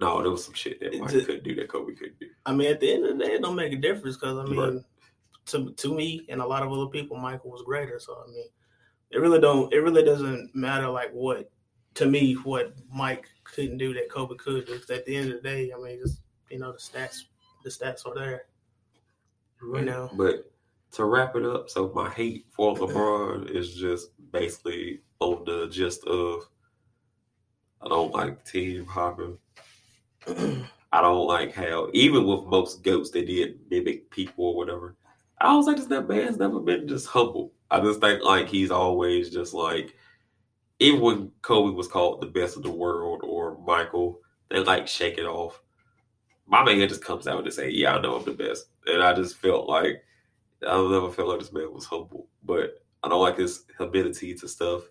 No, 0.00 0.20
there 0.22 0.30
was 0.30 0.44
some 0.44 0.54
shit 0.54 0.80
that 0.80 0.98
Mike 0.98 1.12
a- 1.14 1.24
couldn't 1.24 1.44
do 1.44 1.54
that 1.56 1.68
Kobe 1.68 1.94
couldn't 1.94 2.18
do. 2.18 2.26
I 2.46 2.52
mean, 2.52 2.70
at 2.70 2.80
the 2.80 2.92
end 2.92 3.04
of 3.06 3.16
the 3.18 3.24
day, 3.24 3.34
it 3.34 3.42
don't 3.42 3.54
make 3.54 3.72
a 3.72 3.76
difference 3.76 4.16
because 4.16 4.38
I 4.38 4.44
mean, 4.44 4.58
Right. 4.58 4.82
to 5.46 5.72
to 5.72 5.94
me 5.94 6.24
and 6.28 6.40
a 6.40 6.46
lot 6.46 6.62
of 6.62 6.72
other 6.72 6.86
people, 6.86 7.16
Michael 7.16 7.50
was 7.50 7.62
greater. 7.62 7.98
So 8.00 8.22
I 8.26 8.30
mean, 8.30 8.46
it 9.10 9.18
really 9.18 9.40
don't. 9.40 9.72
It 9.72 9.78
really 9.78 10.02
doesn't 10.04 10.54
matter 10.54 10.88
like 10.88 11.10
what 11.12 11.50
to 11.94 12.06
me 12.06 12.34
what 12.34 12.74
Mike 12.92 13.28
couldn't 13.44 13.78
do 13.78 13.94
that 13.94 14.10
Kobe 14.10 14.34
could 14.36 14.66
do. 14.66 14.78
'Cause 14.78 14.90
at 14.90 15.06
the 15.06 15.14
end 15.16 15.30
of 15.32 15.42
the 15.42 15.48
day, 15.48 15.72
I 15.72 15.78
mean, 15.80 16.00
just 16.00 16.22
you 16.50 16.58
know 16.58 16.72
the 16.72 16.78
stats, 16.78 17.22
the 17.62 17.70
stats 17.70 18.04
are 18.06 18.14
there. 18.14 18.46
You 19.62 19.80
know, 19.82 20.10
But 20.14 20.50
to 20.92 21.04
wrap 21.06 21.36
it 21.36 21.44
up, 21.44 21.70
so 21.70 21.90
my 21.94 22.10
hate 22.10 22.46
for 22.50 22.74
LeBron 22.76 23.48
is 23.48 23.74
just 23.76 24.10
basically 24.32 25.00
on 25.20 25.44
the 25.44 25.68
gist 25.68 26.04
of 26.04 26.48
I 27.80 27.88
don't 27.88 28.12
like 28.12 28.44
team 28.44 28.84
hopping. 28.86 29.38
I 30.26 31.00
don't 31.00 31.26
like 31.26 31.54
how 31.54 31.88
even 31.92 32.26
with 32.26 32.44
most 32.44 32.82
goats 32.82 33.10
they 33.10 33.24
did 33.24 33.58
mimic 33.70 34.10
people 34.10 34.46
or 34.46 34.56
whatever. 34.56 34.96
I 35.40 35.54
was 35.54 35.66
like, 35.66 35.76
this 35.76 35.86
that 35.86 36.08
man's 36.08 36.38
never 36.38 36.60
been 36.60 36.86
just 36.86 37.08
humble. 37.08 37.52
I 37.70 37.80
just 37.80 38.00
think 38.00 38.22
like 38.22 38.48
he's 38.48 38.70
always 38.70 39.30
just 39.30 39.52
like 39.54 39.94
even 40.78 41.00
when 41.00 41.32
Kobe 41.42 41.74
was 41.74 41.88
called 41.88 42.20
the 42.20 42.26
best 42.26 42.56
of 42.56 42.62
the 42.62 42.70
world 42.70 43.20
or 43.24 43.58
Michael, 43.66 44.20
they 44.50 44.60
like 44.60 44.86
shake 44.86 45.18
it 45.18 45.26
off. 45.26 45.60
My 46.46 46.64
man 46.64 46.88
just 46.88 47.04
comes 47.04 47.26
out 47.26 47.38
and 47.38 47.46
just 47.46 47.56
say, 47.56 47.70
Yeah, 47.70 47.96
I 47.96 48.00
know 48.00 48.16
I'm 48.16 48.24
the 48.24 48.32
best. 48.32 48.66
And 48.86 49.02
I 49.02 49.14
just 49.14 49.36
felt 49.36 49.68
like 49.68 50.02
I 50.66 50.76
never 50.76 51.10
felt 51.10 51.28
like 51.28 51.40
this 51.40 51.52
man 51.52 51.72
was 51.72 51.86
humble. 51.86 52.28
But 52.44 52.82
I 53.02 53.08
don't 53.08 53.20
like 53.22 53.38
his 53.38 53.64
ability 53.78 54.34
to 54.34 54.48
stuff. 54.48 54.82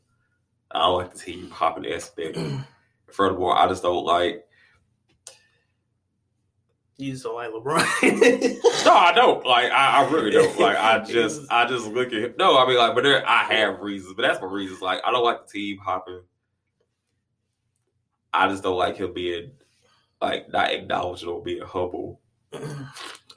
I 0.72 0.80
don't 0.80 0.98
like 0.98 1.14
the 1.14 1.20
team 1.20 1.50
hopping 1.50 1.92
aspect. 1.92 2.38
Furthermore, 3.12 3.58
I 3.58 3.68
just 3.68 3.84
don't 3.84 4.06
like 4.06 4.46
you 6.98 7.12
just 7.12 7.24
don't 7.24 7.36
like 7.36 7.50
LeBron. 7.50 8.86
No, 8.86 8.94
I 8.94 9.14
don't. 9.14 9.46
Like 9.46 9.72
I, 9.72 10.04
I 10.04 10.10
really 10.12 10.32
don't. 10.32 10.60
Like 10.60 10.78
I 10.78 11.00
just 11.04 11.42
I 11.52 11.66
just 11.66 11.88
look 11.88 12.08
at 12.08 12.14
him. 12.14 12.34
No, 12.38 12.58
I 12.58 12.68
mean 12.68 12.78
like, 12.78 12.94
but 12.96 13.04
there 13.04 13.28
I 13.28 13.44
have 13.44 13.80
reasons, 13.80 14.14
but 14.14 14.24
that's 14.24 14.42
my 14.42 14.48
reasons. 14.48 14.82
Like 14.82 15.02
I 15.06 15.12
don't 15.12 15.24
like 15.24 15.46
the 15.46 15.52
team 15.52 15.78
hopping. 15.78 16.22
I 18.34 18.48
just 18.48 18.64
don't 18.64 18.78
like 18.78 18.98
him 18.98 19.14
being 19.14 19.52
like 20.22 20.52
not 20.52 20.72
acknowledging 20.72 21.30
or 21.30 21.42
being 21.42 21.62
humble. 21.62 22.20
I 22.54 22.88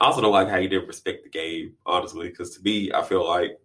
also 0.01 0.21
don't 0.21 0.31
like 0.31 0.49
how 0.49 0.59
he 0.59 0.67
didn't 0.67 0.87
respect 0.87 1.23
the 1.23 1.29
game, 1.29 1.73
honestly, 1.85 2.29
because 2.29 2.55
to 2.55 2.61
me, 2.61 2.91
I 2.93 3.03
feel 3.03 3.27
like 3.27 3.59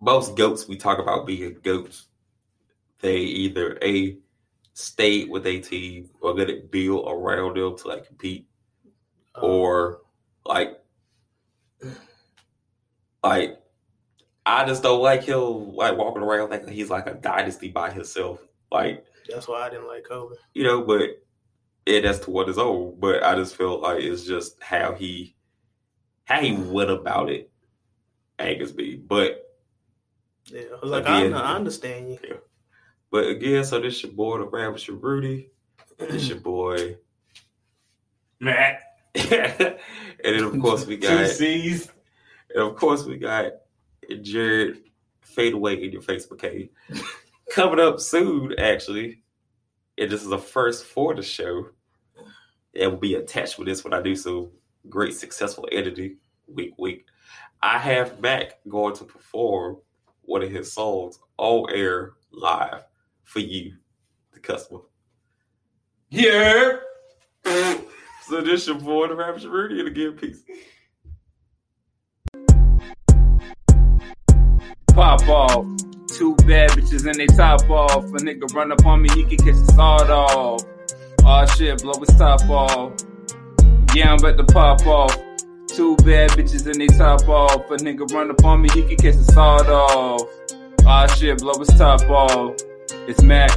most 0.00 0.36
goats 0.36 0.66
we 0.66 0.76
talk 0.76 0.98
about 0.98 1.26
being 1.26 1.58
goats, 1.62 2.06
they 3.00 3.18
either 3.18 3.78
a 3.82 4.18
stayed 4.78 5.28
with 5.28 5.44
a 5.44 5.58
team 5.58 6.08
or 6.20 6.32
let 6.32 6.48
it 6.48 6.70
build 6.70 7.08
around 7.08 7.56
them 7.56 7.76
to 7.76 7.88
like 7.88 8.06
compete 8.06 8.46
uh-huh. 9.34 9.44
or 9.44 10.00
like 10.46 10.78
like 13.24 13.60
I 14.46 14.64
just 14.64 14.84
don't 14.84 15.02
like 15.02 15.24
him 15.24 15.74
like 15.74 15.98
walking 15.98 16.22
around 16.22 16.50
like 16.50 16.68
he's 16.68 16.90
like 16.90 17.08
a 17.08 17.14
dynasty 17.14 17.68
by 17.68 17.90
himself. 17.90 18.40
Like, 18.70 19.04
that's 19.28 19.48
why 19.48 19.62
I 19.62 19.70
didn't 19.70 19.88
like 19.88 20.04
Kobe. 20.04 20.36
you 20.54 20.62
know, 20.62 20.82
but 20.82 21.22
it 21.84 22.02
that's 22.02 22.20
to 22.20 22.30
what 22.30 22.46
his 22.46 22.58
own. 22.58 22.94
But 23.00 23.24
I 23.24 23.34
just 23.34 23.56
feel 23.56 23.80
like 23.80 24.00
it's 24.00 24.24
just 24.24 24.62
how 24.62 24.94
he 24.94 25.34
how 26.24 26.40
he 26.40 26.52
went 26.52 26.90
about 26.90 27.30
it 27.30 27.50
angers 28.38 28.74
me. 28.74 28.94
But 28.94 29.44
Yeah, 30.46 30.62
I 30.76 30.80
was 30.80 30.90
like 30.90 31.06
I, 31.06 31.22
Again. 31.22 31.34
I 31.34 31.56
understand 31.56 32.12
you. 32.12 32.40
But 33.10 33.26
again, 33.26 33.64
so 33.64 33.80
this 33.80 34.02
your 34.02 34.12
boy 34.12 34.38
the 34.38 34.44
Rabbit 34.44 34.86
Rudy. 34.88 35.50
This 35.98 36.28
your 36.28 36.40
boy. 36.40 36.96
Matt. 38.40 38.82
and 39.14 39.78
then 40.22 40.44
of 40.44 40.60
course 40.60 40.86
we 40.86 40.96
got 40.96 41.18
Two 41.18 41.26
C's. 41.26 41.90
And 42.54 42.62
of 42.62 42.76
course, 42.76 43.04
we 43.04 43.16
got 43.16 43.52
Jared 44.22 44.82
Fade 45.20 45.54
Away 45.54 45.82
in 45.82 45.92
your 45.92 46.02
Facebook 46.02 46.38
page. 46.38 46.70
Coming 47.50 47.80
up 47.80 48.00
soon, 48.00 48.54
actually. 48.58 49.22
And 49.98 50.10
this 50.10 50.24
is 50.24 50.32
a 50.32 50.38
first 50.38 50.84
for 50.84 51.14
the 51.14 51.22
show. 51.22 51.68
It 52.72 52.86
will 52.86 52.98
be 52.98 53.14
attached 53.14 53.58
with 53.58 53.68
this 53.68 53.84
when 53.84 53.92
I 53.92 54.00
do 54.00 54.14
so. 54.14 54.52
Great, 54.88 55.14
successful 55.14 55.68
editing. 55.72 56.16
Week, 56.46 56.72
week. 56.78 57.06
I 57.60 57.78
have 57.78 58.20
Macc 58.20 58.52
going 58.68 58.94
to 58.96 59.04
perform 59.04 59.78
one 60.22 60.42
of 60.42 60.50
his 60.50 60.72
songs 60.72 61.18
on 61.36 61.70
air 61.74 62.12
live 62.30 62.84
for 63.28 63.40
you, 63.40 63.74
the 64.32 64.40
customer. 64.40 64.80
Yeah. 66.10 66.78
So 68.28 68.42
this 68.42 68.66
your 68.66 68.76
boy, 68.76 69.08
the 69.08 69.14
Rapture 69.14 69.48
Rudy, 69.48 69.78
and 69.78 69.88
again, 69.88 70.12
peace. 70.12 70.42
Pop 74.88 75.26
off. 75.26 75.64
Two 76.08 76.36
bad 76.36 76.68
bitches 76.72 77.06
and 77.06 77.14
they 77.14 77.26
top 77.26 77.70
off. 77.70 78.04
A 78.04 78.18
nigga 78.18 78.52
run 78.52 78.70
up 78.70 78.84
on 78.84 79.00
me, 79.00 79.08
he 79.14 79.24
can 79.24 79.38
catch 79.38 79.54
the 79.54 79.72
sawed 79.74 80.10
off. 80.10 80.62
Aw 81.24 81.46
shit, 81.46 81.80
blow 81.80 81.98
his 81.98 82.14
top 82.18 82.46
off. 82.50 83.02
Yeah, 83.94 84.12
I'm 84.12 84.18
about 84.18 84.36
to 84.36 84.44
pop 84.52 84.86
off. 84.86 85.16
Two 85.68 85.96
bad 85.96 86.28
bitches 86.32 86.66
and 86.66 86.78
they 86.78 86.88
top 86.88 87.26
off. 87.30 87.70
A 87.70 87.76
nigga 87.76 88.12
run 88.12 88.30
up 88.30 88.44
on 88.44 88.60
me, 88.60 88.68
he 88.74 88.82
can 88.82 88.96
catch 88.96 89.14
the 89.14 89.24
sawed 89.32 89.70
off. 89.70 90.20
Aw 90.84 91.06
shit, 91.14 91.38
blow 91.38 91.58
his 91.58 91.68
top 91.78 92.02
off. 92.10 92.56
It's 93.08 93.20
Macc. 93.20 93.56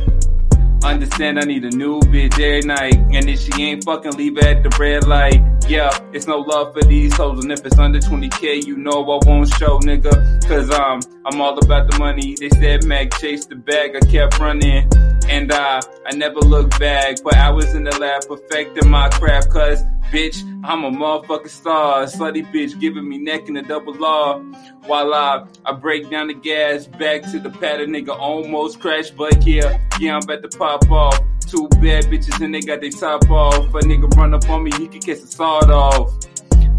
Understand 0.82 1.38
I 1.38 1.44
need 1.44 1.66
a 1.66 1.72
new 1.72 2.00
bitch 2.00 2.36
every 2.36 2.62
night. 2.62 2.96
And 3.12 3.30
if 3.30 3.42
she 3.42 3.64
ain't 3.64 3.84
fucking, 3.84 4.14
leave 4.14 4.38
at 4.38 4.64
the 4.64 4.74
red 4.80 5.06
light. 5.06 5.42
Yeah, 5.68 5.90
it's 6.14 6.26
no 6.26 6.38
love 6.38 6.74
for 6.74 6.82
these 6.84 7.14
hoes. 7.18 7.44
And 7.44 7.52
if 7.52 7.66
it's 7.66 7.78
under 7.78 8.00
20k, 8.00 8.66
you 8.66 8.78
know 8.78 9.04
I 9.12 9.20
won't 9.28 9.50
show, 9.56 9.78
nigga. 9.80 10.48
Cause 10.48 10.72
um, 10.72 11.02
I'm 11.26 11.42
all 11.42 11.60
about 11.60 11.92
the 11.92 12.00
money. 12.00 12.38
They 12.40 12.48
said 12.48 12.84
Macc 12.84 13.20
chased 13.20 13.50
the 13.50 13.58
bag, 13.58 13.94
I 13.94 14.00
kept 14.00 14.40
running. 14.40 14.90
And 15.32 15.50
uh, 15.50 15.82
I 16.06 16.14
never 16.14 16.42
look 16.42 16.78
back, 16.78 17.24
but 17.24 17.36
I 17.36 17.50
was 17.52 17.74
in 17.74 17.86
the 17.86 17.98
lab 17.98 18.28
perfecting 18.28 18.90
my 18.90 19.08
craft. 19.08 19.50
Cause 19.50 19.82
bitch, 20.12 20.44
I'm 20.66 20.84
a 20.84 20.92
motherfucking 20.92 21.48
star. 21.48 22.04
Slutty 22.04 22.52
bitch 22.52 22.78
giving 22.82 23.08
me 23.08 23.18
neck 23.18 23.48
in 23.48 23.56
a 23.56 23.62
double 23.62 23.94
law. 23.94 24.40
While 24.88 25.14
I, 25.14 25.46
I 25.66 25.72
break 25.72 26.10
down 26.10 26.28
the 26.28 26.34
gas, 26.34 26.86
back 26.86 27.22
to 27.32 27.40
the 27.40 27.50
pattern, 27.50 27.92
nigga 27.92 28.10
almost 28.10 28.82
crashed. 28.82 29.16
But 29.16 29.48
yeah, 29.48 29.80
yeah, 30.02 30.18
I'm 30.18 30.24
about 30.24 30.44
to 30.44 30.58
pop 30.58 30.92
off. 30.92 31.18
Two 31.48 31.70
bad 31.80 32.04
bitches 32.06 32.44
and 32.44 32.54
they 32.54 32.60
got 32.60 32.82
their 32.82 32.90
top 32.90 33.30
off. 33.32 33.74
A 33.74 33.80
nigga 33.80 34.14
run 34.18 34.34
up 34.34 34.50
on 34.50 34.64
me, 34.64 34.72
he 34.78 34.90
can 34.90 35.00
catch 35.00 35.22
the 35.22 35.28
sawed 35.28 35.72
off. 35.72 36.14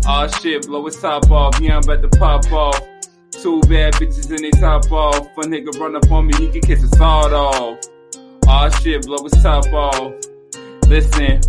Aw 0.07 0.27
shit, 0.27 0.67
blow 0.67 0.85
his 0.85 1.01
top 1.01 1.31
off. 1.31 1.59
Yeah, 1.59 1.79
I'm 1.79 1.85
about 1.85 2.03
to 2.03 2.19
pop 2.19 2.53
off. 2.53 2.79
Two 3.31 3.63
bad 3.63 3.95
bitches 3.95 4.29
and 4.29 4.41
they 4.41 4.51
top 4.51 4.93
off. 4.93 5.27
A 5.39 5.41
nigga 5.41 5.75
run 5.81 5.97
up 5.97 6.13
on 6.13 6.27
me, 6.27 6.35
he 6.37 6.49
can 6.49 6.61
catch 6.61 6.83
the 6.83 6.89
sawed 6.99 7.33
off. 7.33 7.79
Aw 8.49 8.69
shit, 8.81 9.07
blow 9.07 9.23
his 9.23 9.43
top 9.43 9.67
off. 9.73 10.15
Listen, 10.89 11.41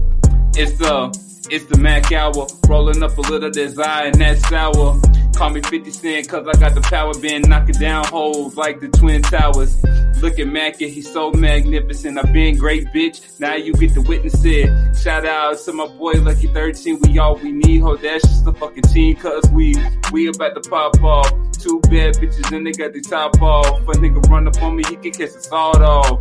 it's 0.56 0.78
the 0.78 1.24
it's 1.50 1.66
the 1.66 1.76
Macc 1.76 2.12
hour, 2.14 2.48
rolling 2.68 3.04
up 3.04 3.18
a 3.18 3.22
little 3.22 3.52
desire 3.52 4.08
and 4.08 4.16
that 4.16 4.38
sour. 4.39 5.00
Call 5.36 5.50
me 5.50 5.62
50 5.62 5.91
Cent 5.91 6.30
cause 6.30 6.48
I 6.48 6.58
got 6.60 6.76
the 6.76 6.82
power, 6.82 7.14
been 7.20 7.41
knocking 7.41 7.76
down 7.76 8.06
holes 8.06 8.56
like 8.56 8.80
the 8.80 8.88
Twin 8.88 9.22
Towers. 9.24 9.84
Look 10.22 10.39
at 10.39 10.48
Macc, 10.48 10.80
yeah, 10.80 10.88
he's 10.88 11.12
so 11.12 11.32
magnificent. 11.32 12.18
I've 12.18 12.32
been 12.32 12.58
great, 12.58 12.88
bitch. 12.94 13.39
Now 13.39 13.56
you 13.56 13.74
get 13.74 13.94
to 13.96 14.02
witness 14.02 14.41
it. 14.46 14.96
Shout 14.96 15.26
out 15.26 15.58
to 15.66 15.74
my 15.74 15.88
boy 15.88 16.14
Lucky 16.14 16.48
13. 16.48 17.00
We 17.02 17.20
all 17.20 17.36
we 17.36 17.52
need. 17.52 17.80
Ho, 17.80 17.98
that's 17.98 18.24
just 18.24 18.46
the 18.46 18.54
fucking 18.54 18.84
team. 18.84 19.16
Cause 19.18 19.44
we, 19.52 19.76
we 20.12 20.28
about 20.28 20.62
to 20.62 20.70
pop 20.70 21.04
off. 21.04 21.30
Two 21.60 21.82
bad 21.82 22.16
bitches 22.16 22.56
and 22.56 22.66
they 22.66 22.72
got 22.72 22.94
the 22.94 23.02
top 23.02 23.41
off. 23.41 23.80
A 23.82 23.91
nigga 23.94 24.22
run 24.30 24.48
up 24.48 24.62
on 24.62 24.76
me, 24.76 24.84
he 24.88 24.96
can 24.96 25.12
catch 25.12 25.34
the 25.34 25.41
sawed 25.41 25.82
off. 25.82 26.20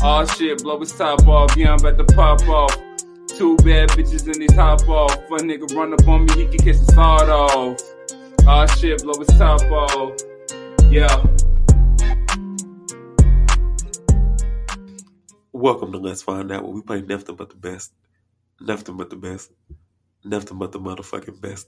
Aw 0.00 0.24
shit, 0.26 0.62
blow 0.62 0.78
his 0.78 0.92
top 0.92 1.26
off. 1.26 1.56
Yeah, 1.56 1.72
I'm 1.72 1.80
about 1.80 1.98
to 1.98 2.14
pop 2.14 2.48
off. 2.48 2.76
Two 3.26 3.56
bad 3.56 3.88
bitches 3.90 4.32
in 4.32 4.38
they 4.38 4.46
top 4.46 4.88
off. 4.88 5.12
A 5.12 5.42
nigga 5.42 5.74
run 5.74 5.92
up 5.92 6.06
on 6.06 6.24
me, 6.24 6.34
he 6.34 6.46
can 6.46 6.58
catch 6.58 6.76
his 6.76 6.86
sawed 6.86 7.28
off. 7.28 7.80
Aw 8.46 8.66
shit, 8.76 9.02
blow 9.02 9.18
his 9.18 9.26
top 9.36 9.60
off. 9.72 10.16
Yeah. 10.88 11.08
Welcome 15.52 15.90
to 15.90 15.98
Let's 15.98 16.22
Find 16.22 16.52
Out 16.52 16.62
where 16.62 16.72
we 16.72 16.82
play 16.82 17.02
nothing 17.02 17.34
but 17.34 17.50
the 17.50 17.56
best. 17.56 17.92
Nothing 18.60 18.96
but 18.96 19.10
the 19.10 19.16
best. 19.16 19.50
Nothing 20.24 20.58
but 20.58 20.70
the 20.70 20.78
motherfucking 20.78 21.40
best. 21.40 21.66